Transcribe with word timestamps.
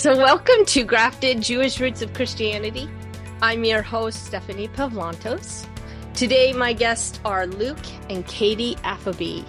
So, 0.00 0.16
welcome 0.16 0.64
to 0.64 0.82
Grafted 0.82 1.42
Jewish 1.42 1.78
Roots 1.78 2.00
of 2.00 2.14
Christianity. 2.14 2.88
I'm 3.42 3.64
your 3.64 3.82
host, 3.82 4.24
Stephanie 4.24 4.68
Pavlantos. 4.68 5.66
Today, 6.14 6.54
my 6.54 6.72
guests 6.72 7.20
are 7.22 7.46
Luke 7.46 7.76
and 8.08 8.24
Kayte 8.26 8.78
Abaffy. 8.78 9.44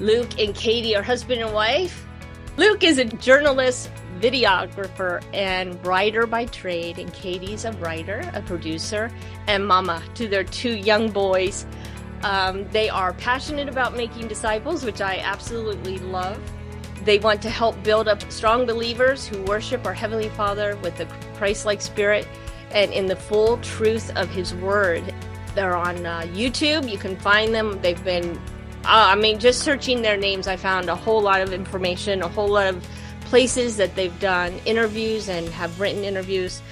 Luke 0.00 0.40
and 0.40 0.56
Kayte 0.56 0.98
are 0.98 1.04
husband 1.04 1.40
and 1.40 1.54
wife. 1.54 2.04
Luke 2.56 2.82
is 2.82 2.98
a 2.98 3.04
journalist, 3.04 3.92
videographer, 4.18 5.22
and 5.32 5.86
writer 5.86 6.26
by 6.26 6.46
trade, 6.46 6.98
and 6.98 7.12
Kayte's 7.12 7.64
a 7.64 7.70
writer, 7.74 8.28
a 8.34 8.42
producer, 8.42 9.08
and 9.46 9.64
mama 9.64 10.02
to 10.16 10.26
their 10.26 10.42
two 10.42 10.78
young 10.78 11.12
boys. 11.12 11.64
Um, 12.24 12.68
they 12.72 12.88
are 12.88 13.12
passionate 13.12 13.68
about 13.68 13.96
making 13.96 14.26
disciples, 14.26 14.84
which 14.84 15.00
I 15.00 15.18
absolutely 15.18 16.00
love. 16.00 16.40
They 17.04 17.18
want 17.18 17.40
to 17.42 17.50
help 17.50 17.82
build 17.82 18.08
up 18.08 18.30
strong 18.30 18.66
believers 18.66 19.26
who 19.26 19.42
worship 19.42 19.86
our 19.86 19.94
Heavenly 19.94 20.28
Father 20.30 20.76
with 20.76 21.00
a 21.00 21.06
Christ 21.34 21.64
like 21.64 21.80
spirit 21.80 22.28
and 22.72 22.92
in 22.92 23.06
the 23.06 23.16
full 23.16 23.56
truth 23.58 24.14
of 24.16 24.28
His 24.28 24.54
Word. 24.54 25.14
They're 25.54 25.76
on 25.76 26.04
uh, 26.04 26.22
YouTube. 26.32 26.90
You 26.90 26.98
can 26.98 27.16
find 27.16 27.54
them. 27.54 27.80
They've 27.80 28.02
been, 28.04 28.36
uh, 28.84 29.12
I 29.12 29.14
mean, 29.14 29.38
just 29.38 29.62
searching 29.62 30.02
their 30.02 30.16
names, 30.16 30.46
I 30.46 30.56
found 30.56 30.88
a 30.88 30.94
whole 30.94 31.20
lot 31.20 31.40
of 31.40 31.52
information, 31.52 32.22
a 32.22 32.28
whole 32.28 32.48
lot 32.48 32.66
of 32.74 32.86
places 33.22 33.76
that 33.78 33.94
they've 33.94 34.18
done 34.20 34.60
interviews 34.64 35.28
and 35.28 35.48
have 35.48 35.80
written 35.80 36.04
interviews. 36.04 36.62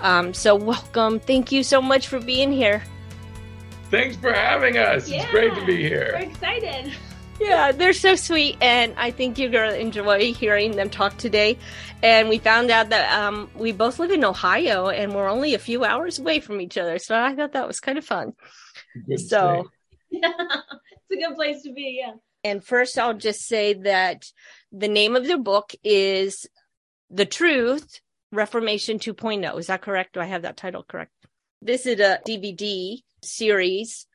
Um, 0.00 0.32
so, 0.34 0.54
welcome. 0.54 1.18
Thank 1.18 1.50
you 1.50 1.62
so 1.62 1.82
much 1.82 2.06
for 2.08 2.20
being 2.20 2.52
here. 2.52 2.82
Thanks 3.90 4.16
for 4.16 4.32
having 4.32 4.76
us. 4.76 5.08
Yeah, 5.08 5.22
it's 5.22 5.30
great 5.30 5.54
to 5.54 5.64
be 5.64 5.76
here. 5.76 6.10
We're 6.14 6.28
excited 6.28 6.92
yeah, 7.40 7.72
they're 7.72 7.92
so 7.92 8.14
sweet, 8.14 8.56
and 8.60 8.94
I 8.96 9.10
think 9.10 9.38
you're 9.38 9.50
gonna 9.50 9.74
enjoy 9.74 10.32
hearing 10.32 10.72
them 10.76 10.90
talk 10.90 11.16
today. 11.16 11.58
And 12.02 12.28
we 12.28 12.38
found 12.38 12.70
out 12.70 12.90
that 12.90 13.12
um, 13.12 13.50
we 13.54 13.72
both 13.72 13.98
live 13.98 14.10
in 14.10 14.24
Ohio, 14.24 14.88
and 14.88 15.14
we're 15.14 15.28
only 15.28 15.54
a 15.54 15.58
few 15.58 15.84
hours 15.84 16.18
away 16.18 16.40
from 16.40 16.60
each 16.60 16.76
other. 16.76 16.98
So 16.98 17.16
I 17.18 17.34
thought 17.34 17.52
that 17.52 17.66
was 17.66 17.80
kind 17.80 17.98
of 17.98 18.04
fun. 18.04 18.34
Good 19.06 19.20
so, 19.20 19.68
yeah, 20.10 20.32
it's 20.38 21.12
a 21.12 21.16
good 21.16 21.36
place 21.36 21.62
to 21.62 21.72
be. 21.72 22.00
Yeah. 22.02 22.14
And 22.44 22.64
first, 22.64 22.98
I'll 22.98 23.14
just 23.14 23.46
say 23.46 23.74
that 23.74 24.26
the 24.72 24.88
name 24.88 25.16
of 25.16 25.26
the 25.26 25.38
book 25.38 25.72
is 25.84 26.46
"The 27.10 27.26
Truth: 27.26 28.00
Reformation 28.32 28.98
2.0." 28.98 29.58
Is 29.58 29.68
that 29.68 29.82
correct? 29.82 30.14
Do 30.14 30.20
I 30.20 30.26
have 30.26 30.42
that 30.42 30.56
title 30.56 30.82
correct? 30.82 31.12
This 31.62 31.86
is 31.86 32.00
a 32.00 32.20
DVD 32.26 33.02
series 33.22 34.07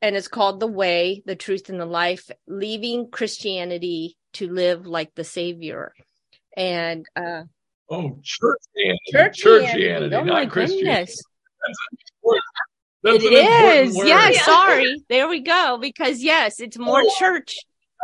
and 0.00 0.16
it's 0.16 0.28
called 0.28 0.60
The 0.60 0.66
Way, 0.66 1.22
the 1.26 1.36
Truth, 1.36 1.68
and 1.68 1.80
the 1.80 1.86
Life 1.86 2.30
Leaving 2.46 3.10
Christianity 3.10 4.16
to 4.34 4.48
Live 4.48 4.86
Like 4.86 5.14
the 5.14 5.24
Savior. 5.24 5.92
And, 6.56 7.06
uh, 7.16 7.44
oh, 7.90 8.18
churchianity. 8.22 8.96
Churchianity, 9.14 10.12
oh, 10.14 10.24
not 10.24 10.50
Christianity. 10.50 11.12
That's 11.12 11.22
it 13.04 13.22
is. 13.22 13.96
Yeah, 13.96 14.32
sorry. 14.42 15.02
There 15.08 15.28
we 15.28 15.40
go. 15.40 15.78
Because 15.80 16.22
yes, 16.22 16.60
it's 16.60 16.78
more 16.78 17.02
oh. 17.02 17.10
church 17.18 17.54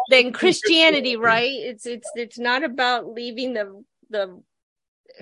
than 0.08 0.32
Christianity, 0.32 1.16
right? 1.16 1.50
It's 1.50 1.86
it's 1.86 2.08
it's 2.14 2.38
not 2.38 2.62
about 2.62 3.08
leaving 3.08 3.54
the 3.54 3.82
the 4.10 4.40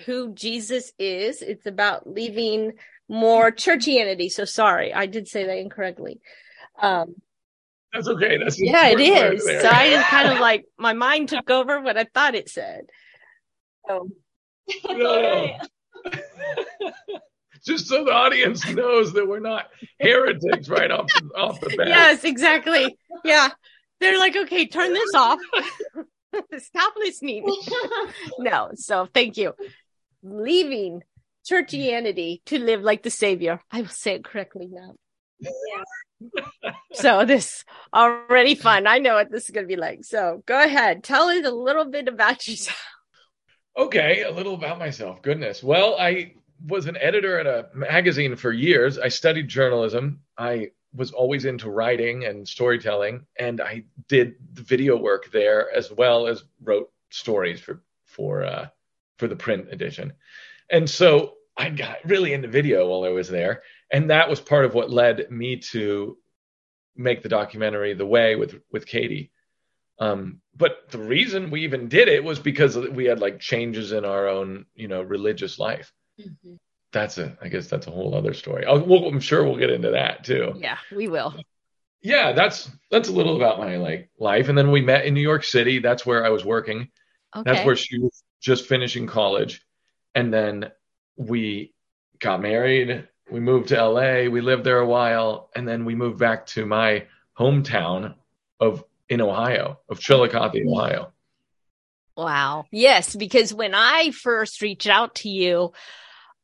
who 0.05 0.35
Jesus 0.35 0.93
is. 0.99 1.43
It's 1.43 1.67
about 1.67 2.07
leaving 2.07 2.73
more 3.09 3.51
churchianity. 3.51 4.31
So 4.31 4.45
sorry, 4.45 4.93
I 4.93 5.07
did 5.07 5.29
say 5.29 5.47
that 5.47 5.59
incorrectly. 5.59 6.21
Um, 6.81 7.15
That's 7.93 8.09
okay. 8.09 8.39
That's 8.39 8.61
yeah, 8.61 8.89
it 8.89 9.01
is. 9.01 9.45
so 9.45 9.69
I 9.69 9.91
just 9.91 10.09
kind 10.09 10.33
of 10.33 10.39
like 10.41 10.65
my 10.79 10.93
mind 10.93 11.29
took 11.29 11.51
over 11.51 11.81
what 11.81 11.97
I 11.97 12.05
thought 12.05 12.35
it 12.35 12.49
said. 12.49 12.87
So. 13.89 14.09
No. 14.89 15.59
just 17.67 17.89
so 17.89 18.05
the 18.05 18.13
audience 18.13 18.67
knows 18.69 19.13
that 19.13 19.27
we're 19.27 19.41
not 19.41 19.67
heretics 20.01 20.69
right 20.69 20.91
off 20.91 21.09
the, 21.09 21.31
off 21.37 21.61
the 21.61 21.75
bat. 21.77 21.89
Yes, 21.89 22.25
exactly. 22.25 22.97
Yeah, 23.25 23.49
they're 24.01 24.21
like, 24.21 24.37
okay, 24.37 24.69
turn 24.69 24.93
this 24.93 25.15
off. 25.15 25.41
Stop 26.59 26.95
listening. 26.97 27.45
no, 28.39 28.71
so 28.75 29.09
thank 29.13 29.37
you. 29.37 29.53
Leaving 30.23 31.03
churchianity 31.51 32.41
to 32.47 32.61
live 32.61 32.83
like 32.83 33.03
the 33.03 33.11
Savior. 33.11 33.61
I 33.71 33.81
will 33.81 33.89
say 33.89 34.15
it 34.15 34.25
correctly 34.25 34.69
now. 34.71 34.95
Yeah 35.41 35.83
so 36.93 37.25
this 37.25 37.65
already 37.93 38.55
fun. 38.55 38.87
I 38.87 38.99
know 38.99 39.15
what 39.15 39.31
this 39.31 39.45
is 39.45 39.51
going 39.51 39.65
to 39.65 39.75
be 39.75 39.81
like. 39.81 40.05
So 40.05 40.43
go 40.47 40.63
ahead, 40.63 41.05
tell 41.05 41.29
us 41.29 41.45
a 41.45 41.51
little 41.51 41.85
bit 41.87 42.09
about 42.09 42.47
yourself. 42.49 42.79
Okay, 43.77 44.23
a 44.23 44.31
little 44.31 44.55
about 44.55 44.79
myself. 44.79 45.23
Goodness. 45.23 45.63
Well, 45.63 45.97
I 45.99 46.35
was 46.67 46.87
an 46.87 46.97
editor 47.01 47.39
at 47.39 47.47
a 47.47 47.69
magazine 47.75 48.37
for 48.37 48.53
years. 48.53 48.99
I 48.99 49.09
studied 49.09 49.49
journalism. 49.49 50.21
I 50.37 50.71
was 50.95 51.11
always 51.13 51.47
into 51.47 51.71
writing 51.71 52.27
and 52.27 52.47
storytelling, 52.47 53.27
and 53.39 53.61
I 53.61 53.85
did 54.09 54.35
the 54.53 54.63
video 54.63 54.97
work 54.97 55.31
there 55.33 55.75
as 55.75 55.91
well 55.91 56.27
as 56.27 56.45
wrote 56.63 56.91
stories 57.11 57.61
for 57.61 57.83
for 58.05 58.45
uh, 58.45 58.69
for 59.17 59.27
the 59.27 59.37
print 59.37 59.69
edition. 59.71 60.13
And 60.71 60.89
so 60.89 61.35
I 61.57 61.71
got 61.71 61.99
really 62.05 62.33
into 62.33 62.49
video 62.49 62.89
while 62.89 63.05
I 63.05 63.11
was 63.11 63.29
there 63.29 63.63
and 63.93 64.11
that 64.11 64.29
was 64.29 64.41
part 64.41 64.65
of 64.65 64.75
what 64.75 64.91
led 64.91 65.31
me 65.31 65.59
to 65.59 66.17
make 66.97 67.23
the 67.23 67.29
documentary 67.29 67.95
the 67.95 68.07
way 68.07 68.35
with 68.35 68.59
with 68.73 68.87
kayte. 68.87 69.31
Um, 69.99 70.41
but 70.57 70.91
the 70.91 70.99
reason 70.99 71.51
we 71.51 71.63
even 71.65 71.89
did 71.89 72.09
it 72.09 72.25
was 72.25 72.39
because 72.39 72.77
we 72.77 73.05
had 73.05 73.21
like 73.21 73.39
changes 73.39 73.93
in 73.93 74.05
our 74.05 74.27
own 74.29 74.67
you 74.75 74.89
know 74.89 75.03
religious 75.03 75.59
life. 75.59 75.93
Mm-hmm. 76.21 76.57
that's 76.93 77.17
a 77.17 77.39
i 77.41 77.49
guess 77.49 77.69
that's 77.69 77.87
a 77.87 77.91
whole 77.91 78.15
other 78.15 78.35
story. 78.35 78.65
We'll, 78.67 79.09
i'm 79.09 79.21
sure 79.21 79.45
we'll 79.45 79.57
get 79.57 79.71
into 79.71 79.93
that 79.93 80.25
too. 80.25 80.55
Yeah 80.57 80.79
we 80.95 81.09
will. 81.09 81.35
Yeah 82.03 82.33
that's 82.33 82.71
that's 82.91 83.09
a 83.09 83.13
little 83.13 83.37
about 83.37 83.59
my 83.59 83.77
like 83.77 84.11
life. 84.19 84.49
And 84.49 84.59
then 84.59 84.71
we 84.71 84.81
met 84.81 85.05
in 85.07 85.15
new 85.15 85.21
york 85.21 85.45
city. 85.45 85.79
That's 85.79 86.05
where 86.05 86.25
i 86.25 86.31
was 86.31 86.45
working. 86.45 86.89
Okay. 87.35 87.51
that's 87.51 87.65
where 87.65 87.77
she 87.77 87.99
was 87.99 88.23
just 88.41 88.67
finishing 88.67 89.07
college. 89.07 89.63
And 90.15 90.33
then 90.33 90.71
we 91.17 91.73
got 92.19 92.43
married 92.43 93.09
we 93.33 93.41
moved 93.41 93.69
to 93.69 93.83
LA. 93.83 94.29
We 94.31 94.41
lived 94.41 94.65
there 94.65 94.79
a 94.79 94.87
while, 94.87 95.51
and 95.55 95.67
then 95.67 95.85
we 95.85 95.95
moved 95.95 96.19
back 96.19 96.47
to 96.49 96.67
my 96.67 97.07
hometown 97.39 98.15
of 98.61 98.85
in 99.09 99.21
Ohio, 99.21 99.81
of 99.89 99.99
Chillicothe, 99.99 100.67
Ohio. 100.67 101.13
Wow. 102.17 102.67
Yes, 102.71 103.17
because 103.17 103.53
when 103.53 103.75
I 103.75 104.11
first 104.11 104.61
reached 104.63 104.87
out 104.87 105.17
to 105.17 105.29
you, 105.29 105.73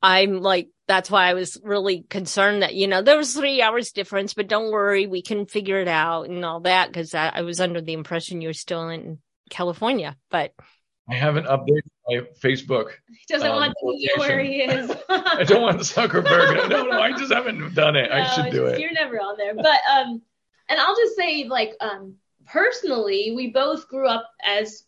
I'm 0.03 0.41
like, 0.41 0.69
that's 0.87 1.11
why 1.11 1.29
I 1.29 1.35
was 1.35 1.61
really 1.63 2.05
concerned 2.09 2.63
that, 2.63 2.75
you 2.75 2.87
know, 2.87 3.03
there 3.03 3.19
was 3.19 3.35
three 3.35 3.61
hours 3.61 3.93
difference, 3.93 4.33
but 4.33 4.49
don't 4.49 4.73
worry, 4.73 5.07
we 5.07 5.21
can 5.23 5.45
figure 5.45 5.79
it 5.81 5.89
out 5.89 6.29
and 6.29 6.45
all 6.45 6.61
that. 6.61 6.93
Cause 6.93 7.15
I, 7.15 7.29
I 7.29 7.43
was 7.43 7.61
under 7.61 7.83
the 7.83 7.93
impression 7.93 8.41
you 8.41 8.49
were 8.49 8.55
still 8.55 8.89
in 8.89 9.19
California, 9.51 10.17
but 10.31 10.53
I 11.11 11.15
haven't 11.15 11.47
updated 11.47 11.89
my 12.07 12.21
Facebook. 12.43 12.91
He 13.09 13.25
doesn't 13.29 13.49
um, 13.49 13.57
want 13.57 13.75
to 13.79 13.87
know 13.87 14.25
where 14.25 14.41
he 14.41 14.63
is. 14.63 14.91
I 15.09 15.45
don't 15.45 15.63
want 15.63 15.81
Zuckerberg. 15.81 16.69
no, 16.71 16.85
no, 16.85 17.01
I 17.01 17.13
just 17.13 17.33
haven't 17.33 17.75
done 17.75 17.97
it. 17.97 18.11
No, 18.11 18.17
I 18.17 18.27
should 18.27 18.53
do 18.53 18.67
it. 18.67 18.79
You're 18.79 18.93
never 18.93 19.17
on 19.17 19.39
there. 19.39 19.55
But 19.55 19.81
um, 19.91 20.21
and 20.69 20.79
I'll 20.79 20.97
just 20.97 21.17
say, 21.17 21.45
like, 21.45 21.73
um, 21.81 22.17
personally, 22.47 23.33
we 23.35 23.51
both 23.51 23.89
grew 23.89 24.07
up 24.07 24.31
as 24.45 24.85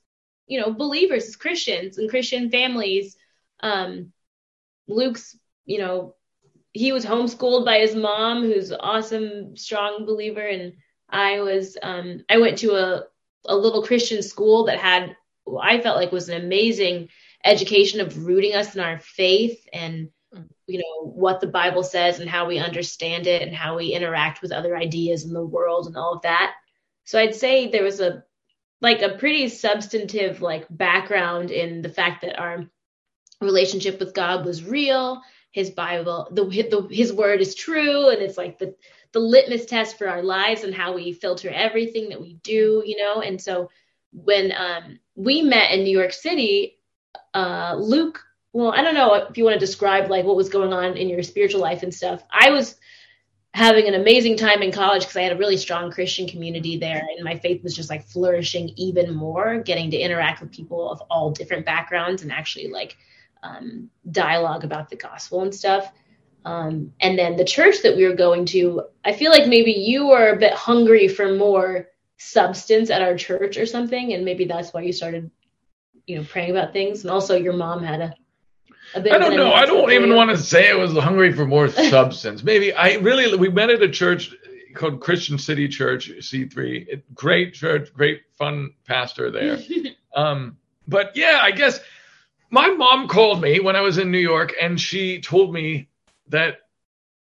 you 0.46 0.60
know 0.60 0.72
believers, 0.72 1.26
as 1.26 1.36
Christians 1.36 1.96
and 1.96 2.10
Christian 2.10 2.50
families. 2.50 3.16
Um, 3.60 4.12
Luke's, 4.88 5.38
you 5.64 5.78
know, 5.78 6.16
he 6.72 6.92
was 6.92 7.06
homeschooled 7.06 7.64
by 7.64 7.78
his 7.78 7.94
mom, 7.94 8.42
who's 8.42 8.72
awesome, 8.72 9.56
strong 9.56 10.04
believer, 10.04 10.46
and 10.46 10.74
I 11.08 11.40
was, 11.40 11.78
um, 11.82 12.24
I 12.28 12.38
went 12.38 12.58
to 12.58 12.74
a 12.74 13.04
a 13.46 13.56
little 13.56 13.82
Christian 13.82 14.22
school 14.22 14.66
that 14.66 14.78
had 14.78 15.16
I 15.58 15.80
felt 15.80 15.96
like 15.96 16.12
was 16.12 16.28
an 16.28 16.42
amazing 16.42 17.08
education 17.44 18.00
of 18.00 18.26
rooting 18.26 18.54
us 18.54 18.74
in 18.74 18.80
our 18.80 18.98
faith 18.98 19.66
and 19.72 20.10
you 20.66 20.78
know 20.78 21.10
what 21.10 21.40
the 21.40 21.46
Bible 21.46 21.82
says 21.82 22.20
and 22.20 22.30
how 22.30 22.46
we 22.46 22.58
understand 22.58 23.26
it 23.26 23.42
and 23.42 23.54
how 23.54 23.76
we 23.76 23.92
interact 23.92 24.42
with 24.42 24.52
other 24.52 24.76
ideas 24.76 25.24
in 25.24 25.32
the 25.32 25.44
world 25.44 25.86
and 25.86 25.96
all 25.96 26.14
of 26.14 26.22
that. 26.22 26.54
So 27.04 27.18
I'd 27.18 27.34
say 27.34 27.68
there 27.68 27.82
was 27.82 28.00
a 28.00 28.24
like 28.80 29.02
a 29.02 29.16
pretty 29.16 29.48
substantive 29.48 30.40
like 30.40 30.66
background 30.70 31.50
in 31.50 31.82
the 31.82 31.88
fact 31.88 32.22
that 32.22 32.38
our 32.38 32.66
relationship 33.40 33.98
with 33.98 34.14
God 34.14 34.44
was 34.44 34.64
real. 34.64 35.22
His 35.52 35.70
Bible, 35.70 36.28
the, 36.30 36.44
the 36.44 36.88
his 36.94 37.12
word 37.12 37.40
is 37.40 37.56
true, 37.56 38.10
and 38.10 38.22
it's 38.22 38.38
like 38.38 38.58
the 38.58 38.76
the 39.12 39.18
litmus 39.18 39.66
test 39.66 39.98
for 39.98 40.08
our 40.08 40.22
lives 40.22 40.62
and 40.62 40.72
how 40.72 40.94
we 40.94 41.12
filter 41.12 41.50
everything 41.50 42.10
that 42.10 42.20
we 42.20 42.34
do, 42.34 42.82
you 42.86 42.96
know. 42.96 43.20
And 43.20 43.40
so 43.40 43.70
when 44.12 44.52
um, 44.52 45.00
we 45.24 45.42
met 45.42 45.72
in 45.72 45.84
New 45.84 45.96
York 45.96 46.12
City, 46.12 46.78
uh, 47.34 47.76
Luke, 47.78 48.20
well, 48.52 48.72
I 48.72 48.82
don't 48.82 48.94
know 48.94 49.14
if 49.14 49.36
you 49.36 49.44
want 49.44 49.54
to 49.54 49.60
describe 49.60 50.10
like 50.10 50.24
what 50.24 50.36
was 50.36 50.48
going 50.48 50.72
on 50.72 50.96
in 50.96 51.08
your 51.08 51.22
spiritual 51.22 51.60
life 51.60 51.82
and 51.82 51.94
stuff. 51.94 52.24
I 52.30 52.50
was 52.50 52.76
having 53.52 53.86
an 53.86 53.94
amazing 53.94 54.36
time 54.36 54.62
in 54.62 54.72
college 54.72 55.02
because 55.02 55.16
I 55.16 55.22
had 55.22 55.32
a 55.32 55.36
really 55.38 55.56
strong 55.56 55.90
Christian 55.90 56.26
community 56.26 56.78
there, 56.78 57.02
and 57.16 57.24
my 57.24 57.36
faith 57.36 57.62
was 57.62 57.76
just 57.76 57.90
like 57.90 58.06
flourishing 58.06 58.70
even 58.76 59.14
more, 59.14 59.62
getting 59.62 59.90
to 59.90 59.98
interact 59.98 60.40
with 60.40 60.52
people 60.52 60.90
of 60.90 61.02
all 61.10 61.30
different 61.30 61.66
backgrounds 61.66 62.22
and 62.22 62.32
actually 62.32 62.68
like 62.68 62.96
um, 63.42 63.90
dialogue 64.10 64.64
about 64.64 64.88
the 64.88 64.96
gospel 64.96 65.42
and 65.42 65.54
stuff. 65.54 65.92
Um, 66.44 66.92
and 67.00 67.18
then 67.18 67.36
the 67.36 67.44
church 67.44 67.82
that 67.82 67.96
we 67.96 68.06
were 68.08 68.14
going 68.14 68.46
to, 68.46 68.84
I 69.04 69.12
feel 69.12 69.30
like 69.30 69.46
maybe 69.46 69.72
you 69.72 70.06
were 70.08 70.30
a 70.30 70.38
bit 70.38 70.54
hungry 70.54 71.06
for 71.06 71.34
more 71.34 71.88
substance 72.20 72.90
at 72.90 73.00
our 73.00 73.16
church 73.16 73.56
or 73.56 73.64
something, 73.64 74.12
and 74.12 74.24
maybe 74.24 74.44
that's 74.44 74.72
why 74.72 74.82
you 74.82 74.92
started, 74.92 75.30
you 76.06 76.18
know, 76.18 76.24
praying 76.24 76.50
about 76.50 76.72
things. 76.72 77.02
And 77.02 77.10
also, 77.10 77.36
your 77.36 77.54
mom 77.54 77.82
had 77.82 78.00
a, 78.00 78.14
a 78.94 79.00
bit. 79.00 79.12
I 79.12 79.18
don't 79.18 79.36
know. 79.36 79.52
I 79.52 79.64
don't 79.64 79.90
even 79.90 80.14
want 80.14 80.30
to 80.30 80.36
say 80.36 80.70
I 80.70 80.74
was 80.74 80.92
hungry 80.92 81.32
for 81.32 81.46
more 81.46 81.68
substance. 81.68 82.42
maybe 82.42 82.72
I 82.72 82.94
really. 82.96 83.34
We 83.36 83.48
met 83.48 83.70
at 83.70 83.82
a 83.82 83.88
church 83.88 84.34
called 84.74 85.00
Christian 85.00 85.38
City 85.38 85.66
Church 85.66 86.10
C3. 86.10 87.02
Great 87.14 87.54
church, 87.54 87.92
great 87.94 88.22
fun 88.34 88.74
pastor 88.86 89.30
there. 89.30 89.58
um, 90.14 90.58
but 90.86 91.16
yeah, 91.16 91.40
I 91.42 91.52
guess 91.52 91.80
my 92.50 92.68
mom 92.68 93.08
called 93.08 93.40
me 93.40 93.60
when 93.60 93.76
I 93.76 93.80
was 93.80 93.96
in 93.96 94.10
New 94.10 94.18
York, 94.18 94.52
and 94.60 94.78
she 94.78 95.22
told 95.22 95.54
me 95.54 95.88
that 96.28 96.58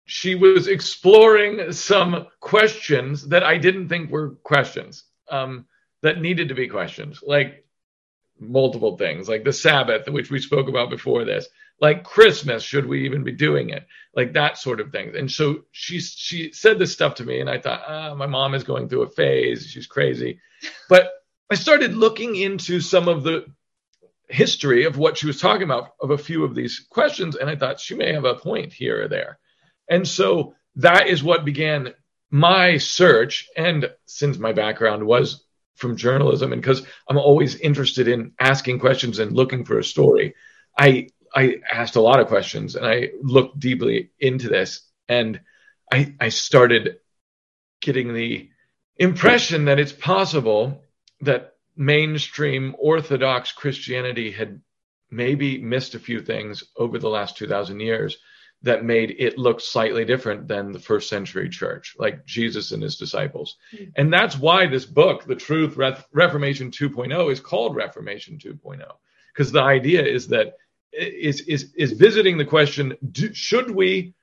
she 0.06 0.36
was 0.36 0.68
exploring 0.68 1.72
some 1.72 2.28
questions 2.40 3.28
that 3.28 3.42
I 3.42 3.58
didn't 3.58 3.88
think 3.88 4.10
were 4.10 4.30
questions 4.42 5.04
um, 5.28 5.66
that 6.02 6.20
needed 6.20 6.48
to 6.48 6.54
be 6.54 6.68
questions, 6.68 7.22
like 7.26 7.66
multiple 8.38 8.96
things, 8.96 9.28
like 9.28 9.42
the 9.42 9.52
Sabbath, 9.52 10.08
which 10.08 10.30
we 10.30 10.38
spoke 10.38 10.68
about 10.68 10.90
before 10.90 11.24
this, 11.24 11.48
like 11.80 12.04
Christmas, 12.04 12.62
should 12.62 12.86
we 12.86 13.04
even 13.04 13.24
be 13.24 13.32
doing 13.32 13.70
it, 13.70 13.84
like 14.14 14.32
that 14.34 14.58
sort 14.58 14.80
of 14.80 14.92
thing. 14.92 15.16
And 15.16 15.30
so 15.30 15.64
she 15.72 15.98
she 15.98 16.52
said 16.52 16.78
this 16.78 16.92
stuff 16.92 17.16
to 17.16 17.24
me, 17.24 17.40
and 17.40 17.50
I 17.50 17.58
thought, 17.58 17.82
ah, 17.86 18.14
my 18.14 18.26
mom 18.26 18.54
is 18.54 18.62
going 18.62 18.88
through 18.88 19.02
a 19.02 19.10
phase, 19.10 19.66
she's 19.66 19.88
crazy, 19.88 20.40
but 20.88 21.10
I 21.50 21.56
started 21.56 21.94
looking 21.94 22.36
into 22.36 22.80
some 22.80 23.08
of 23.08 23.24
the 23.24 23.46
history 24.28 24.84
of 24.84 24.98
what 24.98 25.18
she 25.18 25.26
was 25.26 25.40
talking 25.40 25.64
about 25.64 25.94
of 26.00 26.10
a 26.10 26.18
few 26.18 26.44
of 26.44 26.54
these 26.54 26.86
questions, 26.90 27.34
and 27.34 27.50
I 27.50 27.56
thought 27.56 27.80
she 27.80 27.94
may 27.96 28.12
have 28.12 28.24
a 28.24 28.34
point 28.34 28.72
here 28.72 29.04
or 29.04 29.08
there. 29.08 29.38
And 29.88 30.06
so 30.06 30.54
that 30.76 31.08
is 31.08 31.22
what 31.22 31.44
began 31.44 31.94
my 32.30 32.78
search. 32.78 33.48
And 33.56 33.90
since 34.06 34.38
my 34.38 34.52
background 34.52 35.06
was 35.06 35.44
from 35.76 35.96
journalism, 35.96 36.52
and 36.52 36.62
because 36.62 36.82
I'm 37.08 37.18
always 37.18 37.56
interested 37.56 38.08
in 38.08 38.32
asking 38.38 38.78
questions 38.78 39.18
and 39.18 39.32
looking 39.32 39.64
for 39.64 39.78
a 39.78 39.84
story, 39.84 40.34
I 40.78 41.08
I 41.34 41.56
asked 41.70 41.96
a 41.96 42.00
lot 42.00 42.20
of 42.20 42.28
questions 42.28 42.76
and 42.76 42.86
I 42.86 43.10
looked 43.20 43.58
deeply 43.58 44.10
into 44.18 44.48
this, 44.48 44.82
and 45.08 45.40
I 45.92 46.14
I 46.18 46.30
started 46.30 46.98
getting 47.80 48.14
the 48.14 48.50
impression 48.96 49.66
that 49.66 49.78
it's 49.78 49.92
possible 49.92 50.82
that 51.20 51.54
mainstream 51.76 52.74
Orthodox 52.78 53.52
Christianity 53.52 54.30
had 54.30 54.60
maybe 55.10 55.58
missed 55.58 55.94
a 55.94 56.00
few 56.00 56.20
things 56.20 56.64
over 56.76 56.98
the 56.98 57.08
last 57.08 57.36
2,000 57.36 57.80
years 57.80 58.16
that 58.62 58.84
made 58.84 59.14
it 59.18 59.38
look 59.38 59.60
slightly 59.60 60.04
different 60.04 60.48
than 60.48 60.72
the 60.72 60.78
first 60.78 61.08
century 61.08 61.48
church, 61.48 61.94
like 61.98 62.24
Jesus 62.26 62.72
and 62.72 62.82
his 62.82 62.96
disciples. 62.96 63.56
Mm-hmm. 63.74 63.90
And 63.96 64.12
that's 64.12 64.38
why 64.38 64.66
this 64.66 64.86
book, 64.86 65.24
The 65.24 65.36
Truth 65.36 65.76
Re- 65.76 65.96
Reformation 66.12 66.70
2.0, 66.70 67.30
is 67.30 67.40
called 67.40 67.76
Reformation 67.76 68.38
2.0, 68.38 68.82
because 69.32 69.52
the 69.52 69.62
idea 69.62 70.04
is 70.04 70.28
that 70.28 70.54
is 70.92 71.42
is 71.42 71.74
is 71.76 71.92
visiting 71.92 72.38
the 72.38 72.44
question: 72.44 72.96
do, 73.12 73.32
Should 73.34 73.70
we 73.70 74.14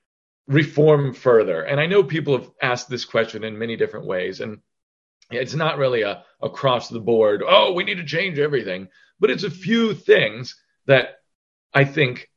reform 0.47 1.13
further? 1.13 1.61
And 1.61 1.79
I 1.79 1.85
know 1.85 2.03
people 2.03 2.37
have 2.37 2.49
asked 2.61 2.89
this 2.89 3.05
question 3.05 3.43
in 3.43 3.57
many 3.57 3.75
different 3.77 4.07
ways, 4.07 4.41
and 4.41 4.59
it's 5.31 5.53
not 5.53 5.77
really 5.77 6.01
a 6.01 6.23
across 6.41 6.89
the 6.89 6.99
board, 6.99 7.43
oh, 7.47 7.73
we 7.73 7.83
need 7.83 7.95
to 7.95 8.05
change 8.05 8.37
everything, 8.37 8.89
but 9.19 9.29
it's 9.29 9.45
a 9.45 9.49
few 9.49 9.93
things 9.93 10.59
that 10.85 11.21
I 11.73 11.85
think 11.85 12.29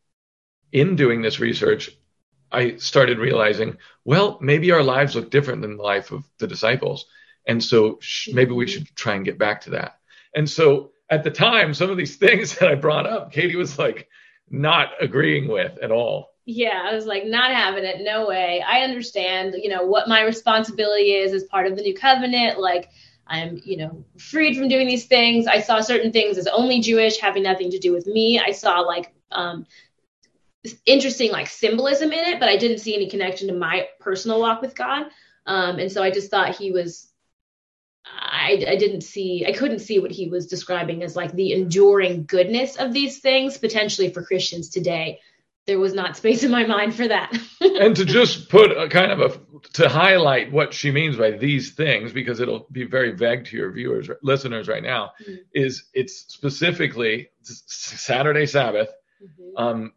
in 0.77 0.95
doing 0.95 1.23
this 1.23 1.41
research, 1.41 1.91
I 2.53 2.77
started 2.77 3.19
realizing, 3.19 3.79
well, 4.05 4.39
maybe 4.43 4.73
our 4.73 4.83
lives 4.83 5.17
look 5.17 5.31
different 5.31 5.63
than 5.63 5.79
the 5.79 5.83
life 5.83 6.13
of 6.13 6.29
the 6.37 6.47
disciples. 6.47 7.07
And 7.47 7.65
so 7.65 7.99
sh- 8.03 8.29
maybe 8.35 8.53
we 8.53 8.67
should 8.67 8.95
try 8.95 9.15
and 9.15 9.25
get 9.25 9.39
back 9.39 9.63
to 9.63 9.71
that. 9.71 9.99
And 10.35 10.49
so 10.49 10.93
at 11.09 11.25
the 11.25 11.31
time, 11.31 11.73
some 11.73 11.89
of 11.89 11.97
these 11.97 12.17
things 12.25 12.59
that 12.59 12.69
I 12.69 12.75
brought 12.75 13.07
up, 13.07 13.33
Kayte 13.33 13.55
was 13.55 13.79
like 13.79 14.09
not 14.51 14.91
agreeing 15.01 15.49
with 15.49 15.79
at 15.79 15.91
all. 15.91 16.35
Yeah, 16.45 16.85
I 16.85 16.95
was 16.95 17.07
like, 17.07 17.25
not 17.25 17.55
having 17.55 17.85
it. 17.85 18.03
No 18.03 18.29
way. 18.29 18.63
I 18.65 18.83
understand, 18.83 19.55
you 19.61 19.71
know, 19.71 19.85
what 19.85 20.09
my 20.09 20.23
responsibility 20.23 21.13
is 21.13 21.33
as 21.33 21.45
part 21.45 21.67
of 21.67 21.75
the 21.75 21.83
new 21.83 21.95
covenant. 21.95 22.61
Like, 22.61 22.91
I'm, 23.27 23.61
you 23.65 23.79
know, 23.79 24.05
freed 24.19 24.57
from 24.59 24.69
doing 24.69 24.87
these 24.87 25.07
things. 25.07 25.47
I 25.47 25.61
saw 25.61 25.81
certain 25.81 26.13
things 26.13 26.37
as 26.37 26.47
only 26.47 26.81
Jewish, 26.81 27.19
having 27.19 27.43
nothing 27.43 27.71
to 27.71 27.79
do 27.79 27.93
with 27.93 28.07
me. 28.07 28.39
I 28.39 28.53
saw 28.53 28.81
like 28.81 29.13
um, 29.33 29.67
interesting 30.85 31.31
like 31.31 31.49
symbolism 31.49 32.13
in 32.13 32.25
it, 32.35 32.41
but 32.41 32.49
I 32.49 32.57
didn't 32.57 32.79
see 32.79 32.95
any 32.95 33.09
connection 33.09 33.49
to 33.49 33.55
my 33.55 33.87
personal 34.01 34.41
walk 34.41 34.61
with 34.61 34.75
God. 34.75 35.07
Um, 35.47 35.79
and 35.79 35.93
so 35.93 36.03
I 36.03 36.11
just 36.11 36.31
thought 36.31 36.57
he 36.57 36.73
was 36.73 37.09
I, 38.07 38.65
I 38.69 38.77
didn't 38.77 39.03
see 39.03 39.45
I 39.47 39.53
couldn't 39.53 39.81
see 39.81 39.99
what 39.99 40.11
he 40.11 40.29
was 40.29 40.47
describing 40.47 41.03
as 41.03 41.17
like 41.17 41.33
the 41.33 41.53
enduring 41.53 42.25
goodness 42.25 42.77
of 42.77 42.93
these 42.93 43.19
things 43.19 43.59
potentially 43.59 44.11
for 44.11 44.23
Christians 44.23 44.69
today. 44.69 45.21
There 45.67 45.81
was 45.81 45.95
not 45.95 46.17
space 46.17 46.45
in 46.45 46.53
my 46.53 46.65
mind 46.65 46.95
for 46.95 47.09
that. 47.09 47.37
and 47.61 47.97
to 47.97 48.05
just 48.05 48.49
put 48.49 48.71
a 48.71 48.89
kind 48.89 49.11
of 49.11 49.21
a 49.21 49.59
to 49.73 49.89
highlight 49.89 50.53
what 50.53 50.73
she 50.73 50.93
means 50.93 51.17
by 51.17 51.33
these 51.33 51.73
things 51.73 52.13
because 52.13 52.39
it'll 52.39 52.69
be 52.71 52.85
very 52.85 53.11
vague 53.13 53.47
to 53.47 53.57
your 53.57 53.73
viewers 53.73 54.09
listeners 54.23 54.69
right 54.69 54.83
now 54.83 55.13
mm-hmm. 55.21 55.35
is 55.53 55.85
it's 55.93 56.27
specifically 56.29 57.31
Saturday 57.43 58.47
Sabbath 58.47 58.91
mm-hmm. 59.23 59.57
um, 59.57 59.93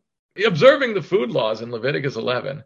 observing 0.45 0.93
the 0.93 1.01
food 1.01 1.31
laws 1.31 1.61
in 1.61 1.71
Leviticus 1.71 2.15
11 2.15 2.63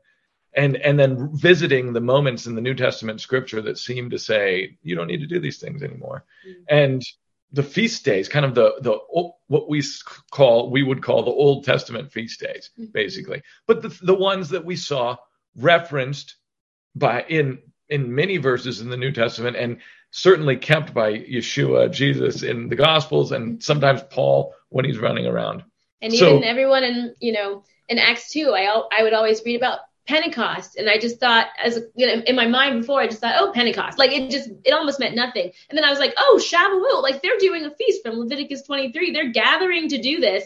and 0.55 0.77
and 0.77 0.99
then 0.99 1.29
visiting 1.33 1.93
the 1.93 2.01
moments 2.01 2.45
in 2.45 2.55
the 2.55 2.61
New 2.61 2.75
Testament 2.75 3.21
scripture 3.21 3.61
that 3.61 3.77
seem 3.77 4.09
to 4.09 4.19
say 4.19 4.77
you 4.81 4.95
don't 4.95 5.07
need 5.07 5.21
to 5.21 5.27
do 5.27 5.39
these 5.39 5.59
things 5.59 5.83
anymore. 5.83 6.25
Mm-hmm. 6.47 6.61
And 6.69 7.03
the 7.51 7.63
feast 7.63 8.03
days, 8.03 8.27
kind 8.27 8.45
of 8.45 8.55
the 8.55 8.75
the 8.81 8.97
what 9.47 9.69
we 9.69 9.83
call 10.31 10.69
we 10.71 10.83
would 10.83 11.03
call 11.03 11.23
the 11.23 11.31
Old 11.31 11.65
Testament 11.65 12.11
feast 12.11 12.39
days, 12.39 12.71
mm-hmm. 12.77 12.91
basically, 12.91 13.41
but 13.67 13.81
the 13.81 13.89
the 14.03 14.15
ones 14.15 14.49
that 14.49 14.65
we 14.65 14.75
saw 14.75 15.15
referenced 15.55 16.35
by 16.95 17.23
in 17.23 17.59
in 17.89 18.13
many 18.13 18.37
verses 18.37 18.81
in 18.81 18.89
the 18.89 18.97
New 18.97 19.11
Testament 19.11 19.55
and 19.55 19.79
certainly 20.11 20.55
kept 20.55 20.93
by 20.93 21.11
Yeshua, 21.11 21.91
Jesus 21.91 22.43
in 22.43 22.69
the 22.69 22.75
Gospels, 22.75 23.31
and 23.31 23.53
mm-hmm. 23.53 23.59
sometimes 23.59 24.03
Paul 24.09 24.53
when 24.69 24.85
he's 24.85 24.99
running 24.99 25.25
around. 25.25 25.63
And 26.03 26.13
even 26.13 26.41
so, 26.41 26.47
everyone 26.47 26.83
in, 26.83 27.15
you 27.19 27.31
know, 27.31 27.63
in 27.89 27.97
Acts 27.97 28.29
2, 28.31 28.53
I, 28.53 28.81
I 28.91 29.03
would 29.03 29.13
always 29.13 29.41
read 29.45 29.55
about 29.55 29.79
Pentecost. 30.07 30.75
And 30.75 30.89
I 30.89 30.99
just 30.99 31.19
thought, 31.19 31.47
as 31.63 31.79
you 31.95 32.05
know, 32.05 32.21
in 32.27 32.35
my 32.35 32.45
mind 32.45 32.81
before, 32.81 32.99
I 32.99 33.07
just 33.07 33.21
thought, 33.21 33.35
oh, 33.37 33.51
Pentecost. 33.53 33.97
Like 33.97 34.11
it 34.11 34.29
just, 34.29 34.49
it 34.65 34.73
almost 34.73 34.99
meant 34.99 35.15
nothing. 35.15 35.51
And 35.69 35.77
then 35.77 35.85
I 35.85 35.89
was 35.89 35.99
like, 35.99 36.13
oh, 36.17 36.41
Shavuot. 36.43 37.01
Like 37.01 37.21
they're 37.21 37.37
doing 37.39 37.65
a 37.65 37.71
feast 37.71 38.03
from 38.03 38.19
Leviticus 38.19 38.63
23. 38.63 39.11
They're 39.11 39.31
gathering 39.31 39.87
to 39.89 40.01
do 40.01 40.19
this 40.19 40.43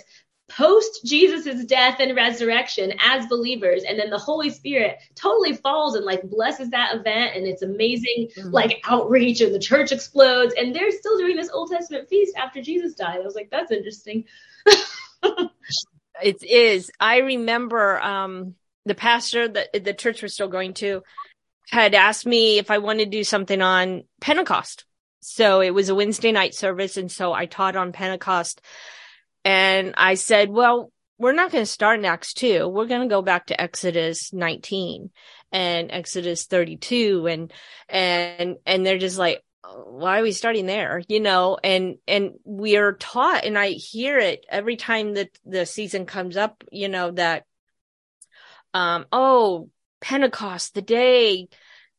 post 0.50 1.02
Jesus's 1.04 1.66
death 1.66 2.00
and 2.00 2.16
resurrection 2.16 2.94
as 3.04 3.26
believers. 3.28 3.84
And 3.84 4.00
then 4.00 4.10
the 4.10 4.18
Holy 4.18 4.50
Spirit 4.50 5.00
totally 5.16 5.54
falls 5.54 5.96
and 5.96 6.06
like 6.06 6.22
blesses 6.24 6.70
that 6.70 6.96
event. 6.96 7.36
And 7.36 7.46
it's 7.46 7.64
amazing, 7.64 8.30
mm-hmm. 8.38 8.52
like 8.52 8.80
outreach 8.86 9.42
and 9.42 9.54
the 9.54 9.60
church 9.60 9.92
explodes. 9.92 10.54
And 10.58 10.74
they're 10.74 10.92
still 10.92 11.18
doing 11.18 11.36
this 11.36 11.50
Old 11.50 11.72
Testament 11.72 12.08
feast 12.08 12.36
after 12.38 12.62
Jesus 12.62 12.94
died. 12.94 13.20
I 13.20 13.26
was 13.26 13.36
like, 13.36 13.50
that's 13.50 13.72
interesting. 13.72 14.26
it 16.24 16.44
is. 16.44 16.92
I 17.00 17.18
remember 17.18 18.00
um, 18.02 18.56
the 18.86 18.96
pastor 18.96 19.48
that 19.48 19.84
the 19.84 19.94
church 19.94 20.22
was 20.22 20.34
still 20.34 20.48
going 20.48 20.74
to 20.76 21.04
had 21.70 21.94
asked 21.94 22.26
me 22.26 22.58
if 22.58 22.72
I 22.72 22.78
wanted 22.78 23.06
to 23.06 23.18
do 23.18 23.24
something 23.24 23.62
on 23.62 24.04
Pentecost. 24.22 24.86
So 25.20 25.60
it 25.60 25.74
was 25.74 25.90
a 25.90 25.96
Wednesday 25.96 26.32
night 26.32 26.56
service. 26.56 26.96
And 26.96 27.12
so 27.12 27.34
I 27.34 27.46
taught 27.46 27.76
on 27.76 27.92
Pentecost. 27.92 28.62
And 29.44 29.94
I 29.98 30.14
said, 30.14 30.50
well, 30.50 30.92
we're 31.18 31.34
not 31.34 31.52
going 31.52 31.64
to 31.64 31.70
start 31.70 32.00
in 32.00 32.06
Acts 32.06 32.34
2. 32.34 32.68
We're 32.68 32.86
going 32.86 33.02
to 33.02 33.14
go 33.14 33.22
back 33.22 33.48
to 33.48 33.60
Exodus 33.60 34.32
19 34.32 35.10
and 35.52 35.92
Exodus 35.92 36.46
32 36.46 37.28
and, 37.28 37.54
and, 37.90 38.58
and 38.66 38.86
they're 38.86 38.98
just 38.98 39.18
like, 39.18 39.44
why 39.76 40.20
are 40.20 40.24
we 40.24 40.32
starting 40.32 40.66
there 40.66 41.02
you 41.08 41.20
know? 41.20 41.58
And 41.64 41.98
and 42.08 42.34
we 42.44 42.78
are 42.78 42.94
taught 42.94 43.46
and 43.46 43.58
i 43.58 43.70
hear 43.70 44.18
it 44.18 44.46
every 44.50 44.76
time 44.78 45.16
that 45.16 45.30
the 45.46 45.66
season 45.66 46.06
comes 46.06 46.38
up 46.38 46.64
you 46.72 46.90
know 46.90 47.12
that 47.12 47.46
um 48.74 49.06
oh 49.12 49.70
pentecost 50.00 50.74
the 50.74 50.82
day 50.82 51.48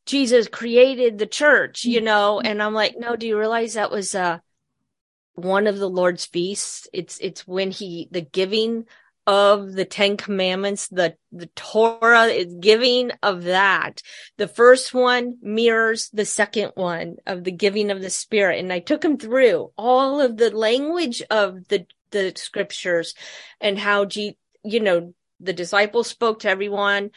jesus 0.07 0.49
created 0.49 1.19
the 1.19 1.27
church 1.27 1.85
you 1.85 2.01
know? 2.01 2.39
Mm-hmm. 2.39 2.47
and 2.47 2.63
i'm 2.63 2.75
like 2.75 2.95
no 2.99 3.17
do 3.17 3.27
you 3.27 3.39
realize 3.39 3.75
that 3.75 3.91
was 3.91 4.15
uh 4.15 4.39
one 5.35 5.69
of 5.69 5.79
the 5.79 5.89
lord's 5.89 6.27
feasts? 6.27 6.89
It's 6.93 7.19
it's 7.21 7.47
when 7.47 7.71
he 7.71 8.09
the 8.11 8.21
giving 8.21 8.87
of 9.29 9.75
the 9.75 9.85
Ten 9.85 10.17
Commandments, 10.17 10.89
the, 10.89 11.15
the 11.31 11.51
Torah 11.55 12.25
is 12.25 12.55
giving 12.59 13.11
of 13.23 13.45
that. 13.45 14.01
The 14.39 14.49
first 14.49 14.95
one 14.95 15.37
mirrors 15.43 16.09
the 16.15 16.25
second 16.25 16.73
one 16.77 17.17
of 17.27 17.45
the 17.45 17.53
giving 17.53 17.91
of 17.91 18.01
the 18.01 18.09
Spirit. 18.09 18.59
And 18.59 18.73
I 18.73 18.79
took 18.79 19.05
him 19.05 19.19
through 19.19 19.71
all 19.77 20.23
of 20.23 20.39
the 20.39 20.51
language 20.57 21.23
of 21.31 21.69
the 21.69 21.87
the 22.11 22.33
scriptures 22.37 23.15
and 23.61 23.79
how 23.79 24.07
G, 24.07 24.39
you 24.65 24.81
know, 24.81 25.13
the 25.41 25.53
disciples 25.53 26.07
spoke 26.07 26.41
to 26.41 26.49
everyone 26.49 27.11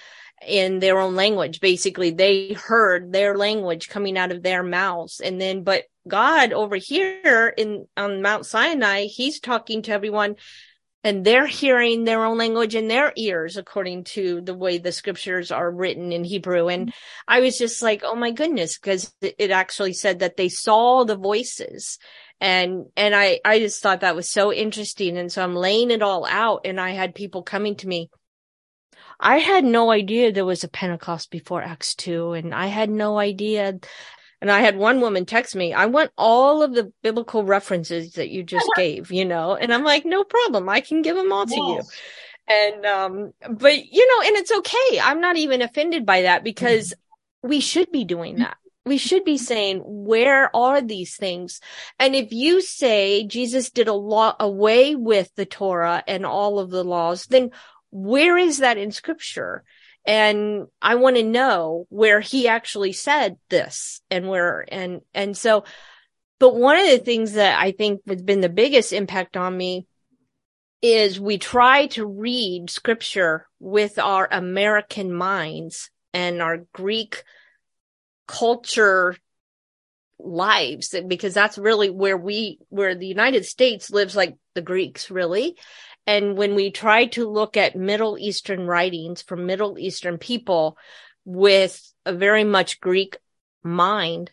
in 0.45 0.79
their 0.79 0.99
own 0.99 1.15
language. 1.15 1.61
Basically, 1.61 2.11
they 2.11 2.51
heard 2.51 3.13
their 3.13 3.37
language 3.37 3.87
coming 3.87 4.17
out 4.17 4.33
of 4.33 4.43
their 4.43 4.63
mouths. 4.63 5.21
And 5.21 5.39
then, 5.39 5.63
but 5.63 5.85
God 6.05 6.51
over 6.51 6.75
here 6.75 7.53
in 7.57 7.87
on 7.95 8.21
Mount 8.21 8.45
Sinai, 8.45 9.05
he's 9.05 9.39
talking 9.39 9.83
to 9.83 9.93
everyone 9.93 10.35
and 11.03 11.25
they're 11.25 11.47
hearing 11.47 12.03
their 12.03 12.23
own 12.23 12.37
language 12.37 12.75
in 12.75 12.87
their 12.87 13.11
ears 13.15 13.57
according 13.57 14.03
to 14.03 14.41
the 14.41 14.53
way 14.53 14.77
the 14.77 14.91
scriptures 14.91 15.51
are 15.51 15.69
written 15.69 16.11
in 16.11 16.23
Hebrew. 16.23 16.67
And 16.67 16.93
I 17.27 17.39
was 17.39 17.57
just 17.57 17.81
like, 17.81 18.03
oh 18.03 18.15
my 18.15 18.31
goodness, 18.31 18.77
because 18.77 19.11
it 19.21 19.49
actually 19.51 19.93
said 19.93 20.19
that 20.19 20.37
they 20.37 20.49
saw 20.49 21.03
the 21.03 21.15
voices. 21.15 21.97
And, 22.39 22.85
and 22.95 23.15
I, 23.15 23.39
I 23.43 23.59
just 23.59 23.81
thought 23.81 24.01
that 24.01 24.15
was 24.15 24.29
so 24.29 24.53
interesting. 24.53 25.17
And 25.17 25.31
so 25.31 25.43
I'm 25.43 25.55
laying 25.55 25.89
it 25.89 26.03
all 26.03 26.25
out 26.25 26.61
and 26.65 26.79
I 26.79 26.91
had 26.91 27.15
people 27.15 27.41
coming 27.41 27.75
to 27.77 27.87
me. 27.87 28.09
I 29.19 29.37
had 29.37 29.63
no 29.63 29.91
idea 29.91 30.31
there 30.31 30.45
was 30.45 30.63
a 30.63 30.67
Pentecost 30.67 31.31
before 31.31 31.61
Acts 31.61 31.95
2 31.95 32.33
and 32.33 32.53
I 32.53 32.67
had 32.67 32.89
no 32.89 33.19
idea 33.19 33.79
and 34.41 34.51
I 34.51 34.61
had 34.61 34.75
one 34.75 35.01
woman 35.01 35.25
text 35.25 35.55
me, 35.55 35.71
I 35.71 35.85
want 35.85 36.11
all 36.17 36.63
of 36.63 36.73
the 36.73 36.91
biblical 37.03 37.43
references 37.43 38.13
that 38.13 38.29
you 38.29 38.43
just 38.43 38.67
gave, 38.75 39.11
you 39.11 39.23
know, 39.23 39.55
and 39.55 39.73
I'm 39.73 39.83
like, 39.83 40.03
no 40.03 40.23
problem. 40.23 40.67
I 40.67 40.81
can 40.81 41.03
give 41.03 41.15
them 41.15 41.31
all 41.31 41.45
to 41.45 41.55
you. 41.55 41.81
And, 42.47 42.85
um, 42.85 43.33
but 43.49 43.85
you 43.85 44.07
know, 44.07 44.27
and 44.27 44.37
it's 44.37 44.51
okay. 44.51 44.99
I'm 45.01 45.21
not 45.21 45.37
even 45.37 45.61
offended 45.61 46.05
by 46.05 46.23
that 46.23 46.43
because 46.43 46.89
mm-hmm. 46.89 47.49
we 47.49 47.59
should 47.59 47.91
be 47.91 48.03
doing 48.03 48.37
that. 48.37 48.57
We 48.83 48.97
should 48.97 49.23
be 49.23 49.37
saying, 49.37 49.83
where 49.85 50.53
are 50.55 50.81
these 50.81 51.15
things? 51.15 51.61
And 51.99 52.15
if 52.15 52.31
you 52.31 52.61
say 52.61 53.27
Jesus 53.27 53.69
did 53.69 53.87
a 53.87 53.93
lot 53.93 54.37
away 54.39 54.95
with 54.95 55.29
the 55.35 55.45
Torah 55.45 56.03
and 56.07 56.25
all 56.25 56.57
of 56.57 56.71
the 56.71 56.83
laws, 56.83 57.27
then 57.27 57.51
where 57.91 58.39
is 58.39 58.57
that 58.57 58.79
in 58.79 58.91
scripture? 58.91 59.63
And 60.05 60.67
I 60.81 60.95
want 60.95 61.17
to 61.17 61.23
know 61.23 61.85
where 61.89 62.19
he 62.19 62.47
actually 62.47 62.93
said 62.93 63.37
this 63.49 64.01
and 64.09 64.27
where 64.27 64.65
and 64.67 65.01
and 65.13 65.37
so 65.37 65.63
but 66.39 66.55
one 66.55 66.77
of 66.79 66.87
the 66.87 66.97
things 66.97 67.33
that 67.33 67.59
I 67.59 67.71
think 67.71 68.01
has 68.07 68.23
been 68.23 68.41
the 68.41 68.49
biggest 68.49 68.93
impact 68.93 69.37
on 69.37 69.55
me 69.55 69.85
is 70.81 71.19
we 71.19 71.37
try 71.37 71.85
to 71.87 72.05
read 72.05 72.71
scripture 72.71 73.47
with 73.59 73.99
our 73.99 74.27
American 74.31 75.13
minds 75.13 75.91
and 76.13 76.41
our 76.41 76.65
Greek 76.73 77.23
culture 78.27 79.15
lives 80.17 80.95
because 81.07 81.33
that's 81.33 81.57
really 81.57 81.89
where 81.89 82.17
we 82.17 82.59
where 82.69 82.95
the 82.95 83.07
United 83.07 83.45
States 83.45 83.91
lives 83.91 84.15
like 84.15 84.35
the 84.55 84.61
Greeks 84.61 85.11
really 85.11 85.57
and 86.07 86.35
when 86.37 86.55
we 86.55 86.71
try 86.71 87.05
to 87.07 87.29
look 87.29 87.57
at 87.57 87.75
Middle 87.75 88.17
Eastern 88.17 88.65
writings 88.65 89.21
from 89.21 89.45
Middle 89.45 89.77
Eastern 89.77 90.17
people 90.17 90.77
with 91.25 91.93
a 92.05 92.13
very 92.13 92.43
much 92.43 92.81
Greek 92.81 93.17
mind, 93.63 94.31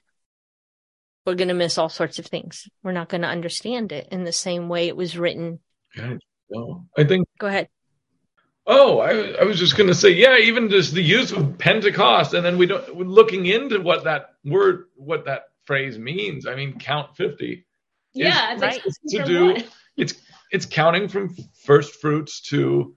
we're 1.27 1.35
going 1.35 1.49
to 1.49 1.55
miss 1.55 1.77
all 1.77 1.91
sorts 1.91 2.19
of 2.19 2.27
things. 2.27 2.69
We're 2.83 2.93
not 2.93 3.11
going 3.11 3.21
to 3.21 3.29
understand 3.29 3.93
it 3.93 4.09
in 4.11 4.25
the 4.25 4.33
same 4.33 4.69
way 4.69 4.89
it 4.89 4.97
was 4.97 5.19
written. 5.19 5.61
no. 5.97 6.87
I 6.97 7.05
think. 7.05 7.29
Go 7.39 7.47
ahead. 7.47 7.69
Oh, 8.67 8.99
I, 8.99 9.41
I 9.41 9.45
was 9.45 9.59
just 9.59 9.77
going 9.77 9.89
to 9.89 9.95
say, 9.95 10.11
yeah, 10.11 10.37
even 10.37 10.69
just 10.69 10.93
the 10.93 11.03
use 11.03 11.33
of 11.33 11.57
Pentecost, 11.59 12.35
and 12.35 12.45
then 12.45 12.59
we 12.59 12.67
don't 12.67 12.97
looking 12.97 13.47
into 13.47 13.81
what 13.81 14.05
that 14.05 14.35
word, 14.45 14.87
what 14.95 15.25
that 15.25 15.45
phrase 15.65 15.99
means. 15.99 16.47
I 16.47 16.55
mean, 16.55 16.79
count 16.79 17.17
fifty. 17.17 17.67
Yeah, 18.13 18.55
is, 18.55 18.61
right. 18.61 18.83
to 19.09 19.25
do. 19.25 19.47
What? 19.47 19.67
It's 19.97 20.15
it's 20.50 20.67
counting 20.67 21.09
from 21.09 21.35
first 21.64 22.00
fruits 22.00 22.40
to 22.40 22.95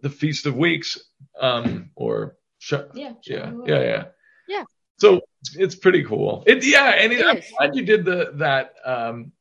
the 0.00 0.10
feast 0.10 0.46
of 0.46 0.56
weeks 0.56 0.98
um 1.40 1.90
or 1.94 2.36
sh- 2.58 2.74
yeah 2.94 3.12
yeah 3.24 3.52
yeah 3.66 3.80
yeah 3.80 4.04
yeah. 4.48 4.64
So 4.98 5.20
it's, 5.54 5.74
pretty 5.74 6.04
cool. 6.04 6.44
It 6.46 6.64
yeah 6.64 6.90
and 6.90 7.12
it, 7.12 7.26
i'm 7.26 7.40
glad 7.58 7.74
you 7.74 7.84
did 7.84 8.04
the 8.04 8.32
that 8.34 8.74
um 8.84 9.32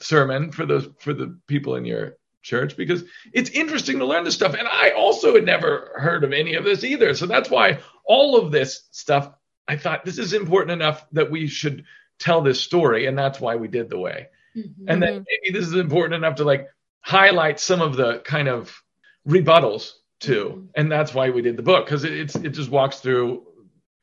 sermon 0.00 0.50
for 0.50 0.66
those 0.66 0.88
for 0.98 1.14
the 1.14 1.38
people 1.46 1.76
in 1.76 1.84
your 1.84 2.16
church 2.42 2.76
because 2.76 3.04
it's 3.32 3.50
interesting 3.50 3.98
to 3.98 4.04
learn 4.04 4.22
this 4.22 4.34
stuff 4.34 4.54
and 4.54 4.68
i 4.68 4.90
also 4.90 5.34
had 5.34 5.44
never 5.44 5.90
heard 5.96 6.22
of 6.22 6.32
any 6.32 6.54
of 6.54 6.62
this 6.62 6.84
either. 6.84 7.12
So 7.14 7.26
that's 7.26 7.50
why 7.50 7.80
all 8.04 8.36
of 8.36 8.52
this 8.52 8.88
stuff 8.90 9.30
i 9.68 9.76
thought 9.76 10.04
this 10.04 10.18
is 10.18 10.32
important 10.32 10.72
enough 10.72 11.06
that 11.12 11.30
we 11.30 11.46
should 11.46 11.84
tell 12.18 12.40
this 12.40 12.60
story 12.60 13.06
and 13.06 13.18
that's 13.18 13.40
why 13.40 13.56
we 13.56 13.68
did 13.68 13.90
the 13.90 13.98
way. 13.98 14.28
Mm-hmm. 14.56 14.88
and 14.88 15.02
then 15.02 15.24
maybe 15.28 15.58
this 15.58 15.68
is 15.68 15.74
important 15.74 16.14
enough 16.14 16.36
to 16.36 16.44
like 16.44 16.68
highlight 17.06 17.60
some 17.60 17.80
of 17.80 17.96
the 17.96 18.18
kind 18.24 18.48
of 18.48 18.82
rebuttals 19.26 19.92
too, 20.18 20.50
mm-hmm. 20.50 20.66
and 20.74 20.90
that's 20.90 21.14
why 21.14 21.30
we 21.30 21.40
did 21.40 21.56
the 21.56 21.62
book 21.62 21.86
because 21.86 22.02
it, 22.04 22.12
it's 22.12 22.34
it 22.34 22.50
just 22.50 22.70
walks 22.70 22.98
through. 22.98 23.46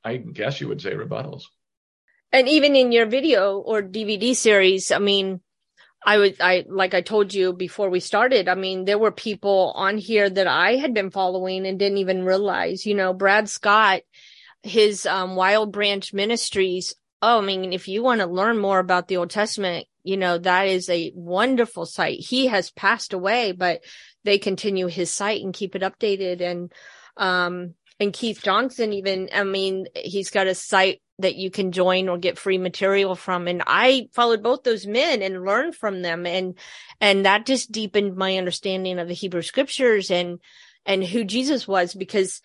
I 0.05 0.17
guess 0.17 0.59
you 0.59 0.67
would 0.67 0.81
say 0.81 0.93
rebuttals. 0.93 1.43
And 2.33 2.49
even 2.49 2.75
in 2.75 2.91
your 2.91 3.05
video 3.05 3.59
or 3.59 3.81
DVD 3.81 4.35
series, 4.35 4.91
I 4.91 4.97
mean, 4.99 5.39
I 6.05 6.17
would, 6.17 6.41
I, 6.41 6.65
like 6.67 6.93
I 6.93 7.01
told 7.01 7.33
you 7.33 7.53
before 7.53 7.89
we 7.89 7.99
started, 7.99 8.49
I 8.49 8.55
mean, 8.55 8.85
there 8.85 8.97
were 8.97 9.11
people 9.11 9.71
on 9.75 9.97
here 9.97 10.29
that 10.29 10.47
I 10.47 10.75
had 10.75 10.93
been 10.93 11.11
following 11.11 11.65
and 11.65 11.79
didn't 11.79 11.99
even 11.99 12.25
realize, 12.25 12.85
you 12.85 12.95
know, 12.95 13.13
Brad 13.13 13.47
Scott, 13.47 14.01
his, 14.63 15.05
um, 15.05 15.35
Wild 15.35 15.71
Branch 15.71 16.11
Ministries. 16.13 16.95
Oh, 17.21 17.37
I 17.37 17.41
mean, 17.45 17.71
if 17.71 17.87
you 17.87 18.03
want 18.03 18.21
to 18.21 18.27
learn 18.27 18.57
more 18.57 18.79
about 18.79 19.07
the 19.07 19.17
Old 19.17 19.29
Testament, 19.29 19.87
you 20.03 20.17
know, 20.17 20.37
that 20.37 20.67
is 20.67 20.89
a 20.89 21.11
wonderful 21.15 21.85
site. 21.85 22.19
He 22.19 22.47
has 22.47 22.71
passed 22.71 23.13
away, 23.13 23.51
but 23.51 23.81
they 24.23 24.37
continue 24.37 24.87
his 24.87 25.11
site 25.11 25.41
and 25.41 25.53
keep 25.53 25.75
it 25.75 25.81
updated. 25.81 26.41
And, 26.41 26.71
um, 27.17 27.73
and 27.99 28.13
Keith 28.13 28.41
Johnson, 28.43 28.93
even, 28.93 29.29
I 29.33 29.43
mean, 29.43 29.87
he's 29.95 30.29
got 30.29 30.47
a 30.47 30.55
site 30.55 31.01
that 31.19 31.35
you 31.35 31.51
can 31.51 31.71
join 31.71 32.09
or 32.09 32.17
get 32.17 32.39
free 32.39 32.57
material 32.57 33.15
from. 33.15 33.47
And 33.47 33.63
I 33.65 34.07
followed 34.13 34.43
both 34.43 34.63
those 34.63 34.85
men 34.85 35.21
and 35.21 35.45
learned 35.45 35.75
from 35.75 36.01
them. 36.01 36.25
And, 36.25 36.57
and 36.99 37.25
that 37.25 37.45
just 37.45 37.71
deepened 37.71 38.15
my 38.15 38.37
understanding 38.37 38.99
of 38.99 39.07
the 39.07 39.13
Hebrew 39.13 39.41
scriptures 39.41 40.11
and, 40.11 40.39
and 40.85 41.03
who 41.03 41.23
Jesus 41.23 41.67
was 41.67 41.93
because 41.93 42.41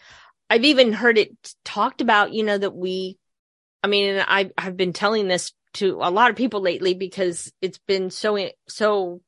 I've 0.51 0.65
even 0.65 0.93
heard 0.93 1.19
it 1.19 1.37
talked 1.65 2.01
about, 2.01 2.33
you 2.33 2.45
know, 2.45 2.59
that 2.59 2.75
we, 2.75 3.19
I 3.83 3.87
mean, 3.87 4.23
I, 4.27 4.51
I've 4.59 4.77
been 4.77 4.93
telling 4.93 5.29
this 5.29 5.53
to 5.75 5.99
a 6.03 6.11
lot 6.11 6.31
of 6.31 6.37
people 6.37 6.61
lately 6.61 6.95
because 6.95 7.53
it's 7.61 7.79
been 7.79 8.11
so 8.11 8.51
so 8.69 9.21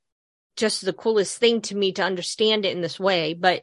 just 0.57 0.85
the 0.85 0.93
coolest 0.93 1.39
thing 1.39 1.61
to 1.63 1.77
me 1.77 1.93
to 1.93 2.03
understand 2.03 2.65
it 2.65 2.75
in 2.75 2.81
this 2.81 2.99
way. 2.99 3.35
But 3.35 3.63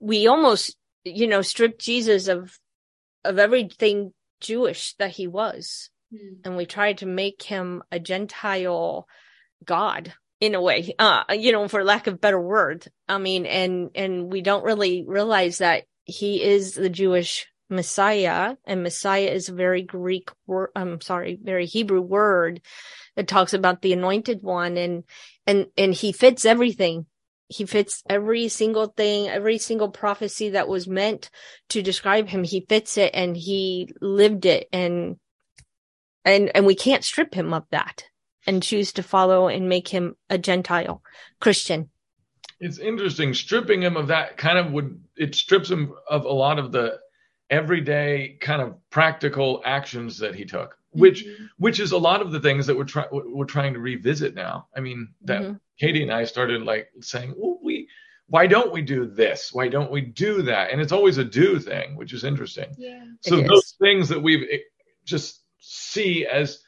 we 0.00 0.26
almost 0.26 0.76
you 1.04 1.26
know 1.26 1.42
stripped 1.42 1.80
jesus 1.80 2.28
of 2.28 2.58
of 3.24 3.38
everything 3.38 4.12
jewish 4.40 4.94
that 4.94 5.10
he 5.10 5.26
was. 5.26 5.90
Mm. 6.12 6.44
and 6.44 6.56
we 6.56 6.66
tried 6.66 6.98
to 6.98 7.06
make 7.06 7.42
him 7.42 7.82
a 7.90 7.98
gentile 7.98 9.06
god 9.64 10.12
in 10.40 10.54
a 10.54 10.60
way 10.60 10.94
uh 10.98 11.24
you 11.30 11.52
know 11.52 11.66
for 11.68 11.84
lack 11.84 12.06
of 12.06 12.20
better 12.20 12.40
word. 12.40 12.86
I 13.08 13.18
mean 13.18 13.46
and 13.46 13.90
and 13.94 14.30
we 14.30 14.42
don't 14.42 14.64
really 14.64 15.04
realize 15.06 15.58
that 15.58 15.84
he 16.04 16.42
is 16.42 16.74
the 16.74 16.90
jewish 16.90 17.46
Messiah, 17.70 18.56
and 18.66 18.82
Messiah 18.82 19.28
is 19.28 19.48
a 19.48 19.54
very 19.54 19.82
Greek 19.82 20.30
word. 20.46 20.70
I'm 20.76 21.00
sorry, 21.00 21.38
very 21.42 21.66
Hebrew 21.66 22.00
word 22.00 22.60
that 23.16 23.28
talks 23.28 23.54
about 23.54 23.82
the 23.82 23.92
anointed 23.92 24.42
one, 24.42 24.76
and 24.76 25.04
and 25.46 25.66
and 25.76 25.94
he 25.94 26.12
fits 26.12 26.44
everything. 26.44 27.06
He 27.48 27.66
fits 27.66 28.02
every 28.08 28.48
single 28.48 28.86
thing, 28.86 29.28
every 29.28 29.58
single 29.58 29.90
prophecy 29.90 30.50
that 30.50 30.68
was 30.68 30.88
meant 30.88 31.30
to 31.70 31.82
describe 31.82 32.28
him. 32.28 32.44
He 32.44 32.66
fits 32.68 32.96
it, 32.98 33.12
and 33.14 33.36
he 33.36 33.90
lived 34.00 34.46
it, 34.46 34.68
and 34.72 35.16
and 36.24 36.50
and 36.54 36.66
we 36.66 36.74
can't 36.74 37.04
strip 37.04 37.34
him 37.34 37.52
of 37.52 37.64
that 37.70 38.04
and 38.46 38.62
choose 38.62 38.92
to 38.92 39.02
follow 39.02 39.48
and 39.48 39.68
make 39.68 39.88
him 39.88 40.16
a 40.28 40.38
Gentile 40.38 41.02
Christian. 41.40 41.90
It's 42.60 42.78
interesting. 42.78 43.34
Stripping 43.34 43.82
him 43.82 43.96
of 43.96 44.08
that 44.08 44.36
kind 44.36 44.58
of 44.58 44.72
would 44.72 45.00
it 45.16 45.34
strips 45.34 45.70
him 45.70 45.94
of 46.08 46.24
a 46.24 46.32
lot 46.32 46.58
of 46.58 46.72
the 46.72 46.98
everyday 47.50 48.36
kind 48.40 48.62
of 48.62 48.74
practical 48.90 49.62
actions 49.64 50.18
that 50.18 50.34
he 50.34 50.44
took 50.44 50.78
which 50.94 51.26
mm-hmm. 51.26 51.44
which 51.58 51.80
is 51.80 51.92
a 51.92 51.98
lot 51.98 52.22
of 52.22 52.32
the 52.32 52.40
things 52.40 52.66
that 52.66 52.76
we're 52.76 52.84
trying 52.84 53.08
we're 53.12 53.44
trying 53.44 53.74
to 53.74 53.80
revisit 53.80 54.34
now. 54.34 54.68
I 54.74 54.80
mean 54.80 55.08
that 55.22 55.42
mm-hmm. 55.42 55.54
kayte 55.84 56.02
and 56.02 56.12
i 56.12 56.24
started 56.24 56.62
like 56.62 56.88
saying 57.00 57.34
well 57.36 57.58
we 57.62 57.88
why 58.26 58.46
don't 58.46 58.72
we 58.72 58.80
do 58.80 59.04
this? 59.04 59.50
Why 59.52 59.68
don't 59.68 59.90
we 59.90 60.00
do 60.00 60.40
that? 60.42 60.70
And 60.70 60.80
it's 60.80 60.92
always 60.92 61.18
a 61.18 61.24
do 61.24 61.58
thing 61.60 61.94
which 61.94 62.14
is 62.14 62.24
interesting. 62.24 62.74
Yeah. 62.78 63.04
So 63.20 63.42
those 63.42 63.74
things 63.78 64.08
that 64.08 64.22
we 64.22 64.50
eh, 64.50 64.58
just 65.04 65.42
see 65.58 66.26
as 66.26 66.60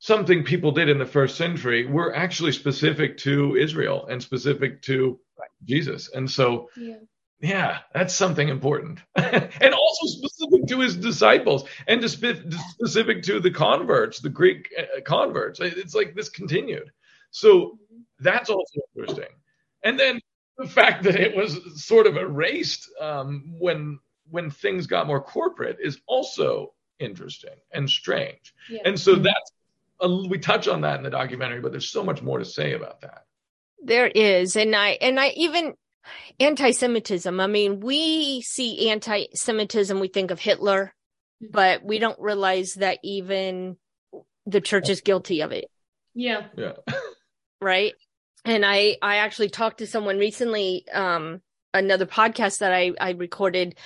something 0.00 0.44
people 0.44 0.70
did 0.70 0.90
in 0.90 0.98
the 0.98 1.06
first 1.06 1.36
century 1.36 1.86
were 1.86 2.14
actually 2.14 2.52
specific 2.52 3.16
to 3.18 3.56
israel 3.56 4.06
and 4.10 4.22
specific 4.22 4.82
to 4.82 5.18
right. 5.38 5.48
jesus. 5.64 6.10
And 6.12 6.30
so 6.30 6.68
yeah 6.76 6.96
yeah, 7.40 7.78
that's 7.94 8.14
something 8.14 8.48
important. 8.48 9.00
and 9.14 9.74
also 9.74 10.06
specific 10.06 10.66
to 10.68 10.80
his 10.80 10.96
disciples 10.96 11.64
and 11.86 12.00
to 12.00 12.08
spe- 12.08 12.52
specific 12.70 13.22
to 13.24 13.40
the 13.40 13.50
converts, 13.50 14.20
the 14.20 14.28
Greek 14.28 14.72
uh, 14.76 15.00
converts. 15.02 15.60
It's 15.60 15.94
like 15.94 16.14
this 16.14 16.28
continued. 16.28 16.90
So 17.30 17.78
that's 18.18 18.50
also 18.50 18.80
interesting. 18.96 19.28
And 19.84 19.98
then 19.98 20.20
the 20.56 20.66
fact 20.66 21.04
that 21.04 21.14
it 21.14 21.36
was 21.36 21.60
sort 21.76 22.06
of 22.06 22.16
erased 22.16 22.90
um, 23.00 23.54
when 23.58 24.00
when 24.30 24.50
things 24.50 24.86
got 24.86 25.06
more 25.06 25.22
corporate 25.22 25.78
is 25.80 26.00
also 26.06 26.74
interesting 26.98 27.54
and 27.72 27.88
strange. 27.88 28.54
Yeah. 28.68 28.82
And 28.84 28.98
so 28.98 29.14
that's 29.14 29.52
we 30.28 30.38
touch 30.38 30.68
on 30.68 30.82
that 30.82 30.98
in 30.98 31.02
the 31.02 31.10
documentary, 31.10 31.60
but 31.60 31.72
there's 31.72 31.90
so 31.90 32.04
much 32.04 32.22
more 32.22 32.38
to 32.38 32.44
say 32.44 32.72
about 32.72 33.00
that. 33.00 33.24
There 33.82 34.08
is, 34.08 34.56
and 34.56 34.74
I 34.74 34.90
and 35.00 35.18
I 35.18 35.28
even 35.30 35.74
anti-Semitism. 36.40 37.40
I 37.40 37.46
mean, 37.46 37.80
we 37.80 38.42
see 38.42 38.90
anti-Semitism, 38.90 39.98
we 39.98 40.08
think 40.08 40.30
of 40.30 40.40
Hitler, 40.40 40.94
mm-hmm. 41.42 41.52
but 41.52 41.84
we 41.84 41.98
don't 41.98 42.20
realize 42.20 42.74
that 42.74 42.98
even 43.02 43.76
the 44.46 44.60
church 44.60 44.88
is 44.88 45.00
guilty 45.00 45.42
of 45.42 45.52
it. 45.52 45.70
Yeah. 46.14 46.46
Yeah. 46.56 46.72
right. 47.60 47.92
And 48.44 48.64
I 48.64 48.96
I 49.02 49.16
actually 49.16 49.50
talked 49.50 49.78
to 49.78 49.86
someone 49.86 50.18
recently, 50.18 50.84
um, 50.92 51.42
another 51.74 52.06
podcast 52.06 52.58
that 52.58 52.72
I 52.72 52.92
I 53.00 53.10
recorded, 53.10 53.76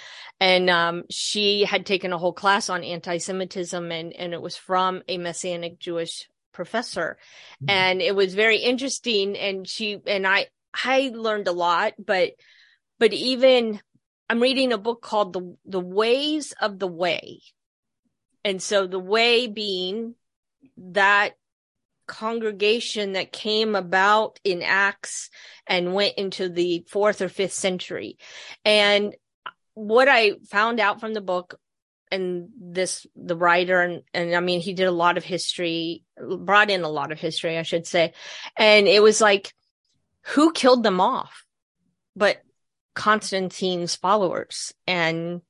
and 0.41 0.71
um, 0.71 1.05
she 1.11 1.65
had 1.65 1.85
taken 1.85 2.13
a 2.13 2.19
whole 2.19 2.33
class 2.33 2.69
on 2.69 2.85
anti-Semitism, 2.85 3.91
and 3.91 4.13
and 4.13 4.35
it 4.35 4.41
was 4.41 4.57
from 4.57 5.03
a 5.09 5.19
Messianic 5.19 5.79
Jewish 5.79 6.29
professor, 6.53 7.19
mm-hmm. 7.57 7.71
and 7.71 8.03
it 8.03 8.15
was 8.15 8.35
very 8.35 8.59
interesting. 8.59 9.37
And 9.37 9.67
she 9.67 10.01
and 10.07 10.27
I 10.27 10.47
I 10.73 11.13
learned 11.15 11.49
a 11.49 11.53
lot, 11.53 11.95
but 11.99 12.33
but 12.99 13.13
even 13.13 13.81
I'm 14.29 14.41
reading 14.41 14.73
a 14.73 14.79
book 14.79 15.03
called 15.03 15.33
the 15.33 15.57
the 15.65 15.81
Ways 15.81 16.55
of 16.61 16.79
the 16.79 16.89
Way, 16.89 17.41
and 18.45 18.63
so 18.63 18.87
the 18.87 18.99
way 18.99 19.47
being 19.47 20.15
that 20.77 21.33
congregation 22.07 23.13
that 23.13 23.33
came 23.33 23.75
about 23.75 24.39
in 24.45 24.63
Acts 24.63 25.31
and 25.67 25.95
went 25.95 26.15
into 26.19 26.49
the 26.49 26.85
fourth 26.89 27.23
or 27.23 27.29
fifth 27.29 27.53
century. 27.53 28.19
And 28.65 29.15
what 29.75 30.09
I 30.09 30.33
found 30.51 30.81
out 30.81 31.01
from 31.01 31.15
the 31.15 31.21
book 31.21 31.59
and 32.11 32.49
this, 32.61 33.07
the 33.17 33.37
writer, 33.37 33.81
and, 33.81 34.03
and 34.13 34.35
I 34.35 34.41
mean, 34.41 34.61
he 34.61 34.75
did 34.75 34.87
a 34.87 34.93
lot 34.93 35.17
of 35.17 35.25
history, 35.25 36.05
brought 36.19 36.71
in 36.71 36.83
a 36.83 36.89
lot 36.89 37.13
of 37.13 37.19
history, 37.19 37.57
I 37.57 37.63
should 37.63 37.87
say. 37.87 38.13
And 38.57 38.87
it 38.87 39.03
was 39.03 39.21
like, 39.21 39.55
who 40.23 40.53
killed 40.53 40.83
them 40.83 41.01
off? 41.01 41.45
But 42.17 42.43
Constantine's 42.95 43.97
followers 43.97 44.73
and 44.87 45.41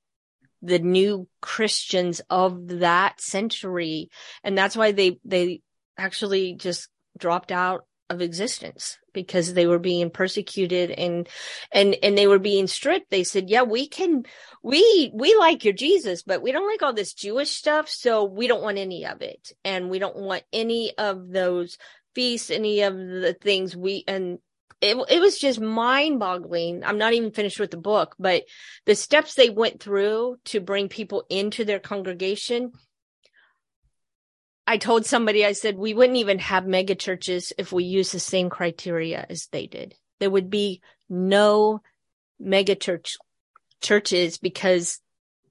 the 0.62 0.79
new 0.79 1.29
Christians 1.41 2.21
of 2.31 2.69
that 2.81 3.21
century. 3.21 4.11
And 4.45 4.57
that's 4.57 4.76
why 4.76 4.93
they, 4.93 5.19
they 5.25 5.61
actually 5.99 6.55
just 6.55 6.88
dropped 7.19 7.50
out 7.50 7.85
of 8.12 8.21
existence 8.21 8.99
because 9.14 9.55
they 9.55 9.67
were 9.67 9.79
being 9.79 10.11
persecuted 10.11 10.91
and 10.91 11.29
and 11.73 11.97
and 12.02 12.17
they 12.17 12.26
were 12.26 12.38
being 12.38 12.67
stripped 12.67 13.11
they 13.11 13.25
said 13.25 13.49
yeah 13.49 13.62
we 13.62 13.88
can 13.88 14.23
we 14.62 15.11
we 15.14 15.35
like 15.37 15.64
your 15.64 15.73
jesus 15.73 16.23
but 16.23 16.43
we 16.43 16.52
don't 16.52 16.69
like 16.69 16.83
all 16.83 16.93
this 16.93 17.14
jewish 17.14 17.50
stuff 17.50 17.88
so 17.88 18.25
we 18.25 18.47
don't 18.47 18.62
want 18.62 18.76
any 18.76 19.07
of 19.07 19.23
it 19.23 19.52
and 19.64 19.88
we 19.88 19.99
don't 19.99 20.17
want 20.17 20.43
any 20.52 20.93
of 20.99 21.31
those 21.31 21.79
feasts 22.14 22.50
any 22.50 22.83
of 22.83 22.95
the 22.95 23.35
things 23.41 23.75
we 23.75 24.05
and 24.07 24.38
it, 24.83 24.97
it 25.09 25.21
was 25.21 25.39
just 25.39 25.61
mind 25.61 26.19
boggling. 26.19 26.85
I'm 26.85 26.99
not 26.99 27.15
even 27.15 27.31
finished 27.31 27.61
with 27.61 27.71
the 27.71 27.77
book, 27.77 28.15
but 28.19 28.43
the 28.85 28.95
steps 28.95 29.35
they 29.35 29.49
went 29.49 29.81
through 29.81 30.37
to 30.47 30.61
bring 30.61 30.89
people 30.89 31.25
into 31.31 31.65
their 31.65 31.79
congregation 31.79 32.73
I 34.67 34.79
told 34.79 35.05
somebody, 35.05 35.45
I 35.45 35.53
said, 35.53 35.77
we 35.77 35.93
wouldn't 35.93 36.19
even 36.19 36.39
have 36.39 36.67
mega 36.67 36.95
churches 36.95 37.53
if 37.59 37.73
we 37.73 37.85
used 37.85 38.15
the 38.15 38.21
same 38.21 38.49
criteria 38.49 39.27
as 39.29 39.49
they 39.49 39.67
did. 39.67 39.95
There 40.21 40.31
would 40.31 40.51
be 40.51 40.81
no 41.09 41.83
mega 42.39 42.75
church 42.75 43.16
churches 43.81 44.38
because 44.38 45.01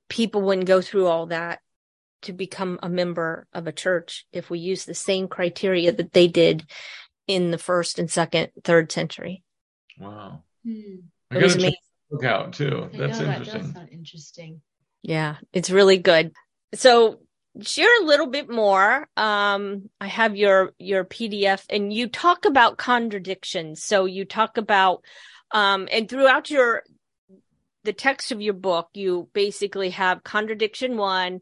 people 0.08 0.41
wouldn't 0.41 0.67
go 0.67 0.82
through 0.82 1.08
all 1.08 1.28
that 1.28 1.60
to 2.22 2.34
become 2.34 2.80
a 2.82 2.89
member 2.89 3.48
of 3.54 3.67
a 3.67 3.72
church 3.74 4.26
if 4.32 4.50
we 4.50 4.60
use 4.60 4.86
the 4.86 4.94
same 4.94 5.28
criteria 5.28 5.91
that 5.91 6.13
they 6.13 6.28
did 6.28 6.65
in 7.27 7.51
the 7.51 7.57
first 7.57 7.99
and 7.99 8.10
second, 8.10 8.49
third 8.63 8.91
century. 8.91 9.43
Wow. 9.99 10.43
Hmm. 10.65 10.95
I 11.29 11.39
got 11.39 11.51
to 11.51 11.73
look 12.12 12.23
out 12.23 12.53
too. 12.53 12.89
That's 12.93 13.19
interesting. 13.19 13.73
That 13.73 13.91
interesting. 13.91 14.62
Yeah, 15.01 15.38
it's 15.53 15.69
really 15.69 15.97
good. 15.97 16.34
So 16.73 17.21
share 17.62 18.01
a 18.01 18.05
little 18.05 18.27
bit 18.27 18.49
more. 18.49 19.07
Um, 19.17 19.89
I 19.99 20.07
have 20.07 20.36
your 20.36 20.73
your 20.77 21.05
PDF, 21.05 21.63
and 21.69 21.91
you 21.91 22.07
talk 22.07 22.45
about 22.45 22.77
contradictions. 22.77 23.84
So 23.84 24.05
you 24.05 24.25
talk 24.25 24.57
about, 24.57 25.03
um, 25.51 25.88
and 25.91 26.07
throughout 26.07 26.49
your 26.49 26.84
the 27.84 27.93
text 27.93 28.31
of 28.31 28.41
your 28.41 28.53
book, 28.53 28.89
you 28.93 29.29
basically 29.34 29.89
have 29.91 30.23
contradiction 30.23 30.97
one, 30.97 31.41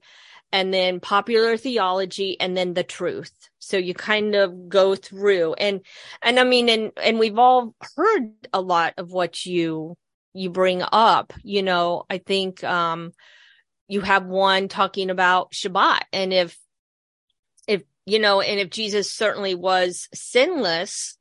and 0.51 0.73
then 0.73 0.99
popular 0.99 1.57
theology, 1.57 2.39
and 2.39 2.55
then 2.57 2.73
the 2.73 2.83
truth. 2.83 3.31
So 3.59 3.77
you 3.77 3.93
kind 3.93 4.35
of 4.35 4.69
go 4.69 4.95
through, 4.95 5.53
and 5.53 5.81
and 6.21 6.39
I 6.39 6.43
mean, 6.43 6.69
and 6.69 6.91
and 7.01 7.19
we've 7.19 7.37
all 7.39 7.75
heard 7.95 8.31
a 8.53 8.61
lot 8.61 8.93
of 8.97 9.11
what 9.11 9.45
you 9.45 9.95
you 10.33 10.49
bring 10.49 10.83
up. 10.91 11.33
You 11.43 11.63
know, 11.63 12.05
I 12.09 12.19
think. 12.19 12.63
um 12.63 13.13
you 13.89 14.01
have 14.01 14.25
one 14.25 14.67
talking 14.67 15.09
about 15.09 15.51
Shabbat. 15.51 16.01
And 16.13 16.31
if, 16.31 16.57
if, 17.67 17.81
you 18.05 18.19
know, 18.19 18.39
and 18.39 18.59
if 18.59 18.69
Jesus 18.69 19.11
certainly 19.11 19.55
was 19.55 20.07
sinless, 20.13 21.17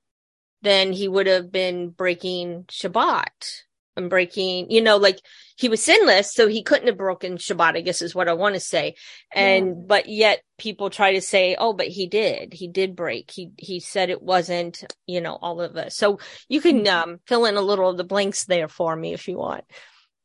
then 0.61 0.93
he 0.93 1.09
would 1.09 1.27
have 1.27 1.51
been 1.51 1.89
breaking 1.89 2.65
Shabbat 2.65 3.63
and 3.97 4.11
breaking, 4.11 4.71
you 4.71 4.83
know, 4.83 4.99
like 4.99 5.19
he 5.59 5.69
was 5.69 5.83
sinless, 5.83 6.33
so 6.33 6.47
he 6.47 6.63
couldn't 6.63 6.87
have 6.87 6.97
broken 6.97 7.37
Shabbat, 7.37 7.77
I 7.77 7.81
guess 7.81 8.01
is 8.01 8.15
what 8.15 8.29
I 8.29 8.35
want 8.35 8.55
to 8.55 8.61
say. 8.61 8.95
And, 9.33 9.67
yeah. 9.67 9.83
but 9.87 10.09
yet 10.09 10.43
people 10.57 10.89
try 10.89 11.15
to 11.15 11.21
say, 11.21 11.57
oh, 11.59 11.73
but 11.73 11.89
he 11.89 12.07
did, 12.07 12.55
he 12.55 12.69
did 12.69 12.95
break. 12.95 13.33
He, 13.33 13.51
he 13.59 13.81
said 13.81 14.09
it 14.09 14.23
wasn't, 14.23 14.85
you 15.05 15.21
know, 15.21 15.35
all 15.35 15.61
of 15.61 15.77
us. 15.77 15.97
So 15.97 16.21
you 16.49 16.61
can, 16.61 16.85
mm-hmm. 16.85 17.11
um, 17.11 17.21
fill 17.27 17.45
in 17.45 17.57
a 17.57 17.61
little 17.61 17.91
of 17.91 17.97
the 17.97 18.05
blanks 18.05 18.45
there 18.45 18.69
for 18.69 18.95
me 18.95 19.13
if 19.15 19.27
you 19.27 19.37
want. 19.37 19.65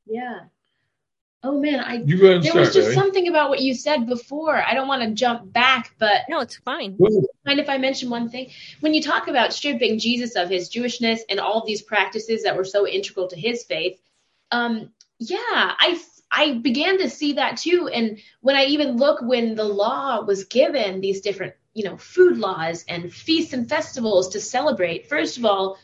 Yeah. 0.05 0.41
Oh 1.41 1.59
man, 1.59 1.79
I 1.79 1.97
there 2.05 2.41
start, 2.43 2.55
was 2.55 2.73
just 2.73 2.93
something 2.93 3.27
about 3.27 3.49
what 3.49 3.59
you 3.59 3.73
said 3.73 4.05
before. 4.05 4.63
I 4.63 4.75
don't 4.75 4.87
want 4.87 5.01
to 5.01 5.11
jump 5.15 5.51
back, 5.51 5.95
but 5.97 6.21
no, 6.29 6.41
it's 6.41 6.57
fine. 6.57 6.95
Mind 6.99 7.59
if 7.59 7.69
I 7.69 7.79
mention 7.79 8.11
one 8.11 8.29
thing? 8.29 8.51
When 8.81 8.93
you 8.93 9.01
talk 9.01 9.27
about 9.27 9.51
stripping 9.51 9.97
Jesus 9.97 10.35
of 10.35 10.47
his 10.47 10.69
Jewishness 10.69 11.21
and 11.27 11.39
all 11.39 11.59
of 11.59 11.65
these 11.65 11.81
practices 11.81 12.43
that 12.43 12.55
were 12.55 12.63
so 12.63 12.87
integral 12.87 13.27
to 13.27 13.35
his 13.35 13.63
faith, 13.63 13.99
um, 14.51 14.91
yeah, 15.19 15.37
I 15.45 15.99
I 16.31 16.53
began 16.55 16.97
to 16.99 17.09
see 17.09 17.33
that 17.33 17.57
too. 17.57 17.89
And 17.93 18.19
when 18.41 18.55
I 18.55 18.65
even 18.65 18.97
look 18.97 19.21
when 19.21 19.55
the 19.55 19.63
law 19.63 20.21
was 20.21 20.45
given, 20.45 21.01
these 21.01 21.21
different 21.21 21.53
you 21.73 21.85
know 21.85 21.97
food 21.97 22.37
laws 22.37 22.85
and 22.87 23.13
feasts 23.13 23.53
and 23.53 23.69
festivals 23.69 24.29
to 24.29 24.39
celebrate. 24.39 25.07
First 25.07 25.37
of 25.37 25.45
all, 25.45 25.77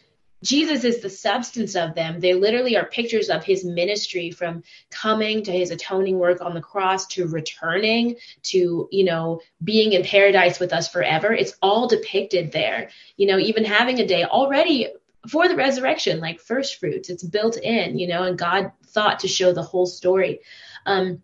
Jesus 0.43 0.85
is 0.85 1.01
the 1.01 1.09
substance 1.09 1.75
of 1.75 1.95
them. 1.95 2.19
They 2.19 2.33
literally 2.33 2.77
are 2.77 2.85
pictures 2.85 3.29
of 3.29 3.43
his 3.43 3.65
ministry 3.65 4.31
from 4.31 4.63
coming 4.89 5.43
to 5.43 5.51
his 5.51 5.71
atoning 5.71 6.17
work 6.17 6.41
on 6.41 6.53
the 6.53 6.61
cross 6.61 7.07
to 7.07 7.27
returning 7.27 8.15
to, 8.43 8.87
you 8.89 9.03
know, 9.03 9.41
being 9.61 9.93
in 9.93 10.03
paradise 10.03 10.59
with 10.59 10.71
us 10.71 10.87
forever. 10.87 11.33
It's 11.33 11.55
all 11.61 11.87
depicted 11.87 12.53
there. 12.53 12.89
You 13.17 13.27
know, 13.27 13.37
even 13.37 13.65
having 13.65 13.99
a 13.99 14.07
day 14.07 14.23
already 14.23 14.87
for 15.27 15.47
the 15.47 15.55
resurrection, 15.55 16.19
like 16.19 16.39
first 16.39 16.79
fruits, 16.79 17.09
it's 17.09 17.23
built 17.23 17.57
in, 17.57 17.99
you 17.99 18.07
know, 18.07 18.23
and 18.23 18.37
God 18.37 18.71
thought 18.87 19.19
to 19.19 19.27
show 19.27 19.53
the 19.53 19.63
whole 19.63 19.85
story. 19.85 20.39
Um, 20.85 21.21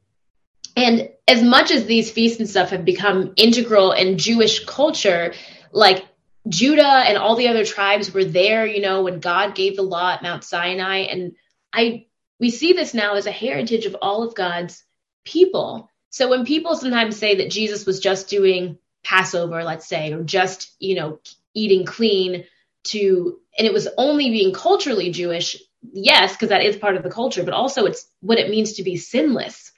and 0.76 1.10
as 1.28 1.42
much 1.42 1.72
as 1.72 1.86
these 1.86 2.12
feasts 2.12 2.40
and 2.40 2.50
stuff 2.50 2.72
have 2.72 2.84
become 2.84 3.34
integral 3.38 3.94
in 3.94 4.18
Jewish 4.18 4.66
culture, 4.66 5.34
like 5.72 6.06
Judah 6.48 6.84
and 6.84 7.18
all 7.18 7.36
the 7.36 7.48
other 7.48 7.66
tribes 7.66 8.14
were 8.14 8.26
there, 8.26 8.66
you 8.66 8.82
know, 8.82 9.04
when 9.04 9.20
God 9.20 9.56
gave 9.56 9.76
the 9.76 9.82
law 9.82 10.12
at 10.12 10.22
Mount 10.22 10.44
Sinai. 10.44 11.00
And 11.00 11.36
I 11.74 12.08
we 12.40 12.50
see 12.50 12.74
this 12.74 12.94
now 12.94 13.16
as 13.16 13.26
a 13.26 13.32
heritage 13.32 13.86
of 13.86 13.96
all 14.02 14.24
of 14.24 14.36
God's 14.36 14.84
people. 15.24 15.90
So 16.10 16.30
when 16.30 16.46
people 16.46 16.76
sometimes 16.76 17.18
say 17.18 17.36
that 17.36 17.50
Jesus 17.50 17.86
was 17.86 18.00
just 18.00 18.30
doing 18.30 18.78
Passover, 19.04 19.64
let's 19.64 19.88
say, 19.88 20.12
or 20.14 20.24
just, 20.24 20.74
you 20.80 20.96
know, 20.96 21.20
eating 21.54 21.86
clean 21.86 22.46
to 22.86 23.40
and 23.58 23.68
it 23.68 23.74
was 23.74 23.88
only 23.98 24.30
being 24.30 24.54
culturally 24.54 25.12
Jewish, 25.12 25.58
yes, 25.94 26.34
because 26.34 26.50
that 26.50 26.64
is 26.64 26.76
part 26.76 26.96
of 26.96 27.04
the 27.04 27.10
culture, 27.10 27.44
but 27.44 27.54
also 27.54 27.86
it's 27.86 28.08
what 28.22 28.40
it 28.40 28.50
means 28.50 28.74
to 28.74 28.84
be 28.84 28.98
sinless. 28.98 29.72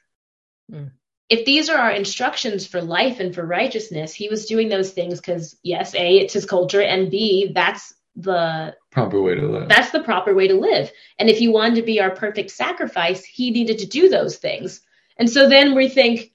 Mm 0.71 0.91
if 1.29 1.45
these 1.45 1.69
are 1.69 1.77
our 1.77 1.91
instructions 1.91 2.65
for 2.65 2.81
life 2.81 3.19
and 3.19 3.35
for 3.35 3.45
righteousness, 3.45 4.13
he 4.13 4.29
was 4.29 4.45
doing 4.45 4.69
those 4.69 4.91
things 4.91 5.19
because 5.19 5.57
yes, 5.61 5.93
A, 5.93 6.19
it's 6.19 6.33
his 6.33 6.45
culture, 6.45 6.81
and 6.81 7.11
B, 7.11 7.51
that's 7.53 7.93
the 8.15 8.75
proper 8.91 9.21
way 9.21 9.35
to 9.35 9.45
live. 9.45 9.69
That's 9.69 9.91
the 9.91 10.03
proper 10.03 10.33
way 10.33 10.47
to 10.47 10.55
live. 10.55 10.91
And 11.19 11.29
if 11.29 11.37
he 11.37 11.49
wanted 11.49 11.75
to 11.75 11.81
be 11.83 11.99
our 11.99 12.11
perfect 12.11 12.51
sacrifice, 12.51 13.25
he 13.25 13.51
needed 13.51 13.79
to 13.79 13.85
do 13.85 14.09
those 14.09 14.37
things. 14.37 14.81
And 15.17 15.29
so 15.29 15.49
then 15.49 15.75
we 15.75 15.89
think, 15.89 16.31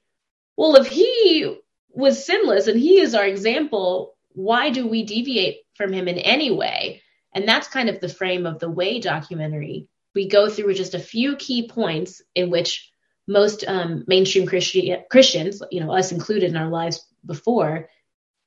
well, 0.56 0.76
if 0.76 0.86
he 0.86 1.58
was 1.90 2.24
sinless 2.24 2.66
and 2.66 2.78
he 2.78 3.00
is 3.00 3.14
our 3.14 3.24
example, 3.24 4.14
why 4.34 4.70
do 4.70 4.86
we 4.86 5.04
deviate 5.04 5.62
from 5.74 5.92
him 5.92 6.06
in 6.06 6.18
any 6.18 6.50
way? 6.50 7.02
And 7.34 7.48
that's 7.48 7.68
kind 7.68 7.88
of 7.88 8.00
the 8.00 8.08
frame 8.08 8.46
of 8.46 8.58
the 8.58 8.70
Way 8.70 9.00
documentary. 9.00 9.88
We 10.14 10.28
go 10.28 10.48
through 10.48 10.74
just 10.74 10.94
a 10.94 10.98
few 10.98 11.36
key 11.36 11.68
points 11.68 12.20
in 12.34 12.50
which 12.50 12.90
most 13.26 13.64
um, 13.66 14.04
mainstream 14.06 14.46
Christi- 14.46 14.96
Christians, 15.10 15.62
you 15.70 15.80
know, 15.80 15.92
us 15.92 16.12
included 16.12 16.50
in 16.50 16.56
our 16.56 16.68
lives 16.68 17.06
before, 17.24 17.88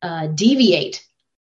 uh, 0.01 0.27
deviate 0.27 1.03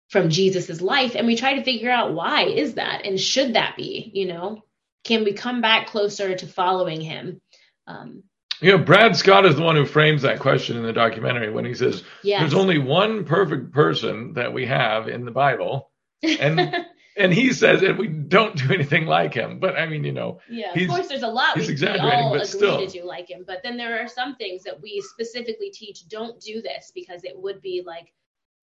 from 0.10 0.30
Jesus's 0.30 0.82
life, 0.82 1.16
and 1.16 1.28
we 1.28 1.36
try 1.36 1.56
to 1.56 1.64
figure 1.64 1.92
out 1.92 2.14
why 2.14 2.46
is 2.46 2.76
that, 2.76 3.06
and 3.06 3.20
should 3.20 3.54
that 3.54 3.76
be, 3.78 4.12
you 4.14 4.28
know, 4.28 4.64
can 5.04 5.24
we 5.24 5.34
come 5.34 5.62
back 5.62 5.88
closer 5.88 6.36
to 6.36 6.48
following 6.48 7.00
Him? 7.00 7.42
Um, 7.86 8.24
you 8.60 8.72
know, 8.72 8.84
Brad 8.84 9.16
Scott 9.16 9.46
is 9.46 9.56
the 9.56 9.62
one 9.62 9.76
who 9.76 9.86
frames 9.86 10.24
that 10.24 10.40
question 10.40 10.78
in 10.78 10.84
the 10.84 10.92
documentary 10.92 11.50
when 11.50 11.64
he 11.64 11.76
says, 11.76 12.04
yes. 12.24 12.42
"There's 12.42 12.54
only 12.54 12.78
one 12.78 13.24
perfect 13.24 13.72
person 13.72 14.34
that 14.34 14.52
we 14.52 14.66
have 14.66 15.08
in 15.08 15.26
the 15.26 15.32
Bible," 15.32 15.92
and 16.24 16.60
and 17.18 17.34
he 17.34 17.52
says, 17.54 17.82
and 17.82 17.98
we 17.98 18.08
don't 18.08 18.56
do 18.56 18.74
anything 18.74 19.06
like 19.06 19.34
him. 19.34 19.60
But 19.60 19.78
I 19.78 19.88
mean, 19.88 20.04
you 20.04 20.12
know, 20.12 20.40
yeah, 20.50 20.74
of 20.74 20.88
course, 20.88 21.08
there's 21.08 21.24
a 21.24 21.28
lot 21.28 21.58
we, 21.58 21.68
we 21.68 21.88
all 21.88 22.34
agree 22.34 22.46
still. 22.46 22.86
to 22.86 22.88
do 22.88 23.06
like 23.06 23.30
him. 23.30 23.44
But 23.46 23.62
then 23.64 23.78
there 23.78 24.02
are 24.02 24.08
some 24.08 24.36
things 24.36 24.64
that 24.64 24.80
we 24.82 25.02
specifically 25.02 25.70
teach 25.70 26.08
don't 26.08 26.40
do 26.40 26.62
this 26.62 26.92
because 26.94 27.24
it 27.24 27.38
would 27.38 27.62
be 27.62 27.84
like 27.86 28.14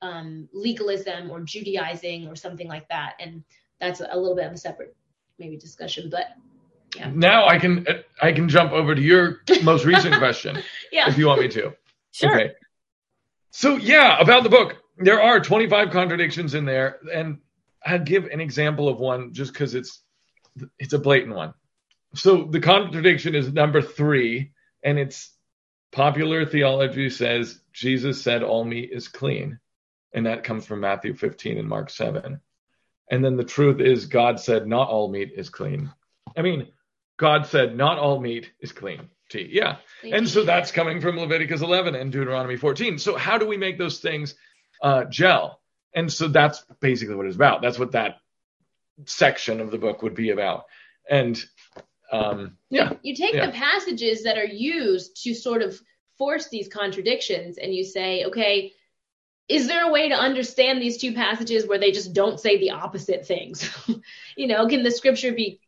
um, 0.02 0.48
legalism 0.52 1.30
or 1.30 1.40
Judaizing 1.40 2.28
or 2.28 2.36
something 2.36 2.68
like 2.68 2.88
that, 2.88 3.14
and 3.20 3.42
that's 3.80 4.00
a 4.00 4.16
little 4.16 4.36
bit 4.36 4.46
of 4.46 4.52
a 4.52 4.58
separate 4.58 4.96
maybe 5.38 5.56
discussion. 5.56 6.08
But 6.10 6.26
yeah. 6.96 7.10
Now 7.14 7.46
I 7.46 7.58
can 7.58 7.86
I 8.22 8.32
can 8.32 8.48
jump 8.48 8.72
over 8.72 8.94
to 8.94 9.00
your 9.00 9.42
most 9.62 9.84
recent 9.84 10.14
question, 10.18 10.62
yeah. 10.92 11.08
if 11.08 11.18
you 11.18 11.26
want 11.26 11.40
me 11.40 11.48
to. 11.48 11.74
Sure. 12.12 12.34
Okay. 12.34 12.52
So 13.50 13.76
yeah, 13.76 14.18
about 14.18 14.42
the 14.42 14.48
book, 14.48 14.76
there 14.96 15.20
are 15.20 15.38
25 15.38 15.90
contradictions 15.90 16.54
in 16.54 16.64
there, 16.64 16.98
and 17.12 17.36
I'd 17.86 18.04
give 18.04 18.24
an 18.26 18.40
example 18.40 18.88
of 18.88 18.98
one 18.98 19.32
just 19.32 19.52
because 19.52 19.74
it's 19.74 20.02
it's 20.78 20.92
a 20.92 20.98
blatant 20.98 21.36
one. 21.36 21.54
So 22.14 22.44
the 22.44 22.60
contradiction 22.60 23.34
is 23.34 23.52
number 23.52 23.80
three, 23.80 24.52
and 24.82 24.98
it's 24.98 25.32
popular 25.92 26.44
theology 26.44 27.10
says 27.10 27.60
Jesus 27.72 28.22
said 28.22 28.42
all 28.42 28.64
meat 28.64 28.90
is 28.92 29.08
clean, 29.08 29.60
and 30.12 30.26
that 30.26 30.44
comes 30.44 30.66
from 30.66 30.80
Matthew 30.80 31.14
15 31.14 31.58
and 31.58 31.68
Mark 31.68 31.90
7. 31.90 32.40
And 33.08 33.24
then 33.24 33.36
the 33.36 33.44
truth 33.44 33.80
is 33.80 34.06
God 34.06 34.40
said 34.40 34.66
not 34.66 34.88
all 34.88 35.08
meat 35.08 35.32
is 35.36 35.48
clean. 35.48 35.92
I 36.36 36.42
mean, 36.42 36.68
God 37.16 37.46
said 37.46 37.76
not 37.76 37.98
all 37.98 38.18
meat 38.18 38.50
is 38.60 38.72
clean. 38.72 39.08
T. 39.28 39.48
Yeah. 39.50 39.76
Thank 40.02 40.14
and 40.14 40.28
so 40.28 40.44
that's 40.44 40.70
coming 40.70 41.00
from 41.00 41.18
Leviticus 41.18 41.60
11 41.60 41.94
and 41.94 42.12
Deuteronomy 42.12 42.56
14. 42.56 42.98
So 42.98 43.16
how 43.16 43.38
do 43.38 43.46
we 43.46 43.56
make 43.56 43.78
those 43.78 43.98
things 43.98 44.34
uh, 44.82 45.04
gel? 45.04 45.60
And 45.96 46.12
so 46.12 46.28
that's 46.28 46.62
basically 46.80 47.16
what 47.16 47.26
it's 47.26 47.34
about. 47.34 47.62
That's 47.62 47.78
what 47.78 47.92
that 47.92 48.18
section 49.06 49.60
of 49.60 49.70
the 49.70 49.78
book 49.78 50.02
would 50.02 50.14
be 50.14 50.30
about. 50.30 50.66
And 51.08 51.42
um, 52.12 52.58
yeah. 52.70 52.92
You 53.02 53.16
take 53.16 53.34
yeah. 53.34 53.46
the 53.46 53.52
passages 53.52 54.24
that 54.24 54.38
are 54.38 54.44
used 54.44 55.22
to 55.24 55.34
sort 55.34 55.62
of 55.62 55.80
force 56.18 56.48
these 56.48 56.68
contradictions 56.68 57.58
and 57.58 57.74
you 57.74 57.82
say, 57.82 58.26
okay, 58.26 58.72
is 59.48 59.68
there 59.68 59.86
a 59.86 59.90
way 59.90 60.10
to 60.10 60.14
understand 60.14 60.80
these 60.80 60.98
two 60.98 61.14
passages 61.14 61.66
where 61.66 61.78
they 61.78 61.92
just 61.92 62.12
don't 62.12 62.38
say 62.38 62.58
the 62.58 62.70
opposite 62.70 63.26
things? 63.26 63.68
you 64.36 64.46
know, 64.46 64.68
can 64.68 64.82
the 64.82 64.90
scripture 64.90 65.32
be 65.32 65.60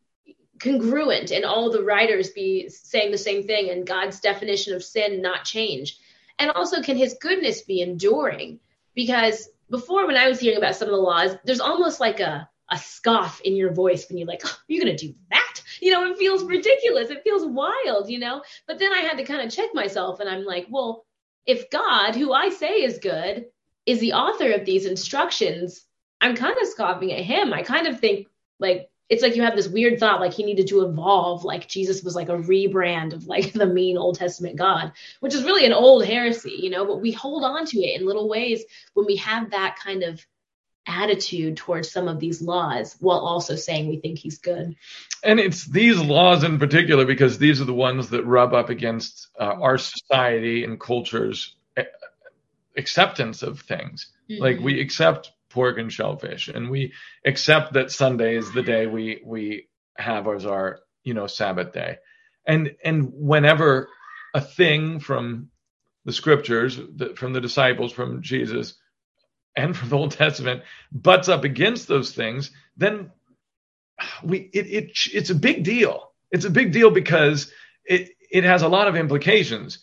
congruent 0.60 1.30
and 1.30 1.44
all 1.44 1.70
the 1.70 1.82
writers 1.82 2.30
be 2.30 2.68
saying 2.68 3.12
the 3.12 3.18
same 3.18 3.46
thing 3.46 3.70
and 3.70 3.86
God's 3.86 4.20
definition 4.20 4.74
of 4.74 4.84
sin 4.84 5.22
not 5.22 5.44
change? 5.44 5.98
And 6.38 6.50
also, 6.50 6.82
can 6.82 6.96
his 6.96 7.16
goodness 7.20 7.62
be 7.62 7.80
enduring? 7.80 8.60
Because 8.94 9.48
before, 9.70 10.06
when 10.06 10.16
I 10.16 10.28
was 10.28 10.40
hearing 10.40 10.58
about 10.58 10.76
some 10.76 10.88
of 10.88 10.94
the 10.94 11.00
laws, 11.00 11.36
there's 11.44 11.60
almost 11.60 12.00
like 12.00 12.20
a, 12.20 12.48
a 12.70 12.78
scoff 12.78 13.40
in 13.42 13.56
your 13.56 13.72
voice 13.72 14.08
when 14.08 14.18
you're 14.18 14.28
like, 14.28 14.42
oh, 14.44 14.58
you're 14.68 14.84
to 14.84 14.96
do 14.96 15.14
that? 15.30 15.62
You 15.80 15.92
know, 15.92 16.10
it 16.10 16.18
feels 16.18 16.44
ridiculous. 16.44 17.10
It 17.10 17.22
feels 17.22 17.46
wild, 17.46 18.08
you 18.08 18.18
know? 18.18 18.42
But 18.66 18.78
then 18.78 18.92
I 18.92 18.98
had 18.98 19.18
to 19.18 19.24
kind 19.24 19.42
of 19.42 19.54
check 19.54 19.74
myself 19.74 20.20
and 20.20 20.28
I'm 20.28 20.44
like, 20.44 20.66
well, 20.70 21.04
if 21.46 21.70
God, 21.70 22.14
who 22.14 22.32
I 22.32 22.50
say 22.50 22.82
is 22.82 22.98
good, 22.98 23.46
is 23.86 24.00
the 24.00 24.12
author 24.12 24.52
of 24.52 24.64
these 24.64 24.84
instructions, 24.84 25.84
I'm 26.20 26.36
kind 26.36 26.56
of 26.60 26.68
scoffing 26.68 27.12
at 27.12 27.24
him. 27.24 27.52
I 27.52 27.62
kind 27.62 27.86
of 27.86 28.00
think 28.00 28.26
like 28.58 28.90
it's 29.08 29.22
like 29.22 29.36
you 29.36 29.42
have 29.42 29.56
this 29.56 29.68
weird 29.68 29.98
thought 29.98 30.20
like 30.20 30.32
he 30.32 30.44
needed 30.44 30.68
to 30.68 30.82
evolve 30.82 31.44
like 31.44 31.68
jesus 31.68 32.02
was 32.02 32.14
like 32.14 32.28
a 32.28 32.36
rebrand 32.36 33.12
of 33.12 33.26
like 33.26 33.52
the 33.54 33.66
mean 33.66 33.96
old 33.96 34.18
testament 34.18 34.56
god 34.56 34.92
which 35.20 35.34
is 35.34 35.44
really 35.44 35.66
an 35.66 35.72
old 35.72 36.04
heresy 36.04 36.58
you 36.60 36.70
know 36.70 36.84
but 36.84 37.00
we 37.00 37.12
hold 37.12 37.44
on 37.44 37.64
to 37.64 37.78
it 37.78 38.00
in 38.00 38.06
little 38.06 38.28
ways 38.28 38.64
when 38.94 39.06
we 39.06 39.16
have 39.16 39.50
that 39.50 39.76
kind 39.82 40.02
of 40.02 40.24
attitude 40.86 41.56
towards 41.56 41.90
some 41.90 42.08
of 42.08 42.18
these 42.18 42.40
laws 42.40 42.96
while 43.00 43.18
also 43.18 43.54
saying 43.54 43.88
we 43.88 43.98
think 43.98 44.18
he's 44.18 44.38
good 44.38 44.74
and 45.22 45.38
it's 45.38 45.66
these 45.66 45.98
laws 45.98 46.44
in 46.44 46.58
particular 46.58 47.04
because 47.04 47.36
these 47.36 47.60
are 47.60 47.66
the 47.66 47.74
ones 47.74 48.08
that 48.08 48.24
rub 48.24 48.54
up 48.54 48.70
against 48.70 49.28
uh, 49.38 49.44
our 49.44 49.76
society 49.76 50.64
and 50.64 50.80
culture's 50.80 51.56
eh, 51.76 51.84
acceptance 52.78 53.42
of 53.42 53.60
things 53.60 54.12
mm-hmm. 54.30 54.42
like 54.42 54.58
we 54.60 54.80
accept 54.80 55.32
pork 55.50 55.78
and 55.78 55.92
shellfish, 55.92 56.48
and 56.48 56.70
we 56.70 56.92
accept 57.24 57.74
that 57.74 57.90
Sunday 57.90 58.36
is 58.36 58.52
the 58.52 58.62
day 58.62 58.86
we 58.86 59.20
we 59.24 59.68
have 59.96 60.26
as 60.28 60.46
our 60.46 60.80
you 61.04 61.14
know 61.14 61.26
Sabbath 61.26 61.72
day, 61.72 61.98
and 62.46 62.74
and 62.84 63.10
whenever 63.12 63.88
a 64.34 64.40
thing 64.40 65.00
from 65.00 65.50
the 66.04 66.12
scriptures, 66.12 66.80
from 67.16 67.32
the 67.32 67.40
disciples, 67.40 67.92
from 67.92 68.22
Jesus, 68.22 68.74
and 69.56 69.76
from 69.76 69.88
the 69.88 69.96
Old 69.96 70.12
Testament 70.12 70.62
butts 70.92 71.28
up 71.28 71.44
against 71.44 71.88
those 71.88 72.12
things, 72.12 72.50
then 72.76 73.10
we 74.22 74.50
it, 74.52 74.66
it 74.66 74.98
it's 75.12 75.30
a 75.30 75.34
big 75.34 75.64
deal. 75.64 76.12
It's 76.30 76.44
a 76.44 76.50
big 76.50 76.72
deal 76.72 76.90
because 76.90 77.52
it 77.84 78.10
it 78.30 78.44
has 78.44 78.62
a 78.62 78.68
lot 78.68 78.88
of 78.88 78.96
implications. 78.96 79.80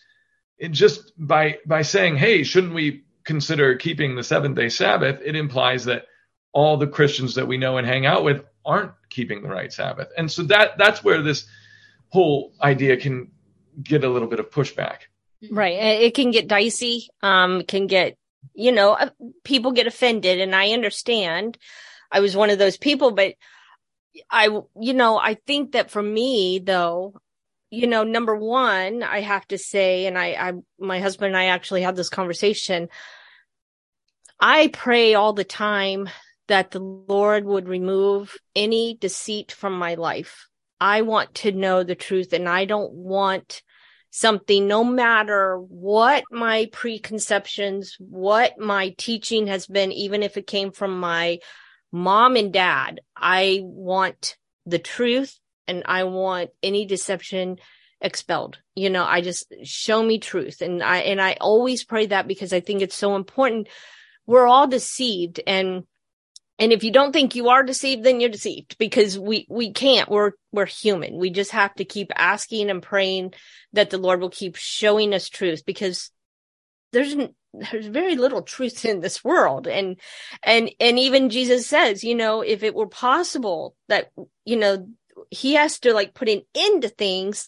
It 0.57 0.71
just 0.71 1.11
by 1.17 1.57
by 1.65 1.81
saying, 1.81 2.17
hey, 2.17 2.43
shouldn't 2.43 2.73
we 2.73 3.04
consider 3.25 3.75
keeping 3.75 4.15
the 4.15 4.23
seventh 4.23 4.55
day 4.55 4.69
Sabbath, 4.69 5.19
it 5.23 5.35
implies 5.35 5.85
that 5.85 6.05
all 6.53 6.77
the 6.77 6.87
Christians 6.87 7.35
that 7.35 7.47
we 7.47 7.57
know 7.57 7.77
and 7.77 7.85
hang 7.85 8.05
out 8.05 8.23
with 8.23 8.45
aren't 8.65 8.93
keeping 9.09 9.41
the 9.41 9.49
right 9.49 9.73
Sabbath. 9.73 10.07
And 10.17 10.31
so 10.31 10.43
that 10.43 10.77
that's 10.77 11.03
where 11.03 11.21
this 11.21 11.45
whole 12.09 12.53
idea 12.61 12.97
can 12.97 13.31
get 13.81 14.03
a 14.03 14.09
little 14.09 14.27
bit 14.27 14.39
of 14.39 14.49
pushback. 14.49 14.99
Right. 15.51 15.73
It 15.73 16.15
can 16.15 16.31
get 16.31 16.47
dicey. 16.47 17.09
Um, 17.21 17.63
can 17.63 17.87
get, 17.87 18.17
you 18.53 18.71
know, 18.71 18.93
uh, 18.93 19.09
people 19.43 19.73
get 19.73 19.87
offended 19.87 20.39
and 20.39 20.55
I 20.55 20.69
understand. 20.69 21.57
I 22.11 22.21
was 22.21 22.35
one 22.35 22.49
of 22.49 22.57
those 22.57 22.77
people, 22.77 23.11
but 23.11 23.33
I, 24.31 24.45
you 24.79 24.93
know, 24.93 25.17
I 25.17 25.33
think 25.33 25.73
that 25.73 25.91
for 25.91 26.01
me 26.01 26.59
though, 26.59 27.15
you 27.69 27.87
know, 27.87 28.03
number 28.03 28.35
one, 28.35 29.03
I 29.03 29.21
have 29.21 29.47
to 29.47 29.57
say, 29.57 30.05
and 30.05 30.17
I, 30.17 30.27
I, 30.33 30.53
my 30.79 30.99
husband 30.99 31.27
and 31.27 31.37
I 31.37 31.45
actually 31.45 31.81
had 31.81 31.95
this 31.95 32.09
conversation. 32.09 32.89
I 34.39 34.67
pray 34.67 35.13
all 35.13 35.33
the 35.33 35.43
time 35.43 36.09
that 36.47 36.71
the 36.71 36.79
Lord 36.79 37.45
would 37.45 37.67
remove 37.67 38.35
any 38.55 38.95
deceit 38.95 39.51
from 39.51 39.77
my 39.77 39.95
life. 39.95 40.47
I 40.79 41.01
want 41.01 41.33
to 41.35 41.51
know 41.51 41.83
the 41.83 41.95
truth 41.95 42.33
and 42.33 42.47
I 42.47 42.65
don't 42.65 42.93
want 42.93 43.63
something, 44.11 44.67
no 44.67 44.83
matter 44.83 45.57
what 45.57 46.23
my 46.31 46.69
preconceptions, 46.71 47.95
what 47.99 48.57
my 48.57 48.93
teaching 48.97 49.47
has 49.47 49.67
been, 49.67 49.91
even 49.91 50.23
if 50.23 50.37
it 50.37 50.47
came 50.47 50.71
from 50.71 50.99
my 50.99 51.39
mom 51.91 52.35
and 52.35 52.53
dad, 52.53 53.01
I 53.15 53.59
want 53.63 54.37
the 54.65 54.79
truth 54.79 55.37
and 55.67 55.83
I 55.85 56.03
want 56.03 56.51
any 56.61 56.85
deception 56.85 57.57
expelled. 58.01 58.59
You 58.75 58.89
know, 58.89 59.03
I 59.03 59.21
just 59.21 59.53
show 59.63 60.01
me 60.01 60.19
truth. 60.19 60.61
And 60.61 60.83
I, 60.83 60.97
and 60.99 61.21
I 61.21 61.37
always 61.41 61.83
pray 61.83 62.07
that 62.07 62.27
because 62.27 62.53
I 62.53 62.59
think 62.59 62.81
it's 62.81 62.95
so 62.95 63.15
important. 63.15 63.67
We're 64.25 64.47
all 64.47 64.67
deceived 64.67 65.41
and, 65.45 65.83
and 66.57 66.71
if 66.71 66.85
you 66.85 66.91
don't 66.91 67.11
think 67.11 67.35
you 67.35 67.49
are 67.49 67.63
deceived, 67.63 68.03
then 68.03 68.21
you're 68.21 68.29
deceived 68.29 68.77
because 68.77 69.19
we, 69.19 69.45
we 69.49 69.73
can't, 69.73 70.09
we're, 70.09 70.31
we're 70.53 70.65
human. 70.65 71.17
We 71.17 71.29
just 71.29 71.51
have 71.51 71.73
to 71.75 71.85
keep 71.85 72.11
asking 72.15 72.69
and 72.69 72.81
praying 72.81 73.33
that 73.73 73.89
the 73.89 73.97
Lord 73.97 74.21
will 74.21 74.29
keep 74.29 74.55
showing 74.55 75.13
us 75.13 75.27
truth 75.27 75.65
because 75.65 76.11
there's, 76.93 77.13
there's 77.53 77.87
very 77.87 78.15
little 78.15 78.41
truth 78.41 78.85
in 78.85 79.01
this 79.01 79.21
world. 79.21 79.67
And, 79.67 79.99
and, 80.43 80.71
and 80.79 80.97
even 80.97 81.29
Jesus 81.29 81.67
says, 81.67 82.05
you 82.05 82.15
know, 82.15 82.39
if 82.41 82.63
it 82.63 82.73
were 82.73 82.87
possible 82.87 83.75
that, 83.89 84.11
you 84.45 84.55
know, 84.55 84.87
he 85.35 85.53
has 85.53 85.79
to 85.79 85.93
like 85.93 86.13
put 86.13 86.29
an 86.29 86.41
end 86.55 86.83
to 86.83 86.89
things 86.89 87.47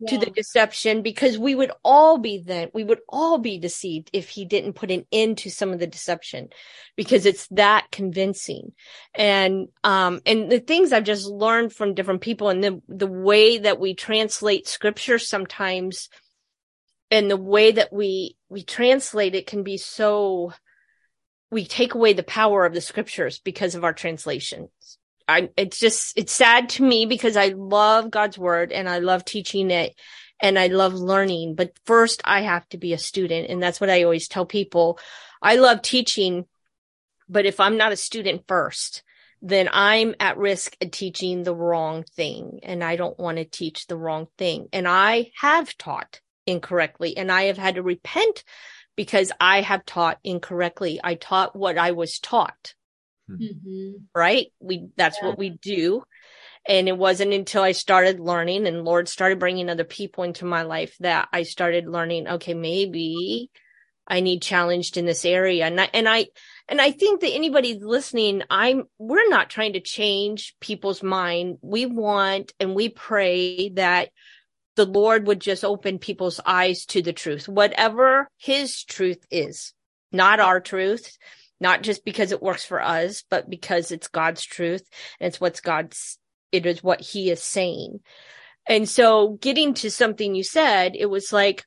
yeah. 0.00 0.10
to 0.10 0.18
the 0.18 0.30
deception 0.30 1.02
because 1.02 1.38
we 1.38 1.54
would 1.54 1.70
all 1.84 2.18
be 2.18 2.38
then 2.38 2.68
we 2.74 2.84
would 2.84 3.00
all 3.08 3.38
be 3.38 3.58
deceived 3.58 4.10
if 4.12 4.28
he 4.28 4.44
didn't 4.44 4.74
put 4.74 4.90
an 4.90 5.04
end 5.12 5.38
to 5.38 5.50
some 5.50 5.72
of 5.72 5.78
the 5.78 5.86
deception 5.86 6.48
because 6.96 7.26
it's 7.26 7.46
that 7.48 7.86
convincing 7.90 8.72
and 9.14 9.68
um 9.84 10.20
and 10.26 10.50
the 10.50 10.60
things 10.60 10.92
i've 10.92 11.04
just 11.04 11.26
learned 11.26 11.72
from 11.72 11.94
different 11.94 12.20
people 12.20 12.48
and 12.48 12.62
the 12.62 12.80
the 12.88 13.06
way 13.06 13.58
that 13.58 13.78
we 13.78 13.94
translate 13.94 14.66
scripture 14.66 15.18
sometimes 15.18 16.08
and 17.10 17.30
the 17.30 17.36
way 17.36 17.72
that 17.72 17.92
we 17.92 18.36
we 18.48 18.62
translate 18.62 19.34
it 19.34 19.46
can 19.46 19.62
be 19.62 19.76
so 19.76 20.52
we 21.50 21.64
take 21.64 21.94
away 21.94 22.12
the 22.12 22.24
power 22.24 22.66
of 22.66 22.74
the 22.74 22.80
scriptures 22.80 23.38
because 23.38 23.76
of 23.76 23.84
our 23.84 23.92
translations 23.92 24.98
I, 25.26 25.50
it's 25.56 25.78
just, 25.78 26.18
it's 26.18 26.32
sad 26.32 26.68
to 26.70 26.82
me 26.82 27.06
because 27.06 27.36
I 27.36 27.48
love 27.48 28.10
God's 28.10 28.38
word 28.38 28.72
and 28.72 28.88
I 28.88 28.98
love 28.98 29.24
teaching 29.24 29.70
it 29.70 29.94
and 30.40 30.58
I 30.58 30.66
love 30.66 30.94
learning. 30.94 31.54
But 31.54 31.72
first 31.86 32.20
I 32.24 32.42
have 32.42 32.68
to 32.70 32.78
be 32.78 32.92
a 32.92 32.98
student. 32.98 33.48
And 33.48 33.62
that's 33.62 33.80
what 33.80 33.90
I 33.90 34.02
always 34.02 34.28
tell 34.28 34.46
people. 34.46 34.98
I 35.40 35.56
love 35.56 35.82
teaching, 35.82 36.44
but 37.28 37.46
if 37.46 37.60
I'm 37.60 37.76
not 37.76 37.92
a 37.92 37.96
student 37.96 38.44
first, 38.46 39.02
then 39.40 39.68
I'm 39.72 40.14
at 40.20 40.38
risk 40.38 40.76
of 40.80 40.90
teaching 40.90 41.42
the 41.42 41.54
wrong 41.54 42.04
thing. 42.16 42.60
And 42.62 42.82
I 42.82 42.96
don't 42.96 43.18
want 43.18 43.38
to 43.38 43.44
teach 43.44 43.86
the 43.86 43.96
wrong 43.96 44.26
thing. 44.38 44.68
And 44.72 44.88
I 44.88 45.30
have 45.40 45.76
taught 45.76 46.20
incorrectly 46.46 47.16
and 47.16 47.32
I 47.32 47.44
have 47.44 47.58
had 47.58 47.76
to 47.76 47.82
repent 47.82 48.44
because 48.96 49.32
I 49.40 49.62
have 49.62 49.84
taught 49.84 50.18
incorrectly. 50.24 51.00
I 51.02 51.14
taught 51.14 51.56
what 51.56 51.78
I 51.78 51.92
was 51.92 52.18
taught. 52.18 52.74
Mm-hmm. 53.30 53.90
Right? 54.14 54.48
We, 54.60 54.88
that's 54.96 55.18
yeah. 55.20 55.28
what 55.28 55.38
we 55.38 55.50
do. 55.50 56.02
And 56.66 56.88
it 56.88 56.96
wasn't 56.96 57.34
until 57.34 57.62
I 57.62 57.72
started 57.72 58.20
learning 58.20 58.66
and 58.66 58.84
Lord 58.84 59.08
started 59.08 59.38
bringing 59.38 59.68
other 59.68 59.84
people 59.84 60.24
into 60.24 60.46
my 60.46 60.62
life 60.62 60.96
that 61.00 61.28
I 61.32 61.42
started 61.42 61.86
learning, 61.86 62.26
okay, 62.26 62.54
maybe 62.54 63.50
I 64.06 64.20
need 64.20 64.42
challenged 64.42 64.96
in 64.96 65.04
this 65.04 65.24
area. 65.24 65.66
And 65.66 65.80
I, 65.80 65.90
and 65.92 66.08
I, 66.08 66.26
and 66.68 66.80
I 66.80 66.90
think 66.90 67.20
that 67.20 67.32
anybody 67.32 67.78
listening, 67.78 68.42
I'm, 68.48 68.84
we're 68.98 69.28
not 69.28 69.50
trying 69.50 69.74
to 69.74 69.80
change 69.80 70.56
people's 70.60 71.02
mind. 71.02 71.58
We 71.60 71.84
want 71.84 72.52
and 72.58 72.74
we 72.74 72.88
pray 72.88 73.70
that 73.70 74.08
the 74.76 74.86
Lord 74.86 75.26
would 75.26 75.40
just 75.40 75.64
open 75.64 75.98
people's 75.98 76.40
eyes 76.44 76.86
to 76.86 77.02
the 77.02 77.12
truth, 77.12 77.48
whatever 77.48 78.28
his 78.38 78.84
truth 78.84 79.24
is, 79.30 79.72
not 80.12 80.40
our 80.40 80.60
truth, 80.60 81.16
not 81.60 81.82
just 81.82 82.04
because 82.04 82.32
it 82.32 82.42
works 82.42 82.64
for 82.64 82.82
us, 82.82 83.24
but 83.28 83.48
because 83.48 83.90
it's 83.90 84.08
God's 84.08 84.42
truth 84.42 84.82
and 85.20 85.28
it's 85.28 85.40
what's 85.40 85.60
God's, 85.60 86.18
it 86.52 86.66
is 86.66 86.82
what 86.82 87.00
he 87.00 87.30
is 87.30 87.42
saying. 87.42 88.00
And 88.66 88.88
so 88.88 89.38
getting 89.40 89.74
to 89.74 89.90
something 89.90 90.34
you 90.34 90.44
said, 90.44 90.94
it 90.96 91.06
was 91.06 91.32
like 91.32 91.64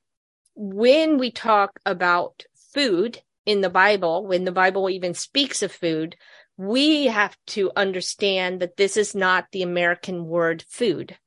when 0.56 1.18
we 1.18 1.32
talk 1.32 1.80
about 1.86 2.44
food 2.74 3.22
in 3.46 3.62
the 3.62 3.70
Bible, 3.70 4.26
when 4.26 4.44
the 4.44 4.52
Bible 4.52 4.90
even 4.90 5.14
speaks 5.14 5.62
of 5.62 5.72
food, 5.72 6.16
we 6.58 7.06
have 7.06 7.38
to 7.48 7.72
understand 7.76 8.60
that 8.62 8.78
this 8.78 8.98
is 8.98 9.14
not 9.14 9.46
the 9.52 9.62
American 9.62 10.26
word 10.26 10.64
food 10.68 11.18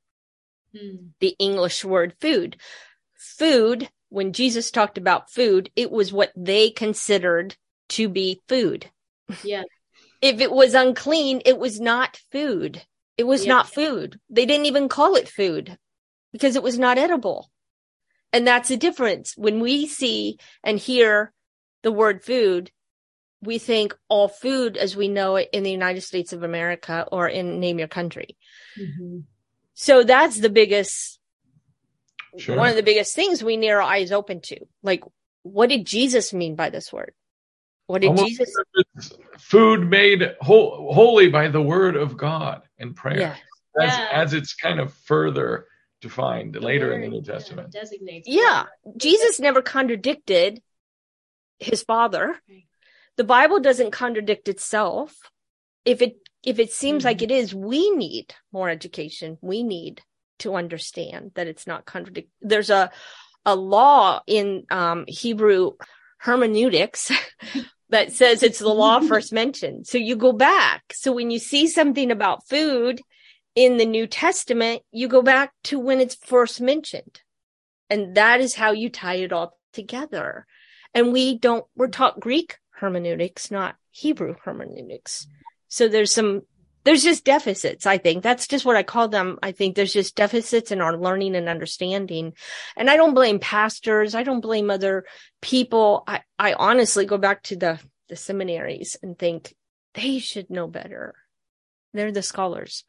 Hmm. 0.73 1.07
the 1.19 1.35
English 1.37 1.83
word 1.83 2.15
food. 2.21 2.57
Food, 3.15 3.89
when 4.09 4.33
Jesus 4.33 4.71
talked 4.71 4.97
about 4.97 5.29
food, 5.29 5.69
it 5.75 5.91
was 5.91 6.13
what 6.13 6.31
they 6.35 6.69
considered 6.69 7.57
to 7.91 8.09
be 8.09 8.41
food. 8.47 8.89
Yeah. 9.43 9.63
if 10.21 10.39
it 10.39 10.51
was 10.51 10.73
unclean, 10.73 11.41
it 11.45 11.57
was 11.57 11.79
not 11.79 12.19
food. 12.31 12.81
It 13.17 13.23
was 13.23 13.45
yeah. 13.45 13.53
not 13.53 13.69
food. 13.69 14.19
They 14.29 14.45
didn't 14.45 14.67
even 14.67 14.89
call 14.89 15.15
it 15.15 15.27
food 15.27 15.77
because 16.31 16.55
it 16.55 16.63
was 16.63 16.79
not 16.79 16.97
edible. 16.97 17.49
And 18.33 18.47
that's 18.47 18.69
the 18.69 18.77
difference. 18.77 19.35
When 19.35 19.59
we 19.59 19.87
see 19.87 20.37
and 20.63 20.79
hear 20.79 21.33
the 21.83 21.91
word 21.91 22.23
food, 22.23 22.71
we 23.41 23.57
think 23.57 23.97
all 24.07 24.27
food 24.27 24.77
as 24.77 24.95
we 24.95 25.07
know 25.07 25.35
it 25.35 25.49
in 25.51 25.63
the 25.63 25.71
United 25.71 26.01
States 26.01 26.31
of 26.31 26.43
America 26.43 27.07
or 27.11 27.27
in 27.27 27.59
name 27.59 27.79
your 27.79 27.87
country. 27.87 28.37
Mm-hmm. 28.79 29.19
So 29.73 30.03
that's 30.03 30.39
the 30.39 30.49
biggest, 30.49 31.19
sure. 32.37 32.55
one 32.55 32.69
of 32.69 32.75
the 32.75 32.83
biggest 32.83 33.15
things 33.15 33.43
we 33.43 33.57
need 33.57 33.71
our 33.71 33.81
eyes 33.81 34.11
open 34.11 34.41
to. 34.41 34.59
Like, 34.83 35.03
what 35.41 35.69
did 35.69 35.85
Jesus 35.85 36.33
mean 36.33 36.55
by 36.55 36.69
this 36.69 36.93
word? 36.93 37.13
What 37.91 38.01
did 38.01 38.09
Almost 38.09 38.29
Jesus? 38.29 39.13
Food 39.37 39.89
made 39.89 40.35
ho- 40.39 40.91
holy 40.93 41.27
by 41.27 41.49
the 41.49 41.61
word 41.61 41.97
of 41.97 42.15
God 42.15 42.61
and 42.79 42.95
prayer, 42.95 43.19
yeah. 43.19 43.35
As, 43.85 43.97
yeah. 43.97 44.07
as 44.13 44.33
it's 44.33 44.53
kind 44.53 44.79
of 44.79 44.93
further 44.93 45.67
defined 45.99 46.53
the 46.53 46.61
later 46.61 46.87
word, 46.87 46.95
in 46.95 47.01
the 47.01 47.07
New 47.09 47.21
Testament. 47.21 47.71
Yeah, 47.73 47.81
designates. 47.81 48.27
Yeah, 48.29 48.65
Jesus 48.95 49.41
never 49.41 49.61
contradicted 49.61 50.61
his 51.59 51.83
Father. 51.83 52.39
The 53.17 53.25
Bible 53.25 53.59
doesn't 53.59 53.91
contradict 53.91 54.47
itself. 54.47 55.13
If 55.83 56.01
it 56.01 56.15
if 56.43 56.57
it 56.59 56.71
seems 56.71 56.99
mm-hmm. 56.99 57.07
like 57.07 57.21
it 57.21 57.31
is, 57.31 57.53
we 57.53 57.91
need 57.91 58.33
more 58.53 58.69
education. 58.69 59.37
We 59.41 59.63
need 59.63 60.01
to 60.39 60.55
understand 60.55 61.31
that 61.35 61.47
it's 61.47 61.67
not 61.67 61.85
contradict. 61.85 62.29
There's 62.41 62.69
a, 62.69 62.89
a 63.45 63.55
law 63.55 64.21
in, 64.25 64.63
um, 64.71 65.03
Hebrew 65.07 65.73
hermeneutics 66.21 67.11
that 67.91 68.11
says 68.11 68.41
it's 68.41 68.59
the 68.59 68.69
law 68.69 68.99
first 69.07 69.31
mentioned. 69.31 69.85
So 69.85 69.97
you 69.97 70.15
go 70.15 70.31
back. 70.31 70.81
So 70.93 71.11
when 71.11 71.29
you 71.29 71.39
see 71.39 71.67
something 71.67 72.09
about 72.09 72.47
food 72.47 73.01
in 73.53 73.77
the 73.77 73.85
New 73.85 74.07
Testament, 74.07 74.81
you 74.91 75.07
go 75.07 75.21
back 75.21 75.53
to 75.65 75.79
when 75.79 75.99
it's 75.99 76.15
first 76.15 76.59
mentioned. 76.59 77.21
And 77.89 78.15
that 78.15 78.41
is 78.41 78.55
how 78.55 78.71
you 78.71 78.89
tie 78.89 79.15
it 79.15 79.33
all 79.33 79.57
together. 79.73 80.45
And 80.93 81.13
we 81.13 81.37
don't, 81.37 81.65
we're 81.75 81.87
taught 81.87 82.19
Greek 82.19 82.57
hermeneutics, 82.71 83.51
not 83.51 83.75
Hebrew 83.91 84.35
hermeneutics. 84.43 85.27
So 85.67 85.87
there's 85.87 86.13
some, 86.13 86.41
there's 86.83 87.03
just 87.03 87.25
deficits. 87.25 87.85
I 87.85 87.97
think 87.97 88.23
that's 88.23 88.47
just 88.47 88.65
what 88.65 88.75
I 88.75 88.83
call 88.83 89.07
them. 89.07 89.37
I 89.43 89.51
think 89.51 89.75
there's 89.75 89.93
just 89.93 90.15
deficits 90.15 90.71
in 90.71 90.81
our 90.81 90.97
learning 90.97 91.35
and 91.35 91.47
understanding. 91.47 92.33
And 92.75 92.89
I 92.89 92.95
don't 92.95 93.13
blame 93.13 93.39
pastors. 93.39 94.15
I 94.15 94.23
don't 94.23 94.41
blame 94.41 94.69
other 94.69 95.05
people. 95.41 96.03
I, 96.07 96.21
I 96.39 96.53
honestly 96.53 97.05
go 97.05 97.17
back 97.17 97.43
to 97.43 97.55
the, 97.55 97.79
the 98.09 98.15
seminaries 98.15 98.97
and 99.01 99.17
think 99.17 99.53
they 99.93 100.19
should 100.19 100.49
know 100.49 100.67
better. 100.67 101.15
They're 101.93 102.11
the 102.11 102.23
scholars. 102.23 102.83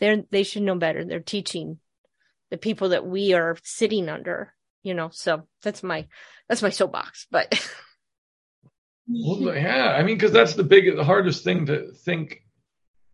They're, 0.00 0.22
they 0.30 0.42
should 0.42 0.62
know 0.62 0.76
better. 0.76 1.04
They're 1.04 1.20
teaching 1.20 1.78
the 2.50 2.58
people 2.58 2.90
that 2.90 3.06
we 3.06 3.32
are 3.32 3.56
sitting 3.62 4.08
under, 4.08 4.52
you 4.82 4.92
know, 4.92 5.08
so 5.12 5.46
that's 5.62 5.82
my, 5.82 6.06
that's 6.48 6.62
my 6.62 6.70
soapbox, 6.70 7.26
but 7.30 7.54
Well, 9.06 9.54
yeah, 9.54 9.94
I 9.98 10.02
mean, 10.02 10.16
because 10.16 10.32
that's 10.32 10.54
the 10.54 10.64
big, 10.64 10.96
the 10.96 11.04
hardest 11.04 11.44
thing 11.44 11.66
to 11.66 11.92
think 11.92 12.40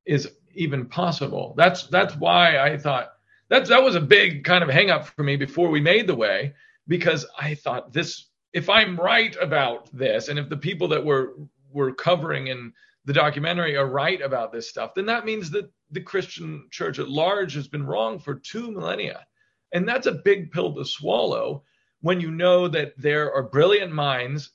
is 0.07 0.29
even 0.55 0.87
possible. 0.87 1.55
That's 1.57 1.87
that's 1.87 2.17
why 2.17 2.59
I 2.59 2.77
thought 2.77 3.13
that 3.49 3.67
that 3.67 3.83
was 3.83 3.95
a 3.95 4.01
big 4.01 4.45
kind 4.45 4.63
of 4.63 4.71
hangup 4.71 5.05
for 5.05 5.23
me 5.23 5.37
before 5.37 5.69
we 5.71 5.81
made 5.81 6.07
the 6.07 6.15
way, 6.15 6.55
because 6.89 7.27
I 7.39 7.55
thought 7.55 7.93
this, 7.93 8.29
if 8.53 8.69
I'm 8.69 8.97
right 8.97 9.37
about 9.41 9.89
this, 9.97 10.29
and 10.29 10.39
if 10.39 10.49
the 10.49 10.57
people 10.57 10.89
that 10.89 11.05
were 11.05 11.35
were 11.73 11.95
covering 11.95 12.49
in 12.49 12.73
the 13.05 13.13
documentary 13.13 13.77
are 13.77 13.87
right 13.87 14.21
about 14.21 14.53
this 14.53 14.69
stuff, 14.69 14.95
then 14.95 15.07
that 15.07 15.25
means 15.25 15.51
that 15.51 15.71
the 15.91 16.01
Christian 16.01 16.67
church 16.71 16.99
at 16.99 17.09
large 17.09 17.55
has 17.55 17.69
been 17.69 17.87
wrong 17.87 18.19
for 18.19 18.35
two 18.35 18.71
millennia, 18.71 19.27
and 19.73 19.89
that's 19.89 20.07
a 20.07 20.13
big 20.13 20.53
pill 20.53 20.75
to 20.75 20.85
swallow 20.85 21.63
when 22.03 22.21
you 22.21 22.31
know 22.31 22.67
that 22.69 22.95
there 22.97 23.33
are 23.33 23.43
brilliant 23.43 23.93
minds 23.93 24.51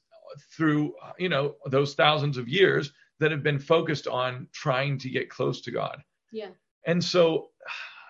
through 0.51 0.93
you 1.17 1.29
know 1.29 1.55
those 1.67 1.93
thousands 1.93 2.37
of 2.37 2.47
years 2.49 2.91
that 3.19 3.31
have 3.31 3.43
been 3.43 3.59
focused 3.59 4.07
on 4.07 4.47
trying 4.51 4.97
to 4.99 5.09
get 5.09 5.29
close 5.29 5.61
to 5.61 5.71
God. 5.71 6.01
Yeah. 6.31 6.49
And 6.85 7.03
so 7.03 7.49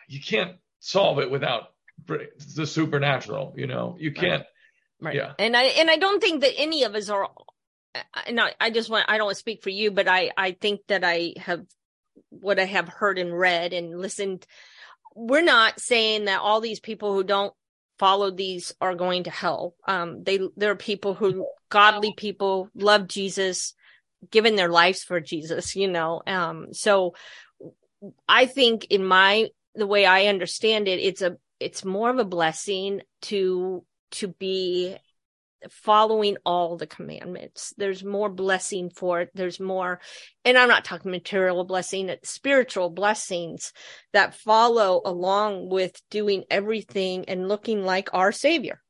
you 0.08 0.20
can't 0.20 0.58
solve 0.80 1.20
it 1.20 1.30
without 1.30 1.74
the 2.08 2.66
supernatural, 2.66 3.54
you 3.56 3.68
know. 3.68 3.96
You 4.00 4.12
can't 4.12 4.44
right. 5.02 5.08
right. 5.08 5.16
Yeah. 5.16 5.34
And 5.40 5.56
I 5.56 5.64
and 5.64 5.90
I 5.90 5.98
don't 5.98 6.22
think 6.22 6.42
that 6.42 6.54
any 6.58 6.84
of 6.84 6.96
us 6.96 7.10
are 7.10 7.30
and 8.28 8.40
I, 8.40 8.54
I 8.60 8.70
just 8.70 8.90
want 8.90 9.06
I 9.08 9.18
don't 9.18 9.26
want 9.26 9.36
to 9.36 9.40
speak 9.40 9.64
for 9.64 9.70
you, 9.70 9.92
but 9.92 10.08
I 10.08 10.32
I 10.36 10.52
think 10.52 10.82
that 10.88 11.04
I 11.04 11.34
have 11.38 11.66
what 12.30 12.60
I 12.60 12.66
have 12.66 12.90
heard 12.90 13.18
and 13.18 13.38
read 13.38 13.74
and 13.74 14.00
listened 14.00 14.46
we're 15.16 15.42
not 15.42 15.80
saying 15.80 16.26
that 16.26 16.42
all 16.42 16.60
these 16.60 16.82
people 16.82 17.14
who 17.14 17.24
don't 17.24 17.54
follow 17.98 18.30
these 18.30 18.74
are 18.82 18.94
going 18.94 19.24
to 19.24 19.32
hell. 19.32 19.74
Um, 19.88 20.24
they, 20.24 20.40
there 20.58 20.72
are 20.72 20.76
people 20.76 21.14
who, 21.14 21.48
godly 21.70 22.14
people, 22.14 22.70
love 22.76 23.08
Jesus, 23.08 23.74
given 24.32 24.56
their 24.56 24.70
lives 24.70 25.04
for 25.04 25.20
Jesus, 25.20 25.76
you 25.76 25.88
know. 25.88 26.22
Um, 26.26 26.74
so 26.74 27.16
I 28.28 28.46
think 28.46 28.86
in 28.86 29.06
my, 29.06 29.50
the 29.74 29.88
way 29.88 30.06
I 30.06 30.28
understand 30.28 30.88
it, 30.88 31.00
it's 31.00 31.22
a, 31.22 31.38
it's 31.60 31.86
more 31.86 32.10
of 32.10 32.20
a 32.20 32.26
blessing 32.26 33.02
to, 33.24 33.84
to 34.12 34.28
be 34.28 34.98
following 35.70 36.38
all 36.46 36.78
the 36.78 36.88
commandments. 36.88 37.74
There's 37.78 38.04
more 38.04 38.30
blessing 38.30 38.90
for 38.90 39.22
it. 39.22 39.32
There's 39.34 39.60
more, 39.60 40.00
and 40.44 40.58
I'm 40.58 40.70
not 40.70 40.86
talking 40.86 41.12
material 41.12 41.64
blessing, 41.64 42.10
it's 42.10 42.30
spiritual 42.30 42.90
blessings 42.90 43.74
that 44.14 44.36
follow 44.36 45.02
along 45.04 45.70
with 45.70 46.00
doing 46.12 46.44
everything 46.52 47.26
and 47.28 47.48
looking 47.48 47.84
like 47.84 48.14
our 48.14 48.32
Savior. 48.32 48.82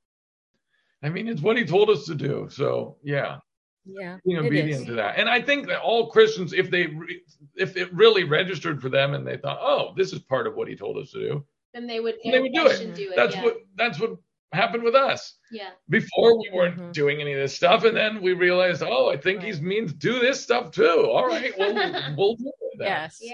I 1.02 1.10
mean, 1.10 1.28
it's 1.28 1.42
what 1.42 1.58
He 1.58 1.66
told 1.66 1.90
us 1.90 2.06
to 2.06 2.16
do. 2.16 2.48
So, 2.52 2.98
yeah. 3.04 3.38
Yeah, 3.86 4.18
being 4.26 4.40
obedient 4.40 4.88
to 4.88 4.94
that, 4.94 5.20
and 5.20 5.30
I 5.30 5.42
think 5.42 5.68
that 5.68 5.82
all 5.82 6.10
Christians, 6.10 6.54
if 6.54 6.72
they, 6.72 6.88
re- 6.88 7.22
if 7.56 7.78
it 7.78 7.94
really 7.94 8.24
registered 8.24 8.82
for 8.82 8.90
them, 8.90 9.14
and 9.14 9.26
they 9.26 9.38
thought, 9.38 9.60
"Oh, 9.62 9.94
this 9.96 10.12
is 10.12 10.20
part 10.20 10.48
of 10.48 10.56
what 10.56 10.68
He 10.68 10.76
told 10.76 10.98
us 10.98 11.12
to 11.12 11.20
do," 11.20 11.46
then 11.74 11.86
they 11.86 12.00
would, 12.00 12.16
they 12.24 12.40
would 12.40 12.54
do 12.54 12.66
it. 12.66 12.96
do 12.96 13.12
it. 13.12 13.16
That's 13.16 13.36
yeah. 13.36 13.44
what 13.44 13.58
that's 13.78 14.00
what 14.00 14.18
happened 14.56 14.84
with 14.84 14.96
us. 14.96 15.36
Yeah. 15.52 15.70
Before 15.90 16.40
we 16.40 16.50
weren't 16.52 16.78
mm-hmm. 16.78 16.92
doing 16.92 17.22
any 17.22 17.34
of 17.34 17.40
this 17.40 17.56
stuff, 17.56 17.84
and 17.84 17.96
then 17.96 18.22
we 18.22 18.34
realized, 18.34 18.82
oh, 18.82 19.10
I 19.10 19.18
think 19.18 19.44
right. 19.44 19.54
he 19.54 19.62
means 19.62 19.94
do 19.94 20.20
this 20.20 20.42
stuff 20.42 20.72
too. 20.72 21.10
All 21.12 21.28
right, 21.28 21.54
well, 21.58 22.14
we'll 22.18 22.36
do 22.38 22.52
that. 22.80 22.86
Yes. 22.86 23.20
Yeah. 23.22 23.34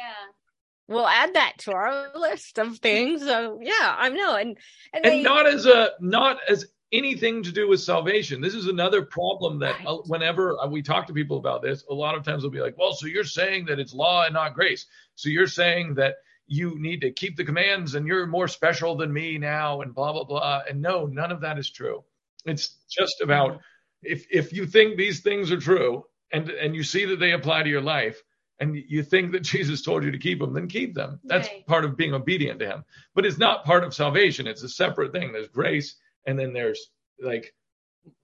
we'll 0.87 1.07
add 1.07 1.35
that 1.35 1.53
to 1.59 1.71
our 1.71 2.09
list 2.15 2.57
of 2.57 2.79
things. 2.79 3.21
So 3.21 3.59
yeah, 3.61 3.95
I 3.97 4.09
know, 4.09 4.35
and 4.35 4.57
and, 4.93 5.05
and 5.05 5.13
they, 5.13 5.21
not 5.21 5.47
as 5.47 5.65
a 5.65 5.91
not 5.99 6.39
as 6.49 6.65
anything 6.91 7.43
to 7.43 7.51
do 7.51 7.67
with 7.67 7.81
salvation. 7.81 8.41
This 8.41 8.53
is 8.53 8.67
another 8.67 9.01
problem 9.01 9.59
that 9.59 9.75
uh, 9.85 9.97
right. 9.97 10.07
whenever 10.07 10.57
uh, 10.59 10.67
we 10.67 10.81
talk 10.81 11.07
to 11.07 11.13
people 11.13 11.37
about 11.37 11.61
this, 11.61 11.83
a 11.89 11.93
lot 11.93 12.15
of 12.15 12.23
times 12.23 12.43
they'll 12.43 12.51
be 12.51 12.61
like, 12.61 12.77
"Well, 12.77 12.93
so 12.93 13.07
you're 13.07 13.23
saying 13.23 13.65
that 13.65 13.79
it's 13.79 13.93
law 13.93 14.25
and 14.25 14.33
not 14.33 14.53
grace? 14.53 14.85
So 15.15 15.29
you're 15.29 15.47
saying 15.47 15.95
that 15.95 16.15
you 16.47 16.77
need 16.79 17.01
to 17.01 17.11
keep 17.11 17.37
the 17.37 17.45
commands 17.45 17.95
and 17.95 18.05
you're 18.05 18.27
more 18.27 18.47
special 18.47 18.95
than 18.95 19.13
me 19.13 19.37
now 19.37 19.81
and 19.81 19.93
blah 19.93 20.13
blah 20.13 20.25
blah." 20.25 20.61
And 20.69 20.81
no, 20.81 21.05
none 21.05 21.31
of 21.31 21.41
that 21.41 21.57
is 21.57 21.69
true. 21.69 22.03
It's 22.45 22.77
just 22.89 23.21
about 23.21 23.61
if 24.01 24.25
if 24.31 24.53
you 24.53 24.65
think 24.65 24.97
these 24.97 25.21
things 25.21 25.51
are 25.51 25.59
true 25.59 26.05
and 26.31 26.49
and 26.49 26.75
you 26.75 26.83
see 26.83 27.05
that 27.05 27.19
they 27.19 27.31
apply 27.31 27.63
to 27.63 27.69
your 27.69 27.81
life, 27.81 28.21
and 28.59 28.75
you 28.75 29.03
think 29.03 29.31
that 29.31 29.39
Jesus 29.43 29.81
told 29.81 30.03
you 30.03 30.11
to 30.11 30.19
keep 30.19 30.39
them, 30.39 30.53
then 30.53 30.67
keep 30.67 30.93
them. 30.93 31.19
That's 31.23 31.47
right. 31.47 31.65
part 31.67 31.85
of 31.85 31.95
being 31.95 32.13
obedient 32.13 32.59
to 32.59 32.67
him. 32.67 32.85
But 33.15 33.25
it's 33.25 33.37
not 33.37 33.63
part 33.63 33.85
of 33.85 33.93
salvation. 33.93 34.47
It's 34.47 34.63
a 34.63 34.69
separate 34.69 35.13
thing. 35.13 35.31
There's 35.31 35.47
grace 35.47 35.95
and 36.25 36.37
then 36.37 36.53
there's 36.53 36.89
like 37.21 37.53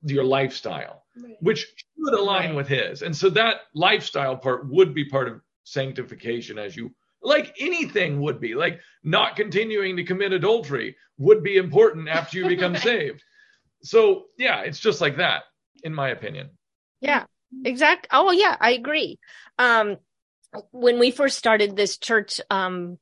your 0.04 0.24
lifestyle, 0.24 1.04
right. 1.22 1.38
which 1.42 1.60
should 1.60 2.14
align 2.14 2.56
with 2.56 2.68
his. 2.68 3.02
And 3.02 3.16
so 3.16 3.30
that 3.32 3.62
lifestyle 3.74 4.36
part 4.36 4.68
would 4.70 4.94
be 4.94 5.06
part 5.06 5.28
of 5.28 5.42
sanctification 5.64 6.58
as 6.58 6.76
you 6.76 6.94
like 7.22 7.56
anything 7.60 8.22
would 8.22 8.40
be. 8.40 8.56
Like 8.56 8.80
not 9.04 9.36
continuing 9.36 9.98
to 9.98 10.04
commit 10.04 10.34
adultery 10.34 10.96
would 11.18 11.44
be 11.44 11.58
important 11.58 12.10
after 12.10 12.38
you 12.38 12.48
become 12.48 12.76
saved. 12.78 13.24
So 13.84 14.26
yeah, 14.38 14.62
it's 14.62 14.80
just 14.80 15.02
like 15.02 15.18
that, 15.18 15.44
in 15.84 15.94
my 15.94 16.10
opinion. 16.10 16.50
Yeah, 17.02 17.26
exact. 17.64 18.08
Oh 18.12 18.32
yeah, 18.32 18.56
I 18.60 18.72
agree. 18.72 19.20
Um, 19.60 19.98
when 20.72 21.00
we 21.00 21.12
first 21.12 21.38
started 21.38 21.76
this 21.76 21.98
church, 21.98 22.42
um, 22.50 22.98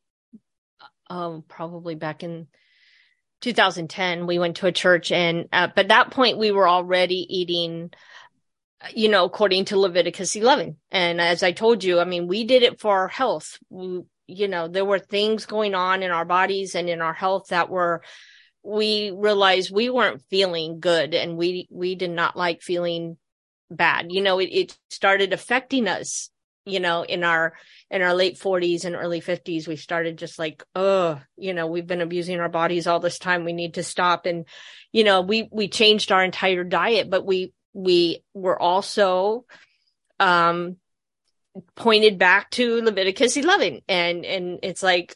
oh, 1.10 1.44
probably 1.48 1.96
back 1.96 2.24
in 2.24 2.48
2010, 3.46 4.26
we 4.26 4.40
went 4.40 4.58
to 4.58 4.66
a 4.66 4.72
church 4.72 5.12
and, 5.12 5.48
uh, 5.54 5.68
but 5.76 5.90
that 5.90 6.10
point 6.10 6.40
we 6.40 6.50
were 6.50 6.68
already 6.68 7.28
eating, 7.30 7.92
you 8.96 9.08
know, 9.08 9.24
according 9.24 9.66
to 9.66 9.78
Leviticus 9.78 10.36
11. 10.36 10.78
And 10.90 11.22
as 11.22 11.44
I 11.44 11.52
told 11.52 11.84
you, 11.84 12.00
I 12.00 12.06
mean, 12.06 12.26
we 12.26 12.46
did 12.46 12.64
it 12.64 12.80
for 12.80 12.98
our 12.98 13.08
health. 13.08 13.60
We, 13.70 14.02
you 14.26 14.48
know, 14.48 14.68
there 14.68 14.84
were 14.84 14.98
things 14.98 15.46
going 15.46 15.76
on 15.76 16.02
in 16.02 16.10
our 16.10 16.26
bodies 16.26 16.74
and 16.74 16.90
in 16.90 17.02
our 17.02 17.14
health 17.14 17.50
that 17.50 17.70
were, 17.70 18.02
we 18.64 19.12
realized 19.12 19.70
we 19.70 19.92
weren't 19.92 20.24
feeling 20.32 20.80
good 20.80 21.14
and 21.14 21.38
we, 21.38 21.68
we 21.70 21.94
did 21.94 22.10
not 22.10 22.36
like 22.36 22.64
feeling 22.64 23.16
bad. 23.70 24.12
You 24.12 24.24
know, 24.24 24.40
it, 24.40 24.50
it 24.52 24.78
started 24.90 25.34
affecting 25.34 25.88
us 25.88 26.32
you 26.66 26.80
know, 26.80 27.04
in 27.04 27.24
our 27.24 27.54
in 27.92 28.02
our 28.02 28.14
late 28.14 28.40
40s 28.40 28.86
and 28.86 28.96
early 28.96 29.22
50s, 29.22 29.68
we 29.68 29.76
started 29.76 30.18
just 30.18 30.40
like, 30.40 30.64
oh, 30.76 31.22
you 31.38 31.54
know, 31.54 31.68
we've 31.68 31.88
been 31.88 32.02
abusing 32.02 32.40
our 32.40 32.50
bodies 32.50 32.88
all 32.88 33.00
this 33.00 33.20
time. 33.20 33.46
We 33.46 33.54
need 33.54 33.76
to 33.76 33.84
stop. 33.84 34.26
And, 34.26 34.46
you 34.92 35.04
know, 35.04 35.22
we 35.22 35.48
we 35.52 35.68
changed 35.68 36.12
our 36.12 36.24
entire 36.24 36.64
diet, 36.64 37.10
but 37.10 37.26
we 37.26 37.54
we 37.74 38.24
were 38.34 38.60
also 38.60 39.46
um 40.20 40.78
pointed 41.76 42.18
back 42.18 42.50
to 42.52 42.82
Leviticus 42.82 43.38
11 43.38 43.82
and 43.88 44.26
and 44.26 44.60
it's 44.64 44.84
like 44.84 45.16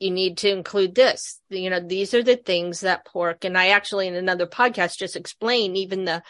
you 0.00 0.10
need 0.10 0.38
to 0.38 0.50
include 0.50 0.94
this 0.94 1.40
you 1.50 1.70
know 1.70 1.78
these 1.78 2.14
are 2.14 2.22
the 2.22 2.36
things 2.36 2.80
that 2.80 3.04
pork 3.04 3.44
and 3.44 3.56
I 3.56 3.68
actually 3.68 4.08
in 4.08 4.14
another 4.14 4.46
podcast 4.46 4.98
just 4.98 5.14
explain 5.14 5.76
even 5.76 6.04
the 6.04 6.22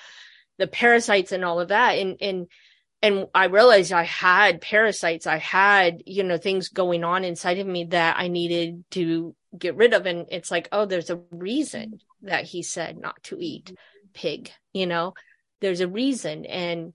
the 0.59 0.67
parasites 0.67 1.33
and 1.33 1.45
all 1.45 1.61
of 1.61 1.69
that 1.69 1.93
and 1.99 2.17
and 2.21 2.47
and 3.03 3.27
I 3.35 3.47
realized 3.47 3.93
I 3.93 4.05
had 4.05 4.61
parasites. 4.61 5.27
I 5.27 5.39
had, 5.39 6.03
you 6.07 6.23
know, 6.23 6.37
things 6.37 6.69
going 6.69 7.03
on 7.03 7.25
inside 7.25 7.59
of 7.59 7.67
me 7.67 7.85
that 7.85 8.17
I 8.19 8.29
needed 8.29 8.85
to 8.93 9.35
get 9.57 9.77
rid 9.77 9.95
of. 9.95 10.07
And 10.07 10.27
it's 10.31 10.51
like, 10.51 10.69
oh, 10.71 10.85
there's 10.85 11.11
a 11.11 11.21
reason 11.31 12.01
that 12.23 12.45
he 12.45 12.63
said 12.63 12.99
not 12.99 13.23
to 13.25 13.39
eat 13.41 13.75
pig, 14.13 14.51
you 14.73 14.87
know, 14.87 15.15
there's 15.61 15.81
a 15.81 15.89
reason. 15.89 16.45
And, 16.45 16.93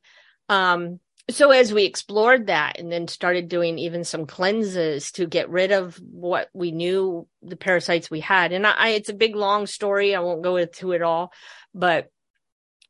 um, 0.47 0.99
so 1.29 1.49
as 1.49 1.73
we 1.73 1.85
explored 1.85 2.47
that 2.47 2.77
and 2.79 2.91
then 2.91 3.07
started 3.07 3.49
doing 3.49 3.79
even 3.79 4.03
some 4.03 4.27
cleanses 4.27 5.11
to 5.13 5.25
get 5.25 5.49
rid 5.49 5.71
of 5.71 5.95
what 5.95 6.49
we 6.53 6.71
knew 6.71 7.27
the 7.41 7.55
parasites 7.55 8.11
we 8.11 8.19
had 8.19 8.51
and 8.51 8.65
I, 8.67 8.89
it's 8.89 9.09
a 9.09 9.13
big 9.13 9.35
long 9.35 9.65
story 9.65 10.13
i 10.13 10.19
won't 10.19 10.43
go 10.43 10.57
into 10.57 10.91
it 10.91 11.01
all 11.01 11.33
but 11.73 12.11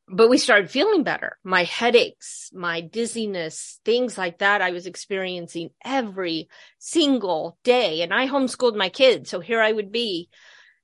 but 0.07 0.29
we 0.29 0.37
started 0.37 0.69
feeling 0.69 1.03
better. 1.03 1.37
My 1.43 1.63
headaches, 1.63 2.51
my 2.53 2.81
dizziness, 2.81 3.79
things 3.83 4.17
like 4.17 4.39
that, 4.39 4.61
I 4.61 4.71
was 4.71 4.85
experiencing 4.85 5.71
every 5.83 6.47
single 6.77 7.57
day. 7.63 8.01
And 8.01 8.13
I 8.13 8.27
homeschooled 8.27 8.75
my 8.75 8.89
kids. 8.89 9.29
So 9.29 9.39
here 9.39 9.61
I 9.61 9.71
would 9.71 9.91
be 9.91 10.29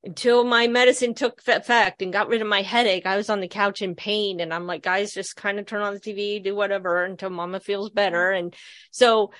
until 0.03 0.43
my 0.43 0.67
medicine 0.67 1.13
took 1.13 1.41
effect 1.47 2.01
and 2.01 2.11
got 2.11 2.29
rid 2.29 2.41
of 2.41 2.47
my 2.47 2.63
headache. 2.63 3.05
I 3.05 3.17
was 3.17 3.29
on 3.29 3.41
the 3.41 3.47
couch 3.47 3.83
in 3.83 3.93
pain. 3.93 4.39
And 4.39 4.51
I'm 4.51 4.65
like, 4.65 4.81
guys, 4.81 5.13
just 5.13 5.35
kind 5.35 5.59
of 5.59 5.67
turn 5.67 5.83
on 5.83 5.93
the 5.93 5.99
TV, 5.99 6.43
do 6.43 6.55
whatever 6.55 7.03
until 7.03 7.29
mama 7.29 7.59
feels 7.59 7.91
better. 7.91 8.31
And 8.31 8.55
so, 8.89 9.31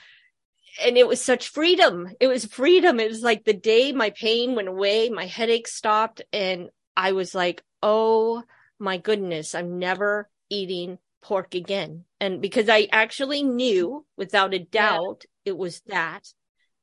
and 0.84 0.96
it 0.96 1.08
was 1.08 1.20
such 1.20 1.50
freedom. 1.50 2.08
It 2.20 2.28
was 2.28 2.46
freedom. 2.46 3.00
It 3.00 3.10
was 3.10 3.24
like 3.24 3.46
the 3.46 3.54
day 3.54 3.94
my 3.94 4.12
pain 4.12 4.54
went 4.54 4.68
away, 4.68 5.10
my 5.10 5.26
headache 5.26 5.68
stopped. 5.68 6.22
And 6.32 6.70
I 6.96 7.14
was 7.14 7.34
like, 7.34 7.64
oh, 7.82 8.44
my 8.82 8.98
goodness, 8.98 9.54
I'm 9.54 9.78
never 9.78 10.28
eating 10.50 10.98
pork 11.22 11.54
again. 11.54 12.04
And 12.20 12.42
because 12.42 12.68
I 12.68 12.88
actually 12.92 13.44
knew 13.44 14.06
without 14.18 14.56
a 14.56 14.60
doubt 14.60 15.24
yeah. 15.46 15.52
it 15.52 15.58
was 15.58 15.82
that 15.86 16.28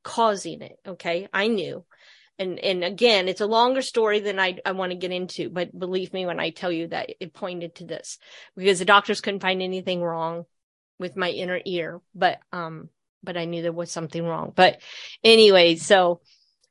causing 0.03 0.61
it. 0.61 0.79
Okay. 0.87 1.27
I 1.33 1.49
knew. 1.49 1.85
And, 2.39 2.57
and 2.59 2.85
again, 2.85 3.27
it's 3.27 3.41
a 3.41 3.45
longer 3.45 3.81
story 3.81 4.21
than 4.21 4.39
I, 4.39 4.57
I 4.65 4.71
want 4.71 4.93
to 4.93 4.97
get 4.97 5.11
into, 5.11 5.49
but 5.49 5.77
believe 5.77 6.13
me 6.13 6.25
when 6.25 6.39
I 6.39 6.51
tell 6.51 6.71
you 6.71 6.87
that 6.87 7.09
it 7.19 7.33
pointed 7.33 7.75
to 7.75 7.85
this 7.85 8.17
because 8.55 8.79
the 8.79 8.85
doctors 8.85 9.19
couldn't 9.19 9.41
find 9.41 9.61
anything 9.61 10.01
wrong 10.01 10.45
with 10.99 11.17
my 11.17 11.29
inner 11.29 11.59
ear, 11.65 11.99
but, 12.15 12.39
um, 12.53 12.87
but 13.23 13.35
I 13.35 13.43
knew 13.43 13.61
there 13.61 13.73
was 13.73 13.91
something 13.91 14.23
wrong. 14.23 14.53
But 14.55 14.79
anyway, 15.21 15.75
so, 15.75 16.21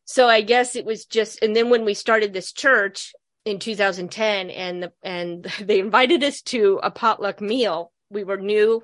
so 0.06 0.26
I 0.26 0.40
guess 0.40 0.74
it 0.74 0.86
was 0.86 1.04
just, 1.04 1.42
and 1.42 1.54
then 1.54 1.68
when 1.68 1.84
we 1.84 1.92
started 1.92 2.32
this 2.32 2.52
church, 2.52 3.12
in 3.44 3.58
2010 3.58 4.50
and 4.50 4.82
the, 4.82 4.92
and 5.02 5.44
they 5.60 5.80
invited 5.80 6.22
us 6.24 6.42
to 6.42 6.80
a 6.82 6.90
potluck 6.90 7.40
meal. 7.40 7.92
We 8.10 8.24
were 8.24 8.36
new 8.36 8.82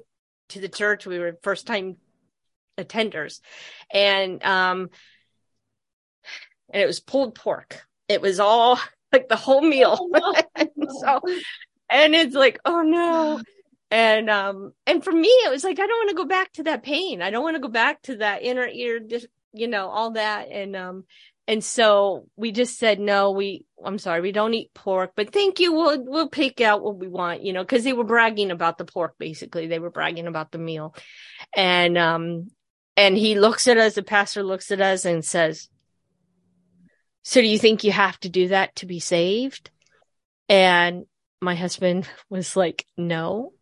to 0.50 0.60
the 0.60 0.68
church. 0.68 1.06
We 1.06 1.18
were 1.18 1.38
first 1.42 1.66
time 1.66 1.96
attenders 2.78 3.40
and, 3.90 4.42
um, 4.44 4.90
and 6.70 6.82
it 6.82 6.86
was 6.86 7.00
pulled 7.00 7.34
pork. 7.34 7.86
It 8.08 8.20
was 8.20 8.40
all 8.40 8.78
like 9.12 9.28
the 9.28 9.36
whole 9.36 9.62
meal. 9.62 9.96
Oh, 10.00 10.42
no. 10.56 10.88
so, 11.00 11.20
and 11.88 12.14
it's 12.14 12.34
like, 12.34 12.58
oh 12.64 12.82
no. 12.82 13.40
And, 13.90 14.28
um, 14.28 14.72
and 14.88 15.04
for 15.04 15.12
me, 15.12 15.28
it 15.28 15.52
was 15.52 15.62
like, 15.62 15.78
I 15.78 15.86
don't 15.86 15.98
want 15.98 16.10
to 16.10 16.16
go 16.16 16.24
back 16.24 16.52
to 16.54 16.64
that 16.64 16.82
pain. 16.82 17.22
I 17.22 17.30
don't 17.30 17.44
want 17.44 17.54
to 17.54 17.62
go 17.62 17.68
back 17.68 18.02
to 18.02 18.16
that 18.16 18.42
inner 18.42 18.66
ear, 18.66 19.00
you 19.52 19.68
know, 19.68 19.88
all 19.88 20.12
that. 20.12 20.48
And, 20.50 20.74
um, 20.74 21.04
and 21.46 21.62
so 21.62 22.26
we 22.36 22.50
just 22.50 22.76
said, 22.78 22.98
no, 22.98 23.30
we, 23.30 23.64
I'm 23.84 23.98
sorry, 23.98 24.20
we 24.20 24.32
don't 24.32 24.54
eat 24.54 24.72
pork, 24.74 25.12
but 25.14 25.32
thank 25.32 25.60
you. 25.60 25.72
We'll, 25.72 26.02
we'll 26.04 26.28
pick 26.28 26.60
out 26.60 26.82
what 26.82 26.98
we 26.98 27.08
want, 27.08 27.42
you 27.42 27.52
know, 27.52 27.64
cause 27.64 27.84
they 27.84 27.92
were 27.92 28.04
bragging 28.04 28.50
about 28.50 28.78
the 28.78 28.84
pork, 28.84 29.14
basically. 29.18 29.66
They 29.66 29.78
were 29.78 29.90
bragging 29.90 30.26
about 30.26 30.52
the 30.52 30.58
meal. 30.58 30.94
And, 31.54 31.98
um, 31.98 32.50
and 32.96 33.16
he 33.16 33.38
looks 33.38 33.68
at 33.68 33.78
us, 33.78 33.94
the 33.94 34.02
pastor 34.02 34.42
looks 34.42 34.70
at 34.70 34.80
us 34.80 35.04
and 35.04 35.24
says, 35.24 35.68
so 37.22 37.40
do 37.40 37.46
you 37.46 37.58
think 37.58 37.84
you 37.84 37.92
have 37.92 38.18
to 38.20 38.28
do 38.28 38.48
that 38.48 38.76
to 38.76 38.86
be 38.86 39.00
saved? 39.00 39.70
And 40.48 41.06
my 41.40 41.54
husband 41.54 42.08
was 42.28 42.56
like, 42.56 42.86
no, 42.96 43.52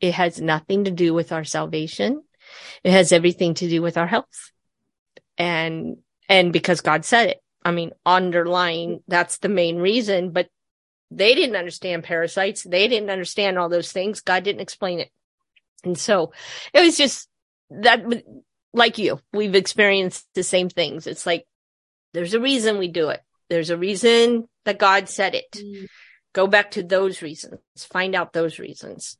it 0.00 0.14
has 0.14 0.40
nothing 0.40 0.84
to 0.84 0.90
do 0.90 1.14
with 1.14 1.32
our 1.32 1.44
salvation. 1.44 2.22
It 2.82 2.90
has 2.90 3.12
everything 3.12 3.54
to 3.54 3.68
do 3.68 3.82
with 3.82 3.96
our 3.96 4.06
health. 4.06 4.50
And 5.38 5.98
and 6.28 6.52
because 6.52 6.80
God 6.80 7.04
said 7.04 7.28
it. 7.28 7.41
I 7.64 7.70
mean, 7.70 7.92
underlying, 8.04 9.02
that's 9.08 9.38
the 9.38 9.48
main 9.48 9.78
reason, 9.78 10.30
but 10.30 10.48
they 11.10 11.34
didn't 11.34 11.56
understand 11.56 12.04
parasites. 12.04 12.62
They 12.62 12.88
didn't 12.88 13.10
understand 13.10 13.58
all 13.58 13.68
those 13.68 13.92
things. 13.92 14.20
God 14.20 14.44
didn't 14.44 14.62
explain 14.62 15.00
it. 15.00 15.10
And 15.84 15.98
so 15.98 16.32
it 16.72 16.80
was 16.80 16.96
just 16.96 17.28
that, 17.70 18.04
like 18.72 18.98
you, 18.98 19.20
we've 19.32 19.54
experienced 19.54 20.26
the 20.34 20.42
same 20.42 20.68
things. 20.68 21.06
It's 21.06 21.26
like, 21.26 21.46
there's 22.14 22.34
a 22.34 22.40
reason 22.40 22.78
we 22.78 22.88
do 22.88 23.10
it. 23.10 23.20
There's 23.48 23.70
a 23.70 23.76
reason 23.76 24.48
that 24.64 24.78
God 24.78 25.08
said 25.08 25.34
it. 25.34 25.50
Mm. 25.52 25.86
Go 26.32 26.46
back 26.46 26.72
to 26.72 26.82
those 26.82 27.20
reasons. 27.20 27.60
Find 27.90 28.14
out 28.14 28.32
those 28.32 28.58
reasons. 28.58 29.18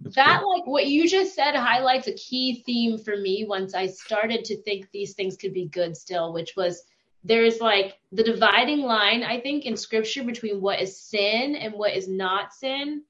That's 0.00 0.16
that 0.16 0.40
cool. 0.40 0.58
like 0.58 0.66
what 0.66 0.86
you 0.86 1.08
just 1.08 1.34
said 1.34 1.54
highlights 1.54 2.08
a 2.08 2.14
key 2.14 2.62
theme 2.66 2.98
for 2.98 3.16
me 3.16 3.46
once 3.48 3.74
I 3.74 3.86
started 3.86 4.44
to 4.46 4.60
think 4.62 4.88
these 4.90 5.14
things 5.14 5.36
could 5.36 5.54
be 5.54 5.68
good 5.68 5.96
still, 5.96 6.32
which 6.32 6.54
was 6.56 6.82
there's 7.24 7.60
like 7.60 7.98
the 8.10 8.24
dividing 8.24 8.82
line, 8.82 9.22
I 9.22 9.40
think, 9.40 9.64
in 9.64 9.76
scripture 9.76 10.24
between 10.24 10.60
what 10.60 10.80
is 10.80 11.00
sin 11.00 11.54
and 11.56 11.74
what 11.74 11.94
is 11.94 12.08
not 12.08 12.52
sin 12.52 13.02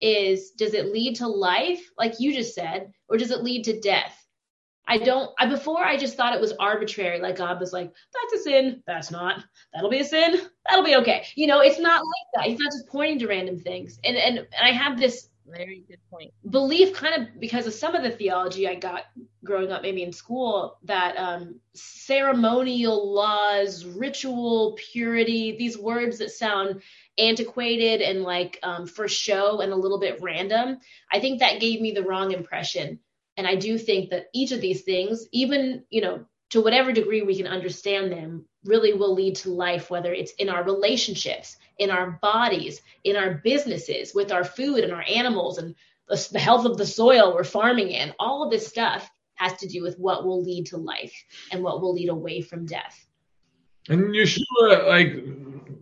is 0.00 0.52
does 0.52 0.74
it 0.74 0.92
lead 0.92 1.16
to 1.16 1.26
life, 1.26 1.90
like 1.98 2.20
you 2.20 2.32
just 2.32 2.54
said, 2.54 2.92
or 3.08 3.16
does 3.16 3.30
it 3.30 3.42
lead 3.42 3.64
to 3.64 3.80
death? 3.80 4.14
I 4.90 4.96
don't, 4.96 5.30
I, 5.38 5.46
before 5.46 5.84
I 5.84 5.98
just 5.98 6.16
thought 6.16 6.34
it 6.34 6.40
was 6.40 6.54
arbitrary. 6.58 7.20
Like 7.20 7.36
God 7.36 7.60
was 7.60 7.74
like, 7.74 7.92
that's 8.14 8.40
a 8.40 8.44
sin. 8.44 8.82
That's 8.86 9.10
not. 9.10 9.44
That'll 9.74 9.90
be 9.90 10.00
a 10.00 10.04
sin. 10.04 10.40
That'll 10.66 10.84
be 10.84 10.96
okay. 10.96 11.26
You 11.34 11.46
know, 11.46 11.60
it's 11.60 11.78
not 11.78 12.00
like 12.00 12.26
that. 12.34 12.50
He's 12.50 12.58
not 12.58 12.72
just 12.72 12.88
pointing 12.88 13.18
to 13.18 13.26
random 13.26 13.58
things. 13.58 13.98
And, 14.02 14.16
and, 14.16 14.38
and 14.38 14.46
I 14.62 14.72
have 14.72 14.98
this 14.98 15.28
very 15.50 15.84
good 15.88 15.98
point. 16.10 16.32
Belief 16.48 16.94
kind 16.94 17.22
of 17.22 17.40
because 17.40 17.66
of 17.66 17.74
some 17.74 17.94
of 17.94 18.02
the 18.02 18.10
theology 18.10 18.68
I 18.68 18.74
got 18.74 19.04
growing 19.44 19.72
up, 19.72 19.82
maybe 19.82 20.02
in 20.02 20.12
school, 20.12 20.78
that 20.84 21.16
um, 21.16 21.60
ceremonial 21.74 23.14
laws, 23.14 23.84
ritual 23.84 24.76
purity, 24.92 25.56
these 25.56 25.78
words 25.78 26.18
that 26.18 26.30
sound 26.30 26.82
antiquated 27.18 28.00
and 28.00 28.22
like 28.22 28.58
um, 28.62 28.86
for 28.86 29.08
show 29.08 29.60
and 29.60 29.72
a 29.72 29.76
little 29.76 30.00
bit 30.00 30.20
random, 30.22 30.78
I 31.12 31.20
think 31.20 31.40
that 31.40 31.60
gave 31.60 31.80
me 31.80 31.92
the 31.92 32.04
wrong 32.04 32.32
impression. 32.32 33.00
And 33.36 33.46
I 33.46 33.54
do 33.54 33.78
think 33.78 34.10
that 34.10 34.26
each 34.34 34.52
of 34.52 34.60
these 34.60 34.82
things, 34.82 35.26
even, 35.32 35.84
you 35.90 36.00
know, 36.00 36.24
to 36.50 36.60
whatever 36.60 36.92
degree 36.92 37.22
we 37.22 37.36
can 37.36 37.46
understand 37.46 38.10
them, 38.10 38.46
really 38.64 38.92
will 38.92 39.14
lead 39.14 39.36
to 39.36 39.50
life, 39.50 39.90
whether 39.90 40.12
it's 40.12 40.32
in 40.32 40.48
our 40.48 40.64
relationships, 40.64 41.56
in 41.78 41.90
our 41.90 42.18
bodies, 42.22 42.82
in 43.04 43.16
our 43.16 43.40
businesses, 43.44 44.14
with 44.14 44.32
our 44.32 44.44
food 44.44 44.84
and 44.84 44.92
our 44.92 45.04
animals 45.08 45.58
and 45.58 45.74
the, 46.08 46.28
the 46.32 46.38
health 46.38 46.64
of 46.64 46.76
the 46.76 46.86
soil 46.86 47.34
we're 47.34 47.44
farming 47.44 47.90
in. 47.90 48.12
All 48.18 48.42
of 48.42 48.50
this 48.50 48.66
stuff 48.66 49.10
has 49.36 49.54
to 49.58 49.68
do 49.68 49.82
with 49.82 49.98
what 49.98 50.24
will 50.24 50.42
lead 50.42 50.66
to 50.66 50.76
life 50.76 51.14
and 51.52 51.62
what 51.62 51.80
will 51.80 51.94
lead 51.94 52.08
away 52.08 52.40
from 52.40 52.66
death. 52.66 53.06
And 53.88 54.14
Yeshua, 54.14 54.86
like, 54.86 55.24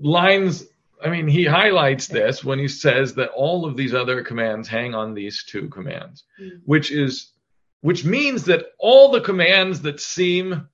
lines, 0.00 0.66
I 1.02 1.08
mean, 1.08 1.26
he 1.26 1.44
highlights 1.44 2.06
this 2.06 2.44
when 2.44 2.58
he 2.58 2.68
says 2.68 3.14
that 3.14 3.30
all 3.30 3.64
of 3.64 3.76
these 3.76 3.94
other 3.94 4.22
commands 4.22 4.68
hang 4.68 4.94
on 4.94 5.14
these 5.14 5.44
two 5.44 5.68
commands, 5.68 6.24
mm. 6.40 6.60
which 6.64 6.90
is, 6.92 7.32
which 7.80 8.04
means 8.04 8.44
that 8.44 8.66
all 8.78 9.10
the 9.10 9.20
commands 9.20 9.82
that 9.82 10.00
seem 10.00 10.68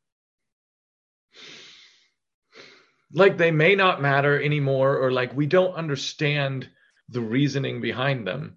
like 3.12 3.36
they 3.36 3.50
may 3.50 3.74
not 3.74 4.02
matter 4.02 4.40
anymore 4.40 4.96
or 4.96 5.12
like 5.12 5.34
we 5.34 5.46
don't 5.46 5.74
understand 5.74 6.68
the 7.08 7.20
reasoning 7.20 7.80
behind 7.80 8.26
them. 8.26 8.56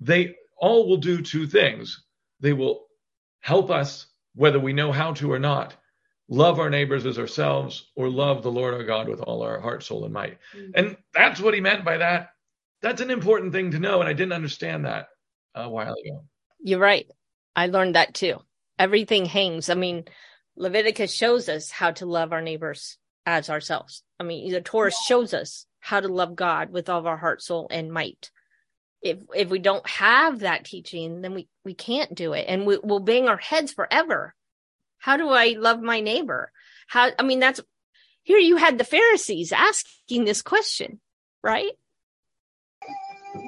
They 0.00 0.36
all 0.58 0.88
will 0.88 0.98
do 0.98 1.22
two 1.22 1.46
things. 1.46 2.04
They 2.40 2.52
will 2.52 2.86
help 3.40 3.70
us 3.70 4.06
whether 4.34 4.60
we 4.60 4.72
know 4.72 4.92
how 4.92 5.12
to 5.14 5.32
or 5.32 5.38
not 5.38 5.74
love 6.28 6.58
our 6.58 6.68
neighbors 6.68 7.06
as 7.06 7.18
ourselves 7.18 7.90
or 7.94 8.10
love 8.10 8.42
the 8.42 8.50
lord 8.50 8.74
our 8.74 8.82
god 8.82 9.08
with 9.08 9.20
all 9.20 9.42
our 9.42 9.60
heart 9.60 9.82
soul 9.82 10.04
and 10.04 10.12
might. 10.12 10.38
Mm-hmm. 10.54 10.70
and 10.74 10.96
that's 11.14 11.40
what 11.40 11.54
he 11.54 11.60
meant 11.60 11.84
by 11.84 11.98
that. 11.98 12.30
That's 12.82 13.00
an 13.00 13.10
important 13.10 13.52
thing 13.52 13.70
to 13.70 13.78
know 13.78 14.00
and 14.00 14.08
i 14.08 14.12
didn't 14.12 14.32
understand 14.32 14.84
that 14.84 15.08
a 15.54 15.68
while 15.68 15.94
ago. 15.94 16.24
You're 16.60 16.80
right. 16.80 17.10
I 17.54 17.68
learned 17.68 17.94
that 17.94 18.12
too. 18.12 18.42
Everything 18.78 19.24
hangs. 19.24 19.70
I 19.70 19.74
mean 19.74 20.04
leviticus 20.56 21.14
shows 21.14 21.48
us 21.48 21.70
how 21.70 21.92
to 21.92 22.06
love 22.06 22.32
our 22.32 22.42
neighbors 22.42 22.98
as 23.26 23.50
ourselves. 23.50 24.02
I 24.18 24.22
mean, 24.22 24.50
the 24.52 24.60
Torah 24.60 24.92
shows 25.06 25.34
us 25.34 25.66
how 25.80 26.00
to 26.00 26.08
love 26.08 26.36
God 26.36 26.70
with 26.70 26.88
all 26.88 27.00
of 27.00 27.06
our 27.06 27.16
heart, 27.16 27.42
soul, 27.42 27.66
and 27.70 27.92
might. 27.92 28.30
If 29.02 29.18
if 29.34 29.50
we 29.50 29.58
don't 29.58 29.86
have 29.88 30.40
that 30.40 30.64
teaching, 30.64 31.20
then 31.20 31.34
we 31.34 31.48
we 31.64 31.74
can't 31.74 32.14
do 32.14 32.32
it, 32.32 32.46
and 32.48 32.66
we, 32.66 32.78
we'll 32.82 33.00
bang 33.00 33.28
our 33.28 33.36
heads 33.36 33.72
forever. 33.72 34.34
How 34.98 35.16
do 35.16 35.28
I 35.28 35.56
love 35.58 35.82
my 35.82 36.00
neighbor? 36.00 36.50
How? 36.86 37.10
I 37.18 37.22
mean, 37.22 37.40
that's 37.40 37.60
here. 38.22 38.38
You 38.38 38.56
had 38.56 38.78
the 38.78 38.84
Pharisees 38.84 39.52
asking 39.52 40.24
this 40.24 40.42
question, 40.42 41.00
right? 41.42 41.72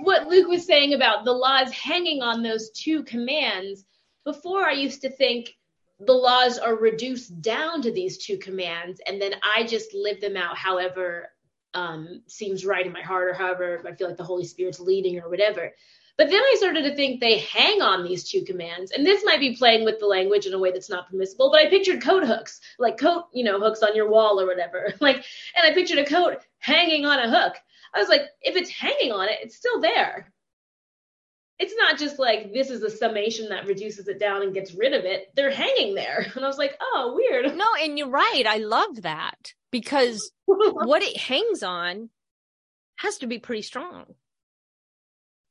What 0.03 0.29
Luke 0.29 0.49
was 0.49 0.67
saying 0.67 0.93
about 0.93 1.25
the 1.25 1.33
laws 1.33 1.73
hanging 1.73 2.23
on 2.23 2.43
those 2.43 2.71
two 2.71 3.05
commands. 3.05 3.85
Before, 4.25 4.63
I 4.69 4.73
used 4.73 5.01
to 5.03 5.11
think 5.11 5.57
the 6.01 6.13
laws 6.13 6.59
are 6.59 6.77
reduced 6.77 7.41
down 7.43 7.83
to 7.83 7.91
these 7.91 8.19
two 8.19 8.39
commands 8.39 9.01
and 9.07 9.21
then 9.21 9.33
i 9.43 9.65
just 9.65 9.95
live 9.95 10.21
them 10.21 10.37
out 10.37 10.57
however 10.57 11.29
um, 11.75 12.23
seems 12.27 12.65
right 12.65 12.87
in 12.87 12.93
my 12.93 13.03
heart 13.03 13.29
or 13.29 13.35
however 13.35 13.83
i 13.87 13.95
feel 13.95 14.09
like 14.09 14.17
the 14.17 14.25
holy 14.25 14.45
spirit's 14.45 14.81
leading 14.81 15.21
or 15.21 15.29
whatever. 15.29 15.71
But 16.17 16.31
then 16.31 16.43
i 16.43 16.55
started 16.57 16.83
to 16.83 16.97
think 16.97 17.21
they 17.21 17.39
hang 17.39 17.83
on 17.83 18.03
these 18.03 18.29
two 18.29 18.43
commands 18.43 18.91
and 18.91 19.07
this 19.07 19.25
might 19.25 19.39
be 19.39 19.55
playing 19.55 19.85
with 19.85 20.01
the 20.01 20.07
language 20.07 20.47
in 20.47 20.55
a 20.55 20.59
way 20.59 20.73
that's 20.73 20.91
not 20.91 21.09
permissible 21.09 21.51
but 21.51 21.61
i 21.61 21.69
pictured 21.69 22.03
coat 22.03 22.25
hooks 22.27 22.61
like 22.79 22.99
coat 22.99 23.27
you 23.33 23.45
know 23.45 23.61
hooks 23.61 23.83
on 23.83 23.95
your 23.95 24.09
wall 24.09 24.41
or 24.41 24.47
whatever. 24.47 24.93
Like 25.01 25.17
and 25.17 25.65
i 25.65 25.75
pictured 25.75 25.99
a 25.99 26.05
coat 26.05 26.39
hanging 26.59 27.05
on 27.05 27.21
a 27.21 27.31
hook. 27.31 27.57
I 27.95 28.01
was 28.01 28.09
like 28.09 28.23
if 28.41 28.57
it's 28.57 28.71
hanging 28.71 29.13
on 29.13 29.29
it 29.29 29.39
it's 29.43 29.57
still 29.57 29.81
there 29.81 30.33
it's 31.59 31.75
not 31.77 31.99
just 31.99 32.19
like 32.19 32.53
this 32.53 32.71
is 32.71 32.83
a 32.83 32.91
summation 32.91 33.49
that 33.49 33.67
reduces 33.67 34.07
it 34.07 34.21
down 34.21 34.43
and 34.43 34.55
gets 34.55 34.75
rid 34.75 34.93
of 34.93 35.05
it. 35.05 35.33
They're 35.35 35.51
hanging 35.51 35.95
there. 35.95 36.27
And 36.37 36.45
I 36.45 36.49
was 36.49 36.59
like, 36.59 36.79
oh, 36.81 37.15
weird. 37.17 37.57
No, 37.57 37.65
and 37.81 37.99
you're 37.99 38.09
right. 38.09 38.45
I 38.47 38.59
love 38.59 39.03
that 39.03 39.53
because 39.73 40.31
what 40.45 41.03
it 41.03 41.17
hangs 41.17 41.63
on 41.63 42.11
has 42.97 43.19
to 43.19 43.27
be 43.27 43.39
pretty 43.39 43.63
strong. 43.63 44.05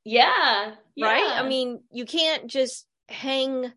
Yeah, 0.06 0.76
yeah. 0.96 1.06
Right? 1.06 1.44
I 1.44 1.48
mean, 1.48 1.82
you 1.92 2.06
can't 2.06 2.48
just 2.48 2.86
hang 3.10 3.72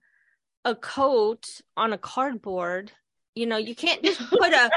a 0.64 0.76
coat 0.76 1.44
on 1.76 1.92
a 1.92 1.98
cardboard. 1.98 2.92
You 3.34 3.46
know, 3.46 3.56
you 3.56 3.74
can't 3.74 4.04
just 4.04 4.20
put 4.30 4.52
a 4.52 4.70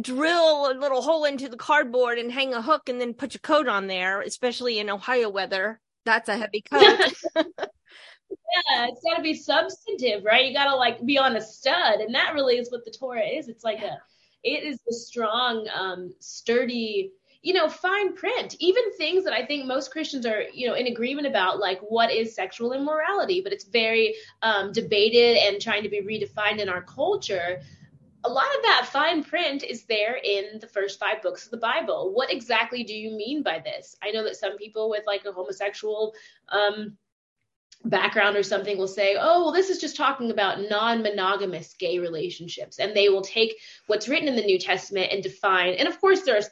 drill 0.00 0.72
a 0.72 0.74
little 0.74 1.02
hole 1.02 1.24
into 1.24 1.48
the 1.48 1.56
cardboard 1.56 2.18
and 2.18 2.32
hang 2.32 2.54
a 2.54 2.62
hook 2.62 2.88
and 2.88 3.00
then 3.00 3.14
put 3.14 3.34
your 3.34 3.40
coat 3.40 3.68
on 3.68 3.86
there, 3.86 4.20
especially 4.20 4.80
in 4.80 4.90
Ohio 4.90 5.28
weather 5.28 5.80
that's 6.06 6.30
a 6.30 6.36
heavy 6.36 6.62
coat. 6.70 6.80
yeah, 7.36 8.86
it's 8.88 9.02
got 9.04 9.16
to 9.16 9.22
be 9.22 9.34
substantive, 9.34 10.24
right? 10.24 10.46
You 10.46 10.54
got 10.54 10.70
to 10.70 10.76
like 10.76 11.04
be 11.04 11.18
on 11.18 11.36
a 11.36 11.40
stud, 11.40 12.00
and 12.00 12.14
that 12.14 12.32
really 12.34 12.56
is 12.56 12.70
what 12.70 12.84
the 12.84 12.90
Torah 12.90 13.26
is. 13.26 13.48
It's 13.48 13.64
like 13.64 13.82
a, 13.82 13.98
it 14.42 14.64
is 14.64 14.80
a 14.88 14.92
strong, 14.92 15.68
um, 15.74 16.14
sturdy, 16.20 17.12
you 17.42 17.52
know, 17.52 17.68
fine 17.68 18.14
print. 18.14 18.56
Even 18.60 18.92
things 18.96 19.24
that 19.24 19.32
I 19.32 19.44
think 19.44 19.66
most 19.66 19.90
Christians 19.90 20.24
are, 20.24 20.44
you 20.52 20.66
know, 20.66 20.74
in 20.74 20.86
agreement 20.86 21.26
about, 21.26 21.58
like 21.58 21.80
what 21.80 22.10
is 22.10 22.34
sexual 22.34 22.72
immorality, 22.72 23.40
but 23.42 23.52
it's 23.52 23.64
very 23.64 24.14
um, 24.42 24.72
debated 24.72 25.36
and 25.36 25.60
trying 25.60 25.82
to 25.82 25.88
be 25.88 26.00
redefined 26.00 26.58
in 26.58 26.68
our 26.68 26.82
culture 26.82 27.60
a 28.26 28.32
lot 28.32 28.46
of 28.56 28.62
that 28.62 28.88
fine 28.92 29.22
print 29.22 29.62
is 29.62 29.84
there 29.84 30.16
in 30.16 30.58
the 30.60 30.66
first 30.66 30.98
five 30.98 31.22
books 31.22 31.44
of 31.44 31.52
the 31.52 31.56
Bible. 31.56 32.12
What 32.12 32.32
exactly 32.32 32.82
do 32.82 32.94
you 32.94 33.16
mean 33.16 33.42
by 33.42 33.60
this? 33.64 33.96
I 34.02 34.10
know 34.10 34.24
that 34.24 34.36
some 34.36 34.56
people 34.56 34.90
with 34.90 35.04
like 35.06 35.24
a 35.24 35.32
homosexual 35.32 36.12
um, 36.48 36.96
background 37.84 38.36
or 38.36 38.42
something 38.42 38.76
will 38.76 38.88
say, 38.88 39.16
oh, 39.18 39.44
well, 39.44 39.52
this 39.52 39.70
is 39.70 39.80
just 39.80 39.96
talking 39.96 40.30
about 40.30 40.68
non 40.68 41.02
monogamous 41.02 41.74
gay 41.78 41.98
relationships. 41.98 42.78
And 42.78 42.96
they 42.96 43.08
will 43.08 43.22
take 43.22 43.54
what's 43.86 44.08
written 44.08 44.28
in 44.28 44.36
the 44.36 44.42
New 44.42 44.58
Testament 44.58 45.12
and 45.12 45.22
define, 45.22 45.74
and 45.74 45.88
of 45.88 46.00
course, 46.00 46.22
there 46.22 46.36
are 46.36 46.42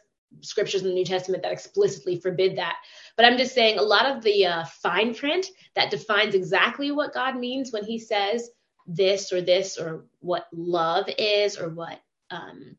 scriptures 0.41 0.83
in 0.83 0.89
the 0.89 0.95
New 0.95 1.05
Testament 1.05 1.43
that 1.43 1.53
explicitly 1.53 2.21
forbid 2.21 2.59
that. 2.59 2.77
But 3.17 3.27
I'm 3.27 3.39
just 3.39 3.55
saying 3.55 3.79
a 3.79 3.83
lot 3.83 4.07
of 4.07 4.23
the 4.23 4.47
uh, 4.47 4.65
fine 4.65 5.15
print 5.15 5.47
that 5.75 5.91
defines 5.91 6.35
exactly 6.35 6.91
what 6.91 7.15
God 7.15 7.37
means 7.37 7.73
when 7.73 7.85
he 7.85 7.99
says, 7.99 8.51
this 8.87 9.33
or 9.33 9.41
this 9.41 9.79
or 9.79 10.05
what 10.21 10.47
love 10.53 11.09
is 11.19 11.59
or 11.59 11.69
what 11.69 12.01
um, 12.31 12.77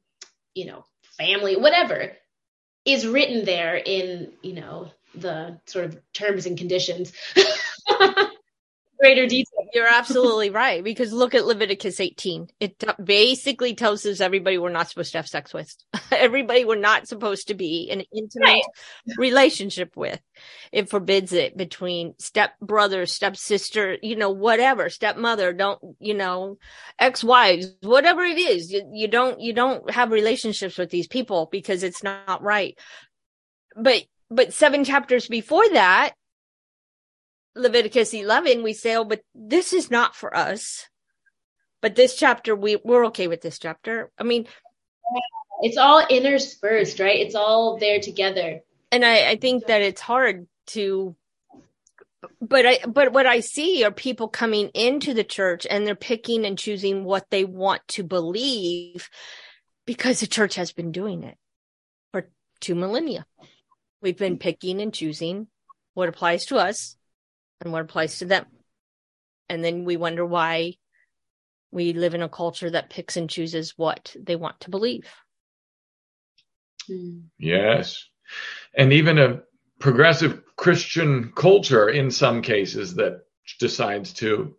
you 0.54 0.66
know 0.66 0.86
family 1.18 1.56
whatever 1.56 2.12
is 2.86 3.08
written 3.08 3.46
there 3.46 3.76
in 3.76 4.32
you 4.42 4.54
know 4.54 4.92
the 5.16 5.60
sort 5.66 5.86
of 5.86 6.00
terms 6.14 6.46
and 6.46 6.58
conditions 6.58 7.14
greater 9.06 9.28
detail. 9.28 9.68
You're 9.74 9.88
absolutely 9.88 10.50
right 10.50 10.84
because 10.84 11.14
look 11.14 11.36
at 11.36 11.46
Leviticus 11.46 12.00
18. 12.00 12.48
It 12.60 12.80
t- 12.80 12.88
basically 13.04 13.76
tells 13.76 14.04
us 14.06 14.20
everybody 14.20 14.58
we're 14.58 14.70
not 14.70 14.90
supposed 14.90 15.12
to 15.12 15.20
have 15.20 15.28
sex 15.28 15.54
with, 15.54 15.72
everybody 16.12 16.66
we're 16.66 16.76
not 16.76 17.08
supposed 17.08 17.50
to 17.50 17.54
be 17.54 17.84
in 17.84 18.00
an 18.00 18.06
intimate 18.12 18.46
right. 18.48 18.64
relationship 19.18 19.96
with. 19.96 20.20
It 20.72 20.90
forbids 20.90 21.34
it 21.34 21.56
between 21.56 22.16
step 22.18 22.60
brother, 22.60 23.06
step 23.06 23.38
sister, 23.38 23.98
you 24.02 24.16
know, 24.16 24.32
whatever, 24.32 24.90
stepmother, 24.90 25.54
don't, 25.54 25.80
you 26.00 26.16
know, 26.16 26.58
ex-wives, 26.98 27.76
whatever 27.82 28.24
it 28.24 28.40
is. 28.40 28.72
You, 28.72 28.90
you 28.92 29.08
don't, 29.08 29.40
you 29.40 29.54
don't 29.54 29.88
have 29.92 30.12
relationships 30.12 30.80
with 30.80 30.90
these 30.90 31.08
people 31.08 31.48
because 31.52 31.84
it's 31.84 32.02
not 32.02 32.42
right. 32.42 32.76
But, 33.76 34.04
but 34.32 34.54
seven 34.54 34.84
chapters 34.84 35.28
before 35.28 35.68
that, 35.74 36.14
Leviticus 37.56 38.14
11, 38.14 38.64
we 38.64 38.74
say, 38.74 38.96
oh, 38.96 39.06
but 39.06 39.22
this 39.34 39.72
is 39.72 39.90
not 39.90 40.16
for 40.16 40.36
us. 40.36 40.88
But 41.82 41.96
this 41.96 42.16
chapter, 42.16 42.56
we, 42.56 42.78
we're 42.84 43.08
okay 43.08 43.28
with 43.28 43.42
this 43.42 43.60
chapter. 43.60 44.12
I 44.18 44.24
mean, 44.24 44.48
it's 45.62 45.78
all 45.78 46.06
interspersed, 46.10 47.00
right? 47.00 47.20
It's 47.20 47.36
all 47.36 47.78
there 47.78 48.00
together. 48.00 48.62
And 48.92 49.06
I, 49.06 49.30
I 49.32 49.36
think 49.38 49.68
that 49.68 49.82
it's 49.82 50.02
hard 50.02 50.48
to, 50.68 51.16
but 52.42 52.66
I, 52.66 52.80
but 52.88 53.14
what 53.14 53.26
I 53.26 53.40
see 53.40 53.84
are 53.84 53.92
people 53.92 54.28
coming 54.28 54.70
into 54.70 55.14
the 55.14 55.24
church 55.24 55.66
and 55.70 55.86
they're 55.86 55.96
picking 55.96 56.46
and 56.46 56.58
choosing 56.58 57.04
what 57.04 57.30
they 57.30 57.46
want 57.46 57.88
to 57.90 58.04
believe 58.04 59.10
because 59.86 60.20
the 60.20 60.28
church 60.28 60.56
has 60.56 60.72
been 60.72 60.92
doing 60.92 61.24
it 61.24 61.38
for 62.12 62.28
two 62.60 62.76
millennia. 62.76 63.26
We've 64.02 64.18
been 64.18 64.38
picking 64.38 64.82
and 64.82 64.94
choosing 64.94 65.48
what 65.94 66.10
applies 66.10 66.46
to 66.48 66.58
us 66.58 66.98
and 67.62 67.72
what 67.72 67.82
applies 67.82 68.20
to 68.20 68.26
them. 68.26 68.46
And 69.50 69.64
then 69.64 69.86
we 69.86 69.98
wonder 69.98 70.26
why 70.26 70.76
we 71.72 71.94
live 71.94 72.14
in 72.14 72.22
a 72.22 72.30
culture 72.30 72.70
that 72.70 72.90
picks 72.90 73.18
and 73.18 73.30
chooses 73.30 73.74
what 73.78 74.16
they 74.20 74.36
want 74.36 74.60
to 74.62 74.70
believe. 74.70 75.08
Hmm. 76.88 77.20
Yes. 77.38 78.06
And 78.78 78.94
even 78.94 79.18
a 79.18 79.42
progressive 79.80 80.42
Christian 80.56 81.32
culture 81.36 81.90
in 81.90 82.10
some 82.10 82.42
cases 82.42 82.96
that 82.96 83.22
decides 83.60 84.14
to 84.14 84.56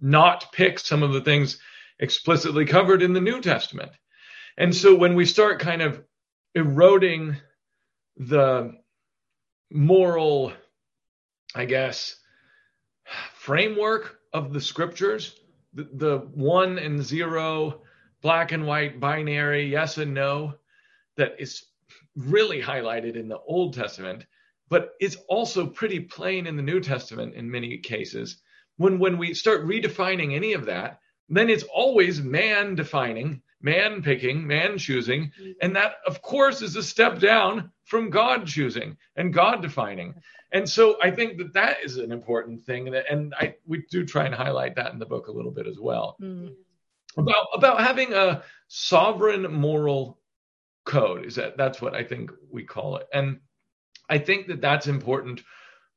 not 0.00 0.52
pick 0.52 0.78
some 0.78 1.02
of 1.02 1.12
the 1.12 1.20
things 1.20 1.58
explicitly 1.98 2.64
covered 2.64 3.02
in 3.02 3.12
the 3.12 3.20
New 3.20 3.40
Testament. 3.40 3.92
And 4.56 4.74
so 4.74 4.94
when 4.94 5.14
we 5.14 5.26
start 5.26 5.60
kind 5.60 5.82
of 5.82 6.02
eroding 6.54 7.36
the 8.16 8.72
moral, 9.70 10.52
I 11.54 11.64
guess, 11.64 12.16
framework 13.34 14.18
of 14.32 14.52
the 14.52 14.60
scriptures, 14.60 15.40
the, 15.72 15.88
the 15.94 16.18
one 16.34 16.78
and 16.78 17.02
zero, 17.02 17.82
black 18.22 18.52
and 18.52 18.66
white, 18.66 19.00
binary, 19.00 19.70
yes 19.70 19.98
and 19.98 20.14
no, 20.14 20.54
that 21.16 21.34
is 21.38 21.64
really 22.16 22.60
highlighted 22.62 23.16
in 23.16 23.28
the 23.28 23.38
Old 23.38 23.74
Testament, 23.74 24.26
but 24.68 24.94
it's 25.00 25.16
also 25.28 25.66
pretty 25.66 26.00
plain 26.00 26.46
in 26.46 26.56
the 26.56 26.62
New 26.62 26.80
Testament 26.80 27.34
in 27.34 27.50
many 27.50 27.78
cases. 27.78 28.40
When 28.76 28.98
when 28.98 29.18
we 29.18 29.34
start 29.34 29.66
redefining 29.66 30.34
any 30.34 30.54
of 30.54 30.66
that, 30.66 31.00
then 31.28 31.48
it's 31.48 31.64
always 31.64 32.20
man 32.20 32.74
defining, 32.74 33.42
man 33.64 34.02
picking, 34.02 34.46
man 34.46 34.76
choosing, 34.76 35.32
and 35.62 35.74
that 35.74 35.94
of 36.06 36.20
course 36.20 36.60
is 36.60 36.76
a 36.76 36.82
step 36.82 37.18
down 37.18 37.70
from 37.84 38.10
God 38.10 38.46
choosing 38.46 38.96
and 39.16 39.32
God 39.32 39.62
defining. 39.62 40.14
And 40.52 40.68
so 40.68 40.98
I 41.02 41.10
think 41.10 41.38
that 41.38 41.54
that 41.54 41.78
is 41.82 41.96
an 41.96 42.12
important 42.12 42.64
thing, 42.64 42.94
and, 42.94 43.34
I 43.34 43.56
we 43.66 43.84
do 43.90 44.04
try 44.04 44.26
and 44.26 44.34
highlight 44.34 44.76
that 44.76 44.92
in 44.92 44.98
the 44.98 45.06
book 45.06 45.28
a 45.28 45.32
little 45.32 45.50
bit 45.50 45.66
as 45.66 45.78
well. 45.80 46.16
Mm. 46.20 46.54
About 47.16 47.46
about 47.54 47.80
having 47.80 48.12
a 48.12 48.42
sovereign 48.68 49.50
moral 49.50 50.18
code 50.84 51.24
is 51.24 51.36
that 51.36 51.56
that's 51.56 51.80
what 51.80 51.94
I 51.94 52.04
think 52.04 52.30
we 52.50 52.64
call 52.64 52.98
it. 52.98 53.08
And 53.12 53.40
I 54.08 54.18
think 54.18 54.48
that 54.48 54.60
that's 54.60 54.86
important 54.86 55.42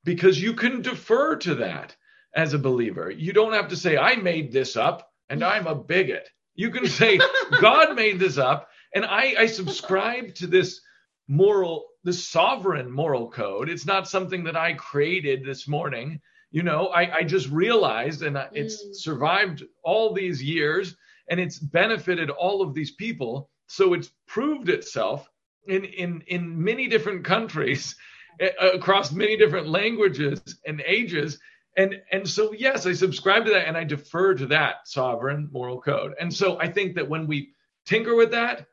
because 0.05 0.41
you 0.41 0.53
can 0.53 0.81
defer 0.81 1.35
to 1.35 1.55
that 1.55 1.95
as 2.33 2.53
a 2.53 2.59
believer. 2.59 3.11
You 3.11 3.33
don't 3.33 3.53
have 3.53 3.69
to 3.69 3.75
say, 3.75 3.97
I 3.97 4.15
made 4.15 4.53
this 4.53 4.77
up 4.77 5.11
and 5.29 5.43
I'm 5.43 5.67
a 5.67 5.75
bigot. 5.75 6.29
You 6.57 6.69
can 6.71 6.87
say, 6.87 7.19
God 7.61 7.95
made 7.95 8.19
this 8.19 8.37
up 8.37 8.67
and 8.93 9.05
I, 9.05 9.35
I 9.39 9.45
subscribe 9.45 10.35
to 10.35 10.47
this 10.47 10.81
moral, 11.29 11.85
this 12.03 12.27
sovereign 12.27 12.91
moral 12.91 13.29
code. 13.29 13.69
It's 13.69 13.85
not 13.85 14.09
something 14.09 14.43
that 14.43 14.57
I 14.57 14.73
created 14.73 15.45
this 15.45 15.67
morning. 15.67 16.19
You 16.51 16.63
know, 16.63 16.87
I, 16.87 17.17
I 17.17 17.23
just 17.23 17.49
realized 17.49 18.23
and 18.23 18.37
it's 18.51 18.83
mm. 18.83 18.95
survived 18.95 19.63
all 19.83 20.13
these 20.13 20.43
years 20.43 20.95
and 21.29 21.39
it's 21.39 21.59
benefited 21.59 22.29
all 22.29 22.61
of 22.61 22.73
these 22.73 22.91
people 22.91 23.49
so 23.67 23.93
it's 23.93 24.11
proved 24.27 24.69
itself 24.69 25.29
in 25.67 25.83
in 25.83 26.21
in 26.27 26.63
many 26.63 26.87
different 26.87 27.25
countries 27.25 27.95
across 28.61 29.11
many 29.11 29.37
different 29.37 29.67
languages 29.67 30.41
and 30.65 30.81
ages 30.85 31.39
and 31.77 32.01
and 32.11 32.27
so 32.27 32.53
yes 32.53 32.85
i 32.85 32.93
subscribe 32.93 33.45
to 33.45 33.51
that 33.51 33.67
and 33.67 33.77
i 33.77 33.83
defer 33.83 34.33
to 34.33 34.47
that 34.47 34.87
sovereign 34.87 35.49
moral 35.51 35.79
code. 35.79 36.13
And 36.19 36.33
so 36.33 36.59
i 36.59 36.67
think 36.67 36.95
that 36.95 37.09
when 37.09 37.27
we 37.27 37.53
tinker 37.85 38.15
with 38.15 38.31
that 38.31 38.65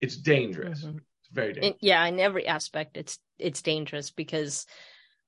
it's 0.00 0.16
dangerous. 0.16 0.84
Mm-hmm. 0.84 0.98
it's 0.98 1.32
very 1.32 1.52
dangerous. 1.54 1.76
Yeah 1.80 2.04
in 2.04 2.20
every 2.20 2.46
aspect 2.46 2.96
it's 2.96 3.18
it's 3.38 3.62
dangerous 3.62 4.10
because 4.10 4.66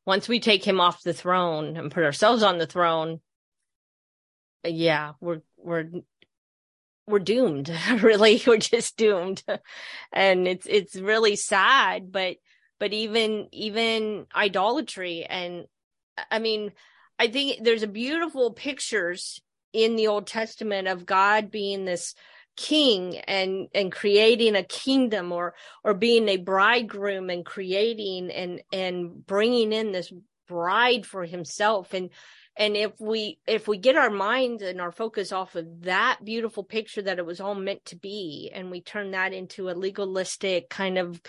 once 0.07 0.29
we 0.29 0.41
take 0.41 0.65
him 0.65 0.81
off 0.81 1.03
the 1.03 1.15
throne 1.15 1.77
and 1.77 1.91
put 1.91 2.05
ourselves 2.05 2.43
on 2.43 2.59
the 2.59 2.67
throne 2.67 3.21
yeah 4.65 5.13
we're 5.21 5.41
we're 5.57 5.89
we're 7.07 7.19
doomed 7.19 7.71
really. 8.03 8.43
We're 8.47 8.59
just 8.59 8.97
doomed. 8.97 9.43
And 10.13 10.47
it's 10.47 10.67
it's 10.67 10.97
really 10.97 11.37
sad 11.37 12.13
but 12.13 12.37
but 12.79 12.93
even 12.93 13.49
even 13.53 14.27
idolatry 14.35 15.25
and 15.25 15.67
i 16.31 16.39
mean 16.39 16.73
i 17.21 17.29
think 17.29 17.63
there's 17.63 17.85
a 17.85 17.89
beautiful 17.89 18.53
pictures 18.53 19.41
in 19.73 19.95
the 19.95 20.09
old 20.09 20.27
testament 20.27 20.89
of 20.89 21.07
god 21.07 21.51
being 21.51 21.85
this 21.85 22.15
king 22.57 23.17
and 23.21 23.69
and 23.75 23.93
creating 23.93 24.57
a 24.57 24.63
kingdom 24.65 25.31
or 25.31 25.55
or 25.85 25.95
being 25.95 26.29
a 26.29 26.37
bridegroom 26.37 27.31
and 27.31 27.47
creating 27.47 28.31
and 28.31 28.61
and 28.73 29.25
bringing 29.25 29.73
in 29.73 29.93
this 29.93 30.13
bride 30.51 31.07
for 31.07 31.25
himself. 31.25 31.95
And 31.95 32.11
and 32.57 32.77
if 32.77 32.93
we 33.01 33.39
if 33.47 33.69
we 33.69 33.79
get 33.79 33.97
our 33.97 34.11
minds 34.11 34.63
and 34.63 34.81
our 34.81 34.91
focus 34.91 35.33
off 35.33 35.55
of 35.55 35.83
that 35.83 36.19
beautiful 36.25 36.65
picture 36.65 37.01
that 37.03 37.19
it 37.19 37.25
was 37.25 37.41
all 37.41 37.55
meant 37.55 37.85
to 37.87 37.97
be 37.97 38.51
and 38.53 38.71
we 38.71 38.81
turn 38.83 39.13
that 39.13 39.33
into 39.33 39.71
a 39.71 39.73
legalistic 39.73 40.69
kind 40.69 40.99
of 40.99 41.21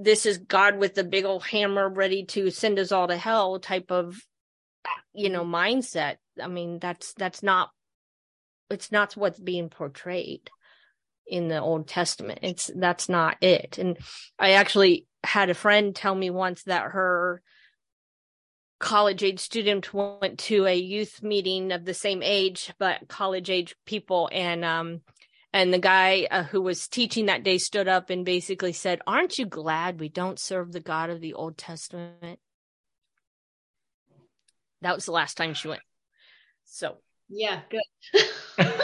this 0.00 0.26
is 0.26 0.38
god 0.38 0.78
with 0.78 0.94
the 0.94 1.04
big 1.04 1.24
old 1.24 1.44
hammer 1.44 1.88
ready 1.88 2.24
to 2.24 2.50
send 2.50 2.78
us 2.78 2.90
all 2.90 3.06
to 3.06 3.16
hell 3.16 3.58
type 3.60 3.90
of 3.90 4.18
you 5.14 5.30
know 5.30 5.44
mindset 5.44 6.16
i 6.42 6.46
mean 6.46 6.78
that's 6.78 7.12
that's 7.14 7.42
not 7.42 7.70
it's 8.70 8.92
not 8.92 9.16
what's 9.16 9.38
being 9.38 9.68
portrayed 9.68 10.50
in 11.26 11.48
the 11.48 11.60
old 11.60 11.86
testament. 11.86 12.40
It's 12.42 12.70
that's 12.74 13.08
not 13.08 13.36
it. 13.42 13.78
And 13.78 13.98
i 14.38 14.52
actually 14.52 15.06
had 15.24 15.50
a 15.50 15.54
friend 15.54 15.94
tell 15.94 16.14
me 16.14 16.30
once 16.30 16.62
that 16.64 16.92
her 16.92 17.42
college 18.78 19.24
age 19.24 19.40
student 19.40 19.92
went 19.92 20.38
to 20.38 20.64
a 20.64 20.76
youth 20.76 21.20
meeting 21.22 21.72
of 21.72 21.84
the 21.84 21.94
same 21.94 22.22
age 22.22 22.72
but 22.78 23.08
college 23.08 23.50
age 23.50 23.76
people. 23.86 24.28
And 24.32 24.64
um 24.64 25.00
and 25.52 25.72
the 25.72 25.78
guy 25.78 26.28
uh, 26.30 26.42
who 26.42 26.60
was 26.60 26.88
teaching 26.88 27.26
that 27.26 27.42
day 27.42 27.58
stood 27.58 27.88
up 27.88 28.10
and 28.10 28.24
basically 28.24 28.72
said 28.72 29.00
aren't 29.06 29.38
you 29.38 29.46
glad 29.46 29.98
we 29.98 30.08
don't 30.08 30.38
serve 30.38 30.72
the 30.72 30.80
god 30.80 31.08
of 31.08 31.22
the 31.22 31.32
old 31.32 31.56
testament 31.56 32.38
that 34.82 34.94
was 34.94 35.06
the 35.06 35.12
last 35.12 35.36
time 35.36 35.54
she 35.54 35.68
went 35.68 35.82
so 36.64 36.96
yeah 37.28 37.60
good 37.70 38.26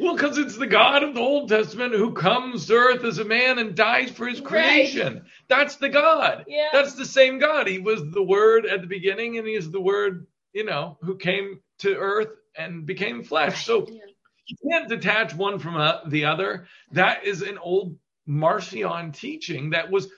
Well, 0.00 0.14
because 0.14 0.38
it's 0.38 0.56
the 0.56 0.66
God 0.66 1.02
of 1.02 1.14
the 1.14 1.20
Old 1.20 1.48
Testament 1.48 1.92
who 1.92 2.12
comes 2.12 2.66
to 2.66 2.74
earth 2.74 3.04
as 3.04 3.18
a 3.18 3.24
man 3.24 3.58
and 3.58 3.74
dies 3.74 4.10
for 4.10 4.26
his 4.26 4.40
creation. 4.40 5.14
Right. 5.14 5.22
That's 5.48 5.76
the 5.76 5.88
God. 5.88 6.44
Yeah. 6.46 6.68
That's 6.72 6.94
the 6.94 7.04
same 7.04 7.38
God. 7.38 7.66
He 7.66 7.78
was 7.78 8.02
the 8.10 8.22
Word 8.22 8.64
at 8.64 8.80
the 8.80 8.86
beginning, 8.86 9.38
and 9.38 9.46
he 9.46 9.54
is 9.54 9.70
the 9.70 9.80
Word, 9.80 10.26
you 10.52 10.64
know, 10.64 10.98
who 11.00 11.16
came 11.16 11.60
to 11.78 11.96
earth 11.96 12.28
and 12.56 12.86
became 12.86 13.24
flesh. 13.24 13.66
So 13.66 13.88
yeah. 13.88 14.00
you 14.46 14.56
can't 14.70 14.88
detach 14.88 15.34
one 15.34 15.58
from 15.58 15.76
uh, 15.76 15.98
the 16.06 16.26
other. 16.26 16.68
That 16.92 17.24
is 17.24 17.42
an 17.42 17.58
old 17.58 17.96
Marcion 18.26 19.10
teaching 19.12 19.70
that 19.70 19.90
was 19.90 20.08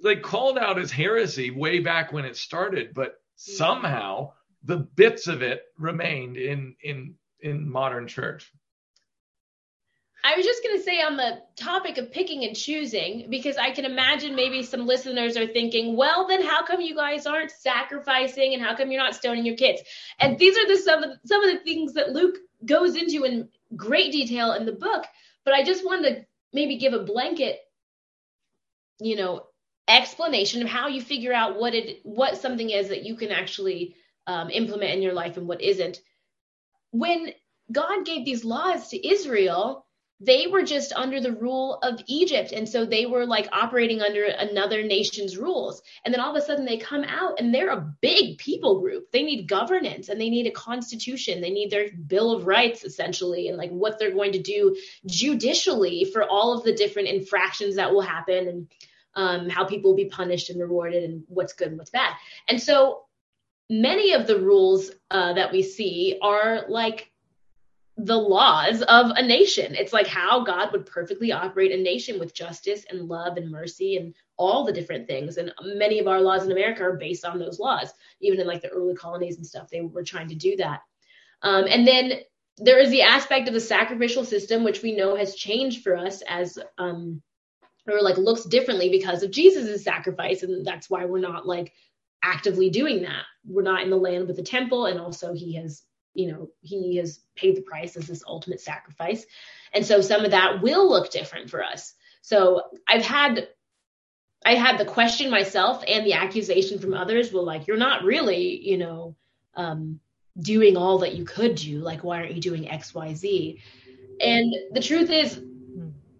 like 0.00 0.22
called 0.22 0.58
out 0.58 0.78
as 0.78 0.92
heresy 0.92 1.50
way 1.50 1.80
back 1.80 2.12
when 2.12 2.24
it 2.24 2.36
started, 2.36 2.94
but 2.94 3.16
yeah. 3.23 3.23
Somehow 3.36 4.32
the 4.62 4.78
bits 4.78 5.26
of 5.26 5.42
it 5.42 5.62
remained 5.78 6.36
in 6.36 6.76
in 6.82 7.14
in 7.40 7.70
modern 7.70 8.08
church. 8.08 8.50
I 10.26 10.36
was 10.36 10.46
just 10.46 10.62
going 10.62 10.78
to 10.78 10.82
say 10.82 11.02
on 11.02 11.18
the 11.18 11.42
topic 11.54 11.98
of 11.98 12.10
picking 12.10 12.44
and 12.44 12.56
choosing, 12.56 13.26
because 13.28 13.58
I 13.58 13.72
can 13.72 13.84
imagine 13.84 14.34
maybe 14.34 14.62
some 14.62 14.86
listeners 14.86 15.36
are 15.36 15.46
thinking, 15.46 15.98
well, 15.98 16.26
then 16.26 16.42
how 16.42 16.64
come 16.64 16.80
you 16.80 16.94
guys 16.94 17.26
aren't 17.26 17.50
sacrificing 17.50 18.54
and 18.54 18.62
how 18.62 18.74
come 18.74 18.90
you're 18.90 19.02
not 19.02 19.14
stoning 19.14 19.44
your 19.44 19.56
kids? 19.56 19.82
And 20.18 20.38
these 20.38 20.56
are 20.56 20.66
the 20.66 20.78
some 20.78 21.02
of 21.02 21.10
the, 21.10 21.28
some 21.28 21.44
of 21.44 21.54
the 21.54 21.62
things 21.62 21.92
that 21.92 22.12
Luke 22.12 22.36
goes 22.64 22.96
into 22.96 23.24
in 23.24 23.50
great 23.76 24.12
detail 24.12 24.52
in 24.52 24.64
the 24.64 24.72
book. 24.72 25.04
But 25.44 25.52
I 25.52 25.62
just 25.62 25.84
wanted 25.84 26.14
to 26.14 26.26
maybe 26.54 26.78
give 26.78 26.94
a 26.94 27.04
blanket, 27.04 27.58
you 29.00 29.16
know, 29.16 29.44
explanation 29.88 30.62
of 30.62 30.68
how 30.68 30.88
you 30.88 31.00
figure 31.00 31.32
out 31.32 31.58
what 31.58 31.74
it 31.74 32.00
what 32.04 32.38
something 32.38 32.70
is 32.70 32.88
that 32.88 33.04
you 33.04 33.16
can 33.16 33.30
actually 33.30 33.94
um, 34.26 34.50
implement 34.50 34.92
in 34.92 35.02
your 35.02 35.12
life 35.12 35.36
and 35.36 35.46
what 35.46 35.60
isn't. 35.60 36.00
When 36.90 37.32
God 37.70 38.04
gave 38.06 38.24
these 38.24 38.44
laws 38.44 38.88
to 38.88 39.08
Israel, 39.08 39.84
they 40.20 40.46
were 40.46 40.62
just 40.62 40.92
under 40.92 41.20
the 41.20 41.32
rule 41.32 41.78
of 41.82 42.00
Egypt. 42.06 42.52
And 42.52 42.68
so 42.68 42.84
they 42.84 43.04
were 43.04 43.26
like 43.26 43.48
operating 43.52 44.00
under 44.00 44.24
another 44.24 44.82
nation's 44.82 45.36
rules. 45.36 45.82
And 46.04 46.14
then 46.14 46.20
all 46.20 46.34
of 46.34 46.40
a 46.40 46.46
sudden 46.46 46.64
they 46.64 46.78
come 46.78 47.04
out 47.04 47.40
and 47.40 47.52
they're 47.52 47.72
a 47.72 47.94
big 48.00 48.38
people 48.38 48.80
group. 48.80 49.10
They 49.10 49.22
need 49.22 49.48
governance 49.48 50.08
and 50.08 50.20
they 50.20 50.30
need 50.30 50.46
a 50.46 50.52
constitution. 50.52 51.40
They 51.40 51.50
need 51.50 51.70
their 51.70 51.88
Bill 52.06 52.32
of 52.32 52.46
Rights, 52.46 52.84
essentially, 52.84 53.48
and 53.48 53.58
like 53.58 53.70
what 53.70 53.98
they're 53.98 54.14
going 54.14 54.32
to 54.32 54.42
do 54.42 54.76
judicially 55.04 56.04
for 56.12 56.22
all 56.22 56.56
of 56.56 56.64
the 56.64 56.74
different 56.74 57.08
infractions 57.08 57.76
that 57.76 57.92
will 57.92 58.02
happen 58.02 58.48
and 58.48 58.68
um, 59.16 59.48
how 59.48 59.64
people 59.64 59.90
will 59.90 59.96
be 59.96 60.06
punished 60.06 60.50
and 60.50 60.60
rewarded 60.60 61.04
and 61.04 61.24
what's 61.28 61.52
good 61.52 61.68
and 61.68 61.78
what's 61.78 61.90
bad. 61.90 62.14
And 62.48 62.60
so 62.60 63.04
many 63.70 64.12
of 64.12 64.26
the 64.26 64.38
rules 64.38 64.90
uh, 65.10 65.34
that 65.34 65.52
we 65.52 65.62
see 65.62 66.18
are 66.22 66.64
like 66.68 67.10
the 67.96 68.16
laws 68.16 68.82
of 68.82 69.10
a 69.10 69.22
nation. 69.22 69.74
It's 69.74 69.92
like 69.92 70.08
how 70.08 70.42
God 70.42 70.72
would 70.72 70.86
perfectly 70.86 71.30
operate 71.30 71.70
a 71.70 71.80
nation 71.80 72.18
with 72.18 72.34
justice 72.34 72.84
and 72.90 73.08
love 73.08 73.36
and 73.36 73.50
mercy 73.50 73.96
and 73.96 74.14
all 74.36 74.64
the 74.64 74.72
different 74.72 75.06
things. 75.06 75.36
And 75.36 75.52
many 75.62 76.00
of 76.00 76.08
our 76.08 76.20
laws 76.20 76.44
in 76.44 76.50
America 76.50 76.82
are 76.82 76.96
based 76.96 77.24
on 77.24 77.38
those 77.38 77.60
laws. 77.60 77.92
Even 78.20 78.40
in 78.40 78.46
like 78.46 78.62
the 78.62 78.68
early 78.68 78.94
colonies 78.94 79.36
and 79.36 79.46
stuff, 79.46 79.70
they 79.70 79.80
were 79.80 80.02
trying 80.02 80.28
to 80.28 80.34
do 80.34 80.56
that. 80.56 80.80
Um, 81.42 81.66
and 81.68 81.86
then 81.86 82.20
there 82.56 82.80
is 82.80 82.90
the 82.90 83.02
aspect 83.02 83.46
of 83.46 83.54
the 83.54 83.60
sacrificial 83.60 84.24
system, 84.24 84.64
which 84.64 84.82
we 84.82 84.96
know 84.96 85.14
has 85.14 85.34
changed 85.34 85.82
for 85.82 85.96
us 85.96 86.22
as 86.28 86.58
um 86.78 87.22
or 87.88 88.02
like 88.02 88.16
looks 88.16 88.44
differently 88.44 88.88
because 88.88 89.22
of 89.22 89.30
Jesus' 89.30 89.84
sacrifice, 89.84 90.42
and 90.42 90.66
that's 90.66 90.88
why 90.88 91.04
we're 91.04 91.18
not 91.18 91.46
like 91.46 91.72
actively 92.22 92.70
doing 92.70 93.02
that. 93.02 93.24
We're 93.46 93.62
not 93.62 93.82
in 93.82 93.90
the 93.90 93.96
land 93.96 94.26
with 94.26 94.36
the 94.36 94.42
temple, 94.42 94.86
and 94.86 94.98
also 94.98 95.34
he 95.34 95.54
has, 95.56 95.82
you 96.14 96.32
know, 96.32 96.50
he 96.60 96.96
has 96.96 97.20
paid 97.36 97.56
the 97.56 97.62
price 97.62 97.96
as 97.96 98.06
this 98.06 98.24
ultimate 98.26 98.60
sacrifice. 98.60 99.26
And 99.72 99.84
so 99.84 100.00
some 100.00 100.24
of 100.24 100.30
that 100.30 100.62
will 100.62 100.88
look 100.88 101.10
different 101.10 101.50
for 101.50 101.62
us. 101.62 101.94
So 102.22 102.62
I've 102.88 103.04
had 103.04 103.48
I 104.46 104.54
had 104.54 104.78
the 104.78 104.84
question 104.84 105.30
myself 105.30 105.82
and 105.86 106.04
the 106.04 106.12
accusation 106.14 106.78
from 106.78 106.92
others 106.92 107.32
well 107.32 107.44
like 107.44 107.66
you're 107.66 107.76
not 107.76 108.04
really, 108.04 108.60
you 108.62 108.78
know, 108.78 109.16
um 109.54 110.00
doing 110.40 110.76
all 110.76 110.98
that 110.98 111.14
you 111.14 111.24
could 111.24 111.54
do. 111.54 111.78
Like, 111.78 112.02
why 112.02 112.18
aren't 112.18 112.34
you 112.34 112.40
doing 112.40 112.68
X, 112.68 112.94
Y, 112.94 113.14
Z? 113.14 113.60
And 114.20 114.54
the 114.72 114.80
truth 114.80 115.10
is, 115.10 115.40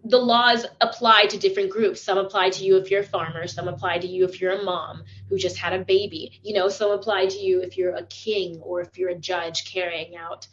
the 0.04 0.18
laws 0.18 0.66
apply 0.82 1.26
to 1.26 1.38
different 1.38 1.70
groups. 1.70 2.02
Some 2.02 2.18
apply 2.18 2.50
to 2.50 2.64
you 2.64 2.76
if 2.76 2.90
you're 2.90 3.00
a 3.00 3.06
farmer, 3.06 3.46
some 3.46 3.68
apply 3.68 3.98
to 3.98 4.06
you 4.06 4.24
if 4.24 4.40
you're 4.40 4.52
a 4.52 4.62
mom 4.62 5.04
who 5.28 5.38
just 5.38 5.56
had 5.56 5.72
a 5.72 5.84
baby. 5.84 6.38
You 6.42 6.54
know, 6.54 6.68
some 6.68 6.90
apply 6.90 7.26
to 7.26 7.38
you 7.38 7.62
if 7.62 7.78
you're 7.78 7.94
a 7.94 8.04
king 8.06 8.60
or 8.60 8.82
if 8.82 8.98
you're 8.98 9.10
a 9.10 9.18
judge 9.18 9.72
carrying 9.72 10.16
out 10.16 10.46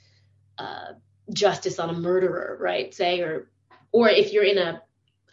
uh, 0.58 0.94
justice 1.34 1.80
on 1.80 1.90
a 1.90 1.94
murderer, 1.94 2.58
right? 2.60 2.94
Say, 2.94 3.22
or 3.22 3.50
or 3.92 4.10
if 4.10 4.32
you're 4.32 4.46
in 4.46 4.58
a 4.58 4.82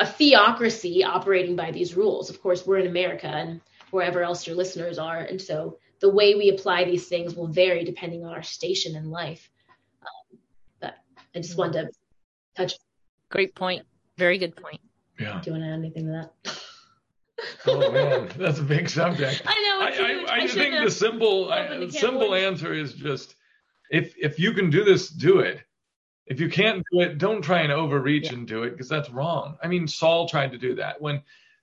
a 0.00 0.06
theocracy 0.06 1.02
operating 1.04 1.56
by 1.56 1.70
these 1.70 1.96
rules. 1.96 2.30
Of 2.30 2.40
course, 2.40 2.64
we're 2.66 2.78
in 2.78 2.86
America 2.86 3.26
and 3.26 3.60
wherever 3.90 4.22
else 4.22 4.46
your 4.46 4.56
listeners 4.56 4.98
are, 4.98 5.18
and 5.18 5.40
so 5.40 5.78
the 6.00 6.10
way 6.10 6.34
we 6.34 6.50
apply 6.50 6.84
these 6.84 7.08
things 7.08 7.34
will 7.34 7.48
vary 7.48 7.84
depending 7.84 8.24
on 8.24 8.32
our 8.32 8.42
station 8.42 8.96
in 8.96 9.10
life. 9.10 9.50
Um, 10.02 10.38
but 10.80 10.94
I 11.34 11.40
just 11.40 11.56
wanted 11.56 11.86
to 11.86 11.90
touch. 12.56 12.74
Great 13.30 13.54
point. 13.54 13.84
Very 14.18 14.36
good 14.36 14.54
point. 14.56 14.80
Yeah. 15.18 15.40
Do 15.42 15.50
you 15.50 15.58
want 15.58 15.64
to 15.64 15.70
add 15.70 15.78
anything 15.78 16.06
to 16.06 16.12
that? 16.12 16.62
oh 17.66 17.92
man, 17.92 18.28
that's 18.36 18.58
a 18.58 18.62
big 18.62 18.88
subject. 18.88 19.42
I 19.46 19.62
know. 19.62 19.80
I, 19.80 20.08
I, 20.08 20.40
I, 20.40 20.44
I 20.44 20.46
think 20.48 20.84
the 20.84 20.90
simple, 20.90 21.48
the 21.48 21.90
simple 21.90 22.34
answer 22.34 22.74
is 22.74 22.94
just 22.94 23.36
if 23.90 24.14
if 24.18 24.38
you 24.38 24.52
can 24.52 24.70
do 24.70 24.84
this, 24.84 25.08
do 25.08 25.40
it. 25.40 25.60
If 26.26 26.40
you 26.40 26.50
can't 26.50 26.84
do 26.92 27.00
it, 27.00 27.16
don't 27.16 27.40
try 27.40 27.62
and 27.62 27.72
overreach 27.72 28.26
yeah. 28.26 28.34
and 28.34 28.46
do 28.46 28.64
it 28.64 28.70
because 28.70 28.88
that's 28.88 29.08
wrong. 29.08 29.56
I 29.62 29.68
mean, 29.68 29.88
Saul 29.88 30.28
tried 30.28 30.52
to 30.52 30.58
do 30.58 30.74
that 30.74 31.00
when 31.00 31.22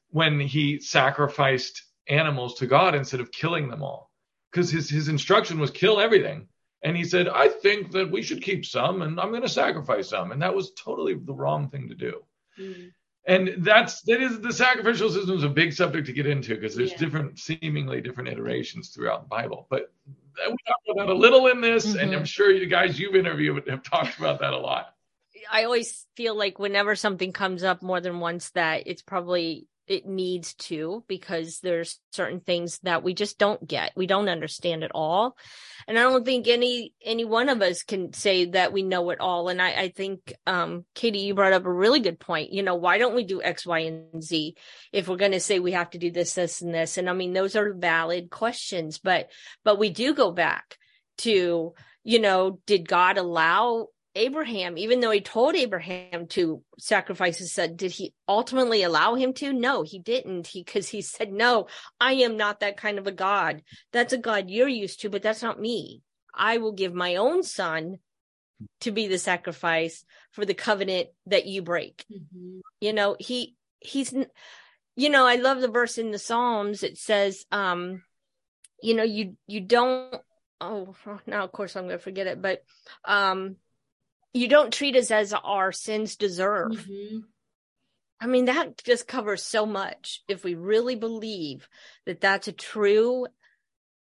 when 0.09 0.39
he 0.39 0.79
sacrificed 0.79 1.83
animals 2.07 2.55
to 2.55 2.67
God 2.67 2.95
instead 2.95 3.19
of 3.19 3.31
killing 3.31 3.69
them 3.69 3.83
all 3.83 4.11
because 4.51 4.69
his, 4.69 4.89
his 4.89 5.09
instruction 5.09 5.59
was 5.59 5.71
kill 5.71 5.99
everything. 5.99 6.47
And 6.83 6.95
he 6.95 7.03
said, 7.03 7.27
I 7.27 7.49
think 7.49 7.91
that 7.91 8.11
we 8.11 8.21
should 8.21 8.41
keep 8.41 8.65
some 8.65 9.01
and 9.01 9.19
I'm 9.19 9.29
going 9.29 9.41
to 9.41 9.49
sacrifice 9.49 10.09
some. 10.09 10.31
And 10.31 10.41
that 10.41 10.55
was 10.55 10.71
totally 10.73 11.15
the 11.15 11.33
wrong 11.33 11.69
thing 11.69 11.89
to 11.89 11.95
do. 11.95 12.23
Mm. 12.59 12.91
And 13.27 13.55
that's 13.65 14.01
that 14.03 14.21
is 14.21 14.39
the 14.39 14.53
sacrificial 14.53 15.09
system 15.09 15.35
is 15.35 15.43
a 15.43 15.49
big 15.49 15.73
subject 15.73 16.05
to 16.07 16.13
get 16.13 16.27
into 16.27 16.53
because 16.53 16.75
there's 16.75 16.91
yeah. 16.91 16.97
different, 16.97 17.39
seemingly 17.39 17.99
different 17.99 18.29
iterations 18.29 18.89
throughout 18.89 19.23
the 19.23 19.27
Bible. 19.27 19.65
But 19.69 19.91
we 20.37 20.55
talked 20.67 20.89
about 20.89 21.07
that 21.07 21.11
a 21.11 21.17
little 21.17 21.47
in 21.47 21.59
this, 21.59 21.87
mm-hmm. 21.87 21.99
and 21.99 22.13
I'm 22.13 22.25
sure 22.25 22.51
you 22.51 22.67
guys 22.67 22.99
you've 22.99 23.15
interviewed 23.15 23.67
have 23.67 23.83
talked 23.83 24.19
about 24.19 24.41
that 24.41 24.53
a 24.53 24.57
lot. 24.57 24.93
I 25.51 25.63
always 25.63 26.05
feel 26.15 26.35
like 26.35 26.59
whenever 26.59 26.95
something 26.95 27.31
comes 27.31 27.63
up 27.63 27.81
more 27.81 28.01
than 28.01 28.19
once, 28.19 28.49
that 28.51 28.83
it's 28.85 29.01
probably 29.01 29.67
it 29.87 30.05
needs 30.05 30.53
to 30.55 31.03
because 31.07 31.59
there's 31.59 31.99
certain 32.11 32.39
things 32.39 32.79
that 32.83 33.03
we 33.03 33.13
just 33.13 33.37
don't 33.37 33.65
get. 33.67 33.91
We 33.95 34.07
don't 34.07 34.29
understand 34.29 34.83
at 34.83 34.91
all. 34.93 35.37
And 35.87 35.99
i 35.99 36.01
don't 36.01 36.25
think 36.25 36.47
any 36.47 36.93
any 37.03 37.25
one 37.25 37.49
of 37.49 37.61
us 37.61 37.83
can 37.83 38.13
say 38.13 38.45
that 38.45 38.73
we 38.73 38.83
know 38.83 39.09
it 39.11 39.19
all. 39.19 39.49
And 39.49 39.61
i 39.61 39.71
i 39.73 39.89
think 39.89 40.33
um 40.47 40.85
kayte 40.95 41.21
you 41.21 41.35
brought 41.35 41.53
up 41.53 41.65
a 41.65 41.71
really 41.71 41.99
good 41.99 42.19
point. 42.19 42.53
You 42.53 42.63
know 42.63 42.75
why 42.75 42.97
don't 42.97 43.15
we 43.15 43.23
do 43.23 43.41
x 43.41 43.65
y 43.65 43.79
and 43.79 44.23
z 44.23 44.55
if 44.91 45.07
we're 45.07 45.17
going 45.17 45.31
to 45.33 45.39
say 45.39 45.59
we 45.59 45.73
have 45.73 45.91
to 45.91 45.97
do 45.99 46.11
this 46.11 46.33
this 46.33 46.61
and 46.61 46.73
this? 46.73 46.97
And 46.97 47.09
i 47.09 47.13
mean 47.13 47.33
those 47.33 47.55
are 47.55 47.73
valid 47.73 48.29
questions 48.29 48.97
but 48.97 49.29
but 49.63 49.79
we 49.79 49.89
do 49.89 50.13
go 50.13 50.31
back 50.31 50.77
to 51.19 51.73
you 52.03 52.19
know 52.19 52.59
did 52.65 52.87
god 52.87 53.17
allow 53.17 53.87
Abraham, 54.15 54.77
even 54.77 54.99
though 55.01 55.11
he 55.11 55.21
told 55.21 55.55
Abraham 55.55 56.27
to 56.29 56.63
sacrifice 56.79 57.37
his 57.37 57.53
son, 57.53 57.75
did 57.75 57.91
he 57.91 58.13
ultimately 58.27 58.83
allow 58.83 59.15
him 59.15 59.33
to? 59.33 59.51
No, 59.51 59.83
he 59.83 59.99
didn't. 59.99 60.47
He 60.47 60.63
because 60.63 60.87
he 60.87 61.01
said, 61.01 61.31
No, 61.31 61.67
I 61.99 62.13
am 62.13 62.37
not 62.37 62.61
that 62.61 62.77
kind 62.77 62.97
of 62.97 63.07
a 63.07 63.11
God. 63.11 63.61
That's 63.91 64.13
a 64.13 64.17
God 64.17 64.49
you're 64.49 64.67
used 64.67 65.01
to, 65.01 65.09
but 65.09 65.21
that's 65.21 65.43
not 65.43 65.59
me. 65.59 66.01
I 66.33 66.57
will 66.57 66.71
give 66.71 66.93
my 66.93 67.15
own 67.15 67.43
son 67.43 67.99
to 68.81 68.91
be 68.91 69.07
the 69.07 69.17
sacrifice 69.17 70.05
for 70.31 70.45
the 70.45 70.53
covenant 70.53 71.09
that 71.27 71.45
you 71.45 71.61
break. 71.61 72.05
Mm-hmm. 72.11 72.59
You 72.81 72.93
know, 72.93 73.15
he 73.19 73.55
he's 73.79 74.13
you 74.95 75.09
know, 75.09 75.25
I 75.25 75.35
love 75.35 75.59
the 75.59 75.67
verse 75.67 75.97
in 75.97 76.11
the 76.11 76.19
Psalms. 76.19 76.81
It 76.81 76.97
says, 76.97 77.45
um, 77.51 78.01
you 78.81 78.93
know, 78.93 79.03
you 79.03 79.35
you 79.47 79.61
don't 79.61 80.15
oh 80.61 80.95
now 81.27 81.43
of 81.43 81.51
course 81.51 81.75
I'm 81.75 81.85
gonna 81.85 81.99
forget 81.99 82.27
it, 82.27 82.41
but 82.41 82.63
um 83.03 83.57
you 84.35 84.49
don't 84.49 84.73
treat 84.73 84.97
us 84.97 85.11
as 85.11 85.33
our 85.33 85.71
sins 85.71 86.17
deserve. 86.17 86.73
Mm-hmm. 86.73 87.19
I 88.19 88.27
mean, 88.27 88.45
that 88.45 88.83
just 88.83 89.07
covers 89.07 89.41
so 89.43 89.65
much. 89.65 90.23
If 90.27 90.43
we 90.43 90.55
really 90.55 90.95
believe 90.95 91.69
that 92.05 92.19
that's 92.19 92.49
a 92.49 92.53
true 92.53 93.27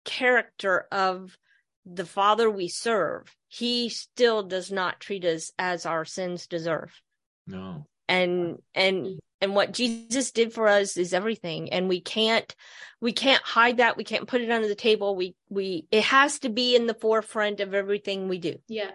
character 0.05 0.87
of 0.91 1.37
the 1.85 2.05
Father 2.05 2.49
we 2.49 2.67
serve, 2.67 3.31
He 3.47 3.89
still 3.89 4.41
does 4.41 4.71
not 4.71 4.99
treat 4.99 5.23
us 5.23 5.51
as 5.59 5.85
our 5.85 6.03
sins 6.03 6.47
deserve. 6.47 6.91
No. 7.45 7.85
And 8.07 8.57
and 8.73 9.19
and 9.39 9.53
what 9.53 9.71
Jesus 9.71 10.31
did 10.31 10.51
for 10.51 10.67
us 10.67 10.97
is 10.97 11.13
everything, 11.13 11.71
and 11.71 11.87
we 11.87 12.01
can't 12.01 12.55
we 13.01 13.13
can't 13.13 13.43
hide 13.43 13.77
that. 13.77 13.97
We 13.97 14.03
can't 14.03 14.27
put 14.27 14.41
it 14.41 14.49
under 14.49 14.67
the 14.67 14.73
table. 14.73 15.15
We 15.15 15.35
we 15.49 15.85
it 15.91 16.05
has 16.05 16.39
to 16.39 16.49
be 16.49 16.75
in 16.75 16.87
the 16.87 16.95
forefront 16.95 17.59
of 17.59 17.75
everything 17.75 18.29
we 18.29 18.39
do. 18.39 18.55
Yeah. 18.67 18.91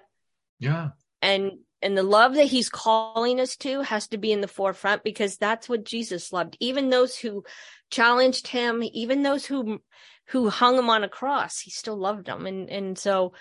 Yeah 0.58 0.88
and 1.22 1.52
and 1.80 1.96
the 1.96 2.02
love 2.02 2.34
that 2.34 2.46
he's 2.46 2.68
calling 2.68 3.40
us 3.40 3.56
to 3.58 3.82
has 3.82 4.08
to 4.08 4.18
be 4.18 4.32
in 4.32 4.40
the 4.40 4.48
forefront 4.48 5.04
because 5.04 5.36
that's 5.36 5.68
what 5.68 5.84
Jesus 5.84 6.32
loved. 6.32 6.56
Even 6.58 6.90
those 6.90 7.16
who 7.16 7.44
challenged 7.90 8.48
him, 8.48 8.82
even 8.82 9.22
those 9.22 9.46
who 9.46 9.80
who 10.28 10.50
hung 10.50 10.76
him 10.76 10.90
on 10.90 11.04
a 11.04 11.08
cross, 11.08 11.60
he 11.60 11.70
still 11.70 11.96
loved 11.96 12.26
them. 12.26 12.46
And 12.46 12.68
and 12.68 12.98
so, 12.98 13.32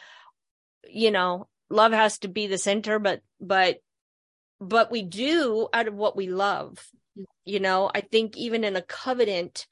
you 0.88 1.12
know, 1.12 1.48
love 1.70 1.92
has 1.94 2.20
to 2.20 2.28
be 2.28 2.48
the 2.48 2.58
center, 2.58 3.00
but 3.00 3.22
but 3.42 3.80
but 4.60 4.92
we 4.92 5.04
do 5.04 5.68
out 5.74 5.88
of 5.88 5.96
what 5.96 6.16
we 6.16 6.28
love. 6.28 6.78
You 7.46 7.60
know, 7.60 7.90
I 7.94 8.02
think 8.02 8.38
even 8.38 8.64
in 8.64 8.76
a 8.76 8.82
covenant, 8.82 9.66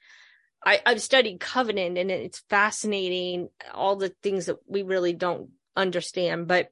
I, 0.64 0.80
I've 0.84 1.02
studied 1.02 1.38
covenant 1.38 1.98
and 1.98 2.10
it's 2.10 2.42
fascinating, 2.50 3.48
all 3.72 3.96
the 3.96 4.12
things 4.22 4.46
that 4.46 4.56
we 4.66 4.82
really 4.82 5.12
don't 5.12 5.50
understand. 5.76 6.48
But 6.48 6.70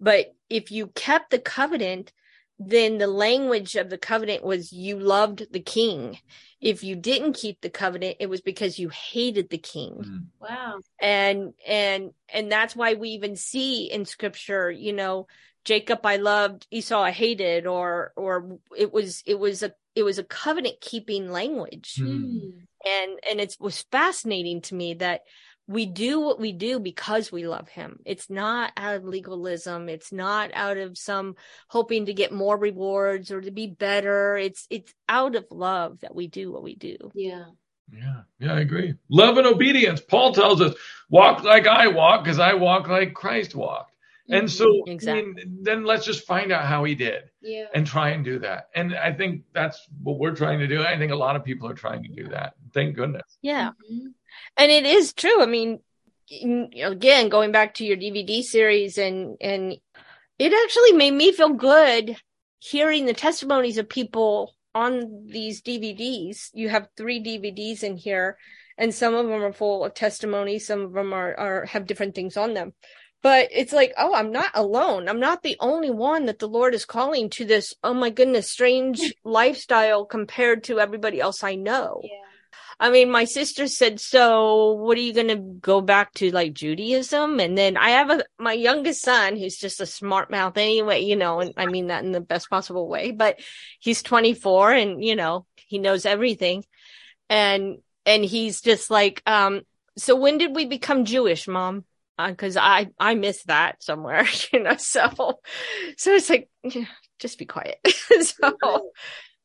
but 0.00 0.34
if 0.48 0.70
you 0.70 0.88
kept 0.88 1.30
the 1.30 1.38
covenant, 1.38 2.12
then 2.58 2.98
the 2.98 3.06
language 3.06 3.74
of 3.74 3.90
the 3.90 3.98
covenant 3.98 4.44
was 4.44 4.72
you 4.72 4.98
loved 4.98 5.46
the 5.50 5.60
king. 5.60 6.18
If 6.60 6.84
you 6.84 6.94
didn't 6.96 7.34
keep 7.34 7.60
the 7.60 7.70
covenant, 7.70 8.16
it 8.20 8.28
was 8.28 8.40
because 8.40 8.78
you 8.78 8.88
hated 8.90 9.50
the 9.50 9.58
king. 9.58 9.92
Mm. 10.04 10.24
Wow. 10.40 10.78
And 11.00 11.54
and 11.66 12.10
and 12.28 12.50
that's 12.50 12.76
why 12.76 12.94
we 12.94 13.10
even 13.10 13.36
see 13.36 13.90
in 13.90 14.04
scripture, 14.04 14.70
you 14.70 14.92
know, 14.92 15.26
Jacob 15.64 16.04
I 16.04 16.16
loved, 16.16 16.66
Esau 16.70 17.00
I 17.00 17.10
hated, 17.10 17.66
or 17.66 18.12
or 18.16 18.58
it 18.76 18.92
was 18.92 19.22
it 19.26 19.38
was 19.38 19.62
a 19.62 19.72
it 19.94 20.02
was 20.02 20.18
a 20.18 20.24
covenant 20.24 20.80
keeping 20.80 21.30
language. 21.30 21.96
Mm. 21.98 22.66
And 22.86 23.18
and 23.28 23.40
it 23.40 23.56
was 23.58 23.82
fascinating 23.90 24.60
to 24.62 24.74
me 24.74 24.94
that 24.94 25.22
we 25.66 25.86
do 25.86 26.20
what 26.20 26.38
we 26.38 26.52
do 26.52 26.78
because 26.78 27.32
we 27.32 27.46
love 27.46 27.68
him. 27.68 28.00
It's 28.04 28.28
not 28.28 28.72
out 28.76 28.96
of 28.96 29.04
legalism. 29.04 29.88
It's 29.88 30.12
not 30.12 30.50
out 30.52 30.76
of 30.76 30.98
some 30.98 31.36
hoping 31.68 32.06
to 32.06 32.14
get 32.14 32.32
more 32.32 32.56
rewards 32.58 33.30
or 33.30 33.40
to 33.40 33.50
be 33.50 33.66
better. 33.66 34.36
It's 34.36 34.66
it's 34.68 34.92
out 35.08 35.36
of 35.36 35.46
love 35.50 36.00
that 36.00 36.14
we 36.14 36.26
do 36.26 36.52
what 36.52 36.62
we 36.62 36.74
do. 36.74 36.96
Yeah. 37.14 37.46
Yeah. 37.92 38.22
Yeah, 38.38 38.54
I 38.54 38.60
agree. 38.60 38.94
Love 39.08 39.38
and 39.38 39.46
obedience. 39.46 40.00
Paul 40.00 40.34
tells 40.34 40.60
us, 40.60 40.74
walk 41.08 41.44
like 41.44 41.66
I 41.66 41.86
walk 41.88 42.24
because 42.24 42.38
I 42.38 42.54
walk 42.54 42.88
like 42.88 43.14
Christ 43.14 43.54
walked. 43.54 43.92
And 44.28 44.50
so 44.50 44.84
exactly. 44.86 45.20
I 45.20 45.24
mean, 45.24 45.58
then 45.62 45.84
let's 45.84 46.06
just 46.06 46.26
find 46.26 46.50
out 46.50 46.64
how 46.64 46.84
he 46.84 46.94
did 46.94 47.24
yeah. 47.42 47.66
and 47.74 47.86
try 47.86 48.10
and 48.10 48.24
do 48.24 48.38
that. 48.38 48.68
And 48.74 48.94
I 48.96 49.12
think 49.12 49.42
that's 49.52 49.86
what 50.02 50.18
we're 50.18 50.34
trying 50.34 50.60
to 50.60 50.66
do. 50.66 50.82
I 50.82 50.96
think 50.96 51.12
a 51.12 51.16
lot 51.16 51.36
of 51.36 51.44
people 51.44 51.68
are 51.68 51.74
trying 51.74 52.02
to 52.04 52.08
do 52.08 52.28
that. 52.28 52.54
Thank 52.74 52.96
goodness. 52.96 53.38
Yeah. 53.40 53.70
Mm-hmm. 53.90 54.08
And 54.56 54.70
it 54.70 54.84
is 54.84 55.12
true. 55.12 55.40
I 55.40 55.46
mean, 55.46 55.80
again, 56.82 57.28
going 57.28 57.52
back 57.52 57.74
to 57.74 57.84
your 57.84 57.96
DVD 57.96 58.42
series 58.42 58.98
and, 58.98 59.36
and 59.40 59.76
it 60.38 60.52
actually 60.52 60.92
made 60.92 61.12
me 61.12 61.32
feel 61.32 61.54
good 61.54 62.16
hearing 62.58 63.06
the 63.06 63.14
testimonies 63.14 63.78
of 63.78 63.88
people 63.88 64.54
on 64.74 65.26
these 65.26 65.62
DVDs. 65.62 66.50
You 66.52 66.68
have 66.68 66.88
three 66.96 67.22
DVDs 67.22 67.82
in 67.84 67.96
here 67.96 68.36
and 68.76 68.92
some 68.92 69.14
of 69.14 69.26
them 69.28 69.42
are 69.44 69.52
full 69.52 69.84
of 69.84 69.94
testimonies. 69.94 70.66
Some 70.66 70.80
of 70.80 70.92
them 70.92 71.12
are, 71.12 71.34
are 71.38 71.64
have 71.66 71.86
different 71.86 72.14
things 72.14 72.36
on 72.36 72.54
them 72.54 72.72
but 73.24 73.48
it's 73.52 73.72
like, 73.72 73.94
oh, 73.96 74.14
I'm 74.14 74.32
not 74.32 74.50
alone. 74.52 75.08
I'm 75.08 75.18
not 75.18 75.42
the 75.42 75.56
only 75.58 75.90
one 75.90 76.26
that 76.26 76.40
the 76.40 76.46
Lord 76.46 76.74
is 76.74 76.84
calling 76.84 77.30
to 77.30 77.46
this, 77.46 77.72
oh 77.82 77.94
my 77.94 78.10
goodness, 78.10 78.50
strange 78.50 79.00
lifestyle 79.24 80.04
compared 80.04 80.64
to 80.64 80.78
everybody 80.78 81.22
else 81.22 81.42
I 81.42 81.54
know. 81.54 82.02
Yeah. 82.04 82.10
I 82.80 82.90
mean, 82.90 83.10
my 83.10 83.24
sister 83.24 83.66
said, 83.68 84.00
so 84.00 84.72
what 84.72 84.98
are 84.98 85.00
you 85.00 85.14
going 85.14 85.28
to 85.28 85.36
go 85.36 85.80
back 85.80 86.12
to 86.14 86.30
like 86.30 86.54
Judaism? 86.54 87.40
And 87.40 87.56
then 87.56 87.76
I 87.76 87.90
have 87.90 88.10
a, 88.10 88.24
my 88.38 88.52
youngest 88.52 89.02
son 89.02 89.36
who's 89.36 89.56
just 89.56 89.80
a 89.80 89.86
smart 89.86 90.30
mouth 90.30 90.56
anyway, 90.56 91.02
you 91.02 91.16
know, 91.16 91.40
and 91.40 91.52
I 91.56 91.66
mean 91.66 91.88
that 91.88 92.04
in 92.04 92.12
the 92.12 92.20
best 92.20 92.50
possible 92.50 92.88
way, 92.88 93.12
but 93.12 93.40
he's 93.78 94.02
24 94.02 94.72
and, 94.72 95.04
you 95.04 95.16
know, 95.16 95.46
he 95.66 95.78
knows 95.78 96.04
everything. 96.04 96.64
And, 97.30 97.78
and 98.04 98.24
he's 98.24 98.60
just 98.60 98.90
like, 98.90 99.22
um, 99.26 99.62
so 99.96 100.16
when 100.16 100.38
did 100.38 100.54
we 100.54 100.66
become 100.66 101.04
Jewish, 101.04 101.46
mom? 101.46 101.84
because 102.16 102.56
uh, 102.56 102.60
I 102.62 102.90
I 102.98 103.14
miss 103.14 103.42
that 103.44 103.82
somewhere, 103.82 104.26
you 104.52 104.62
know. 104.62 104.76
So 104.76 105.40
so 105.96 106.12
it's 106.12 106.30
like 106.30 106.48
yeah, 106.62 106.86
just 107.18 107.38
be 107.38 107.46
quiet. 107.46 107.78
so 108.20 108.90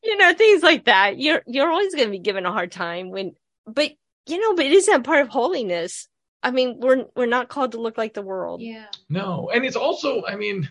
you 0.04 0.18
know 0.18 0.34
things 0.34 0.64
like 0.64 0.86
that. 0.86 1.20
You're 1.20 1.42
you're 1.48 1.70
always 1.70 1.94
going 1.94 2.08
to 2.08 2.12
be 2.12 2.20
given 2.20 2.46
a 2.46 2.52
hard 2.52 2.72
time 2.72 3.10
when, 3.12 3.34
but 3.66 3.92
you 4.28 4.40
know, 4.40 4.56
but 4.56 4.66
isn't 4.66 5.04
part 5.04 5.22
of 5.22 5.30
holiness? 5.30 6.08
I 6.42 6.52
mean, 6.52 6.80
we're 6.80 7.06
we're 7.16 7.26
not 7.26 7.50
called 7.50 7.74
to 7.74 7.82
look 7.82 7.98
like 7.98 8.14
the 8.14 8.22
world. 8.22 8.62
Yeah. 8.62 8.86
No, 9.10 9.50
and 9.54 9.66
it's 9.66 9.76
also, 9.76 10.24
I 10.26 10.36
mean, 10.36 10.70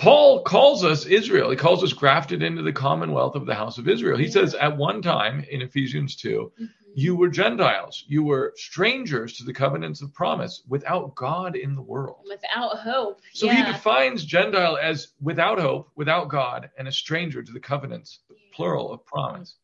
Paul 0.00 0.42
calls 0.44 0.82
us 0.82 1.04
Israel. 1.04 1.50
He 1.50 1.56
calls 1.56 1.84
us 1.84 1.92
grafted 1.92 2.42
into 2.42 2.62
the 2.62 2.72
commonwealth 2.72 3.34
of 3.34 3.44
the 3.44 3.54
house 3.54 3.76
of 3.76 3.86
Israel. 3.86 4.16
He 4.16 4.24
yeah. 4.24 4.30
says 4.30 4.54
at 4.54 4.74
one 4.74 5.02
time 5.02 5.44
in 5.50 5.60
Ephesians 5.60 6.16
2, 6.16 6.52
mm-hmm. 6.54 6.64
you 6.94 7.14
were 7.14 7.28
Gentiles. 7.28 8.06
You 8.08 8.22
were 8.22 8.54
strangers 8.56 9.36
to 9.36 9.44
the 9.44 9.52
covenants 9.52 10.00
of 10.00 10.14
promise 10.14 10.62
without 10.66 11.14
God 11.16 11.54
in 11.54 11.74
the 11.74 11.82
world. 11.82 12.24
Without 12.26 12.78
hope. 12.78 13.20
So 13.34 13.44
yeah. 13.44 13.66
he 13.66 13.72
defines 13.72 14.24
Gentile 14.24 14.78
as 14.80 15.08
without 15.20 15.60
hope, 15.60 15.90
without 15.96 16.30
God, 16.30 16.70
and 16.78 16.88
a 16.88 16.92
stranger 16.92 17.42
to 17.42 17.52
the 17.52 17.60
covenants, 17.60 18.20
the 18.30 18.36
plural 18.54 18.90
of 18.90 19.04
promise. 19.04 19.56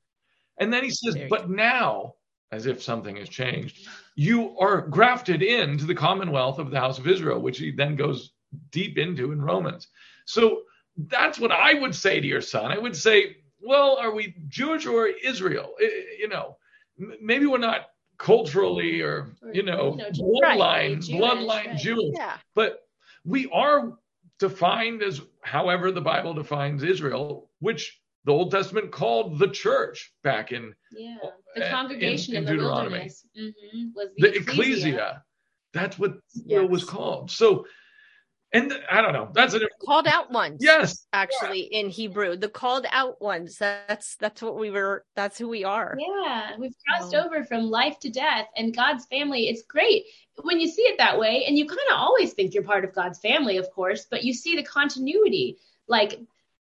And 0.60 0.70
then 0.70 0.84
he 0.84 0.90
says, 0.90 1.16
but 1.30 1.48
now, 1.48 2.16
as 2.52 2.66
if 2.66 2.82
something 2.82 3.16
has 3.16 3.30
changed, 3.30 3.88
you 4.16 4.54
are 4.58 4.82
grafted 4.82 5.42
into 5.42 5.86
the 5.86 5.94
commonwealth 5.94 6.58
of 6.58 6.70
the 6.70 6.78
house 6.78 6.98
of 6.98 7.08
Israel, 7.08 7.40
which 7.40 7.58
he 7.58 7.70
then 7.70 7.96
goes 7.96 8.32
deep 8.70 8.98
into 8.98 9.32
in 9.32 9.40
Romans. 9.40 9.88
So 10.26 10.62
that's 10.96 11.38
what 11.38 11.50
I 11.50 11.74
would 11.74 11.94
say 11.94 12.20
to 12.20 12.26
your 12.26 12.40
son. 12.40 12.70
I 12.70 12.78
would 12.78 12.96
say, 12.96 13.36
well, 13.60 13.96
are 13.96 14.14
we 14.14 14.34
Jewish 14.48 14.86
or 14.86 15.06
Israel? 15.06 15.74
You 16.18 16.28
know, 16.28 16.56
maybe 17.20 17.46
we're 17.46 17.58
not 17.58 17.86
culturally 18.18 19.00
or 19.00 19.34
you 19.52 19.62
know, 19.62 19.92
you 19.92 20.04
know 20.04 20.10
bloodline 20.10 20.96
right. 20.96 21.00
Bloodline 21.00 21.66
right. 21.66 21.76
Jewish, 21.76 22.14
yeah. 22.14 22.38
but 22.54 22.80
we 23.24 23.48
are 23.52 23.92
defined 24.38 25.02
as 25.02 25.20
however 25.42 25.90
the 25.90 26.00
Bible 26.00 26.34
defines 26.34 26.82
Israel, 26.82 27.50
which 27.60 28.00
the 28.24 28.32
Old 28.32 28.50
Testament 28.50 28.90
called 28.90 29.38
the 29.38 29.48
church 29.48 30.12
back 30.22 30.52
in 30.52 30.74
yeah 30.92 31.16
the 31.54 31.68
congregation 31.68 32.36
in, 32.36 32.42
in, 32.42 32.48
Deuteronomy 32.48 33.10
mm-hmm, 33.38 33.88
was 33.94 34.08
the, 34.16 34.28
the 34.28 34.36
ecclesia. 34.36 34.40
ecclesia. 34.40 35.24
That's 35.72 35.98
what 35.98 36.18
Israel 36.34 36.68
was 36.68 36.84
called. 36.84 37.30
So 37.30 37.66
and 38.56 38.72
I 38.90 39.02
don't 39.02 39.12
know. 39.12 39.28
That's 39.32 39.54
a 39.54 39.60
called 39.84 40.06
out 40.06 40.30
ones. 40.30 40.60
Yes, 40.62 41.06
actually, 41.12 41.68
yeah. 41.70 41.80
in 41.80 41.90
Hebrew, 41.90 42.36
the 42.36 42.48
called 42.48 42.86
out 42.90 43.20
ones. 43.20 43.58
That's 43.58 44.16
that's 44.16 44.40
what 44.40 44.58
we 44.58 44.70
were. 44.70 45.04
That's 45.14 45.36
who 45.38 45.48
we 45.48 45.64
are. 45.64 45.96
Yeah, 45.98 46.52
we've 46.58 46.74
crossed 46.86 47.14
oh. 47.14 47.24
over 47.24 47.44
from 47.44 47.70
life 47.70 47.98
to 48.00 48.10
death, 48.10 48.46
and 48.56 48.74
God's 48.74 49.04
family. 49.06 49.48
It's 49.48 49.62
great 49.62 50.04
when 50.42 50.58
you 50.58 50.68
see 50.68 50.82
it 50.82 50.98
that 50.98 51.18
way, 51.18 51.44
and 51.46 51.58
you 51.58 51.66
kind 51.66 51.78
of 51.90 51.98
always 51.98 52.32
think 52.32 52.54
you're 52.54 52.62
part 52.62 52.84
of 52.84 52.94
God's 52.94 53.18
family, 53.18 53.58
of 53.58 53.70
course, 53.70 54.06
but 54.10 54.24
you 54.24 54.32
see 54.32 54.56
the 54.56 54.62
continuity. 54.62 55.58
Like, 55.88 56.18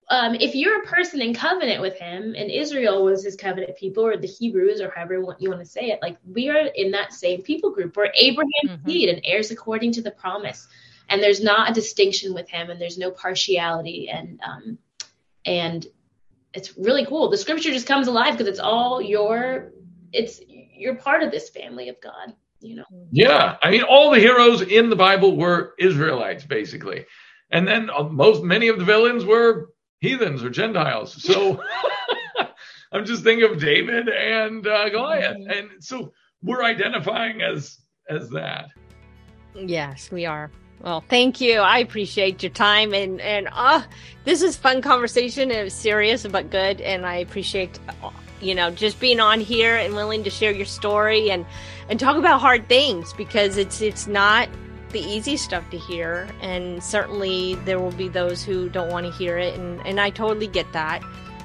um, 0.08 0.34
if 0.34 0.54
you're 0.54 0.82
a 0.82 0.86
person 0.86 1.20
in 1.22 1.34
covenant 1.34 1.80
with 1.80 1.98
Him, 1.98 2.34
and 2.36 2.50
Israel 2.50 3.04
was 3.04 3.24
His 3.24 3.36
covenant 3.36 3.76
people, 3.76 4.04
or 4.04 4.18
the 4.18 4.26
Hebrews, 4.26 4.82
or 4.82 4.90
however 4.90 5.14
you 5.38 5.48
want 5.48 5.60
to 5.60 5.66
say 5.66 5.90
it, 5.90 6.00
like 6.02 6.18
we 6.30 6.50
are 6.50 6.66
in 6.74 6.90
that 6.90 7.14
same 7.14 7.40
people 7.40 7.70
group. 7.70 7.96
We're 7.96 8.12
Abraham's 8.14 8.52
mm-hmm. 8.66 8.86
seed 8.88 9.08
and 9.08 9.22
heirs 9.24 9.50
according 9.50 9.92
to 9.92 10.02
the 10.02 10.10
promise 10.10 10.68
and 11.10 11.22
there's 11.22 11.42
not 11.42 11.70
a 11.70 11.74
distinction 11.74 12.32
with 12.32 12.48
him 12.48 12.70
and 12.70 12.80
there's 12.80 12.96
no 12.96 13.10
partiality. 13.10 14.08
And 14.08 14.40
um, 14.42 14.78
and 15.44 15.86
it's 16.54 16.76
really 16.78 17.04
cool. 17.04 17.28
The 17.28 17.36
scripture 17.36 17.70
just 17.70 17.86
comes 17.86 18.08
alive 18.08 18.38
because 18.38 18.48
it's 18.48 18.60
all 18.60 19.02
your 19.02 19.72
it's 20.12 20.40
you're 20.48 20.94
part 20.94 21.22
of 21.22 21.30
this 21.30 21.50
family 21.50 21.88
of 21.88 22.00
god 22.00 22.34
you 22.60 22.76
know? 22.76 22.84
Yeah. 23.10 23.56
I 23.62 23.70
mean 23.70 23.82
all 23.82 24.10
the 24.10 24.18
heroes 24.18 24.62
in 24.62 24.90
the 24.90 24.96
bible 24.96 25.36
were 25.36 25.74
israelites 25.78 26.44
basically. 26.44 27.06
And 27.50 27.66
then 27.66 27.90
uh, 27.90 28.04
most 28.04 28.42
many 28.42 28.68
of 28.68 28.78
the 28.78 28.84
villains 28.84 29.24
were 29.24 29.70
heathens 30.00 30.42
or 30.42 30.50
gentiles. 30.50 31.22
So 31.22 31.62
i'm 32.92 33.04
just 33.04 33.22
thinking 33.22 33.50
of 33.50 33.58
david 33.58 34.08
and 34.08 34.66
uh, 34.66 34.88
goliath. 34.90 35.36
Mm-hmm. 35.36 35.50
and 35.50 35.84
so 35.84 36.12
we're 36.42 36.62
identifying 36.62 37.42
as 37.42 37.78
as 38.08 38.28
that. 38.30 38.68
Yes 39.54 40.10
we 40.10 40.26
are 40.26 40.50
well, 40.80 41.04
thank 41.08 41.40
you. 41.40 41.60
I 41.60 41.78
appreciate 41.78 42.42
your 42.42 42.50
time 42.50 42.94
and 42.94 43.20
and 43.20 43.48
uh 43.52 43.82
this 44.24 44.42
is 44.42 44.56
fun 44.56 44.82
conversation. 44.82 45.50
It 45.50 45.64
was 45.64 45.74
serious 45.74 46.26
but 46.26 46.50
good, 46.50 46.80
and 46.80 47.06
I 47.06 47.16
appreciate 47.16 47.78
you 48.40 48.54
know 48.54 48.70
just 48.70 49.00
being 49.00 49.20
on 49.20 49.40
here 49.40 49.76
and 49.76 49.94
willing 49.94 50.24
to 50.24 50.30
share 50.30 50.52
your 50.52 50.66
story 50.66 51.30
and 51.30 51.46
and 51.88 51.98
talk 51.98 52.16
about 52.16 52.40
hard 52.40 52.68
things 52.68 53.12
because 53.14 53.56
it's 53.56 53.80
it's 53.80 54.06
not 54.06 54.48
the 54.90 55.00
easy 55.00 55.36
stuff 55.36 55.68
to 55.70 55.78
hear, 55.78 56.28
and 56.40 56.82
certainly 56.82 57.54
there 57.64 57.78
will 57.78 57.92
be 57.92 58.08
those 58.08 58.42
who 58.42 58.68
don't 58.68 58.90
want 58.90 59.06
to 59.06 59.12
hear 59.12 59.38
it, 59.38 59.58
and 59.58 59.84
and 59.86 60.00
I 60.00 60.10
totally 60.10 60.46
get 60.46 60.70
that. 60.72 61.02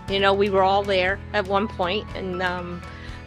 You 0.09 0.19
know, 0.19 0.33
we 0.33 0.49
were 0.49 0.63
all 0.63 0.83
there 0.83 1.19
at 1.33 1.47
one 1.47 1.67
point, 1.67 2.07
and 2.15 2.41
um, 2.41 2.81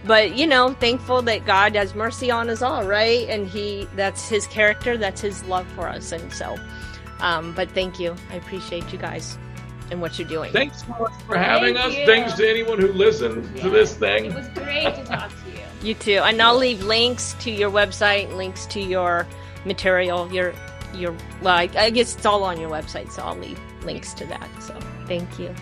but 0.09 0.36
you 0.36 0.46
know 0.46 0.72
thankful 0.72 1.22
that 1.22 1.44
god 1.44 1.76
has 1.76 1.94
mercy 1.94 2.30
on 2.30 2.48
us 2.50 2.62
all 2.62 2.84
right? 2.84 3.28
And 3.28 3.46
he 3.46 3.86
that's 3.94 4.28
his 4.28 4.46
character 4.48 4.96
that's 4.96 5.20
his 5.20 5.44
love 5.44 5.66
for 5.76 5.86
us. 5.88 6.11
And 6.11 6.32
so 6.32 6.56
um 7.20 7.52
but 7.52 7.70
thank 7.72 8.00
you. 8.00 8.16
I 8.30 8.36
appreciate 8.36 8.90
you 8.92 8.98
guys 8.98 9.38
and 9.90 10.00
what 10.00 10.18
you're 10.18 10.28
doing. 10.28 10.52
Thanks 10.52 10.82
so 10.82 10.88
much 10.98 11.12
for 11.26 11.36
having 11.36 11.74
Thank 11.74 11.86
us. 11.86 11.96
you. 11.96 12.06
thanks 12.06 12.34
to 12.34 12.48
anyone 12.48 12.80
who 12.80 12.88
listened 12.88 13.48
yeah. 13.54 13.62
to 13.62 13.70
this 13.70 13.94
thing. 13.94 14.26
It 14.26 14.34
was 14.34 14.48
great 14.48 14.94
to 14.94 15.04
talk 15.04 15.30
to 15.30 15.50
you. 15.50 15.88
You 15.88 15.94
too. 15.94 16.20
And 16.24 16.40
i'll 16.42 16.56
leave 16.56 16.82
links 16.82 17.34
to 17.40 17.50
your 17.50 17.70
website 17.70 18.34
links 18.34 18.66
to 18.66 18.80
your 18.80 19.26
material 19.64 20.32
your 20.32 20.54
your 20.94 21.14
well 21.42 21.54
I, 21.54 21.68
I 21.76 21.90
guess 21.90 22.16
it's 22.16 22.24
all 22.26 22.42
on 22.44 22.59
your 22.59 22.70
website 22.70 23.12
so 23.12 23.22
i'll 23.22 23.36
leave 23.36 23.61
links 23.84 24.14
to 24.14 24.24
that. 24.26 24.48
So 24.62 24.74
thank 25.06 25.38
you 25.38 25.54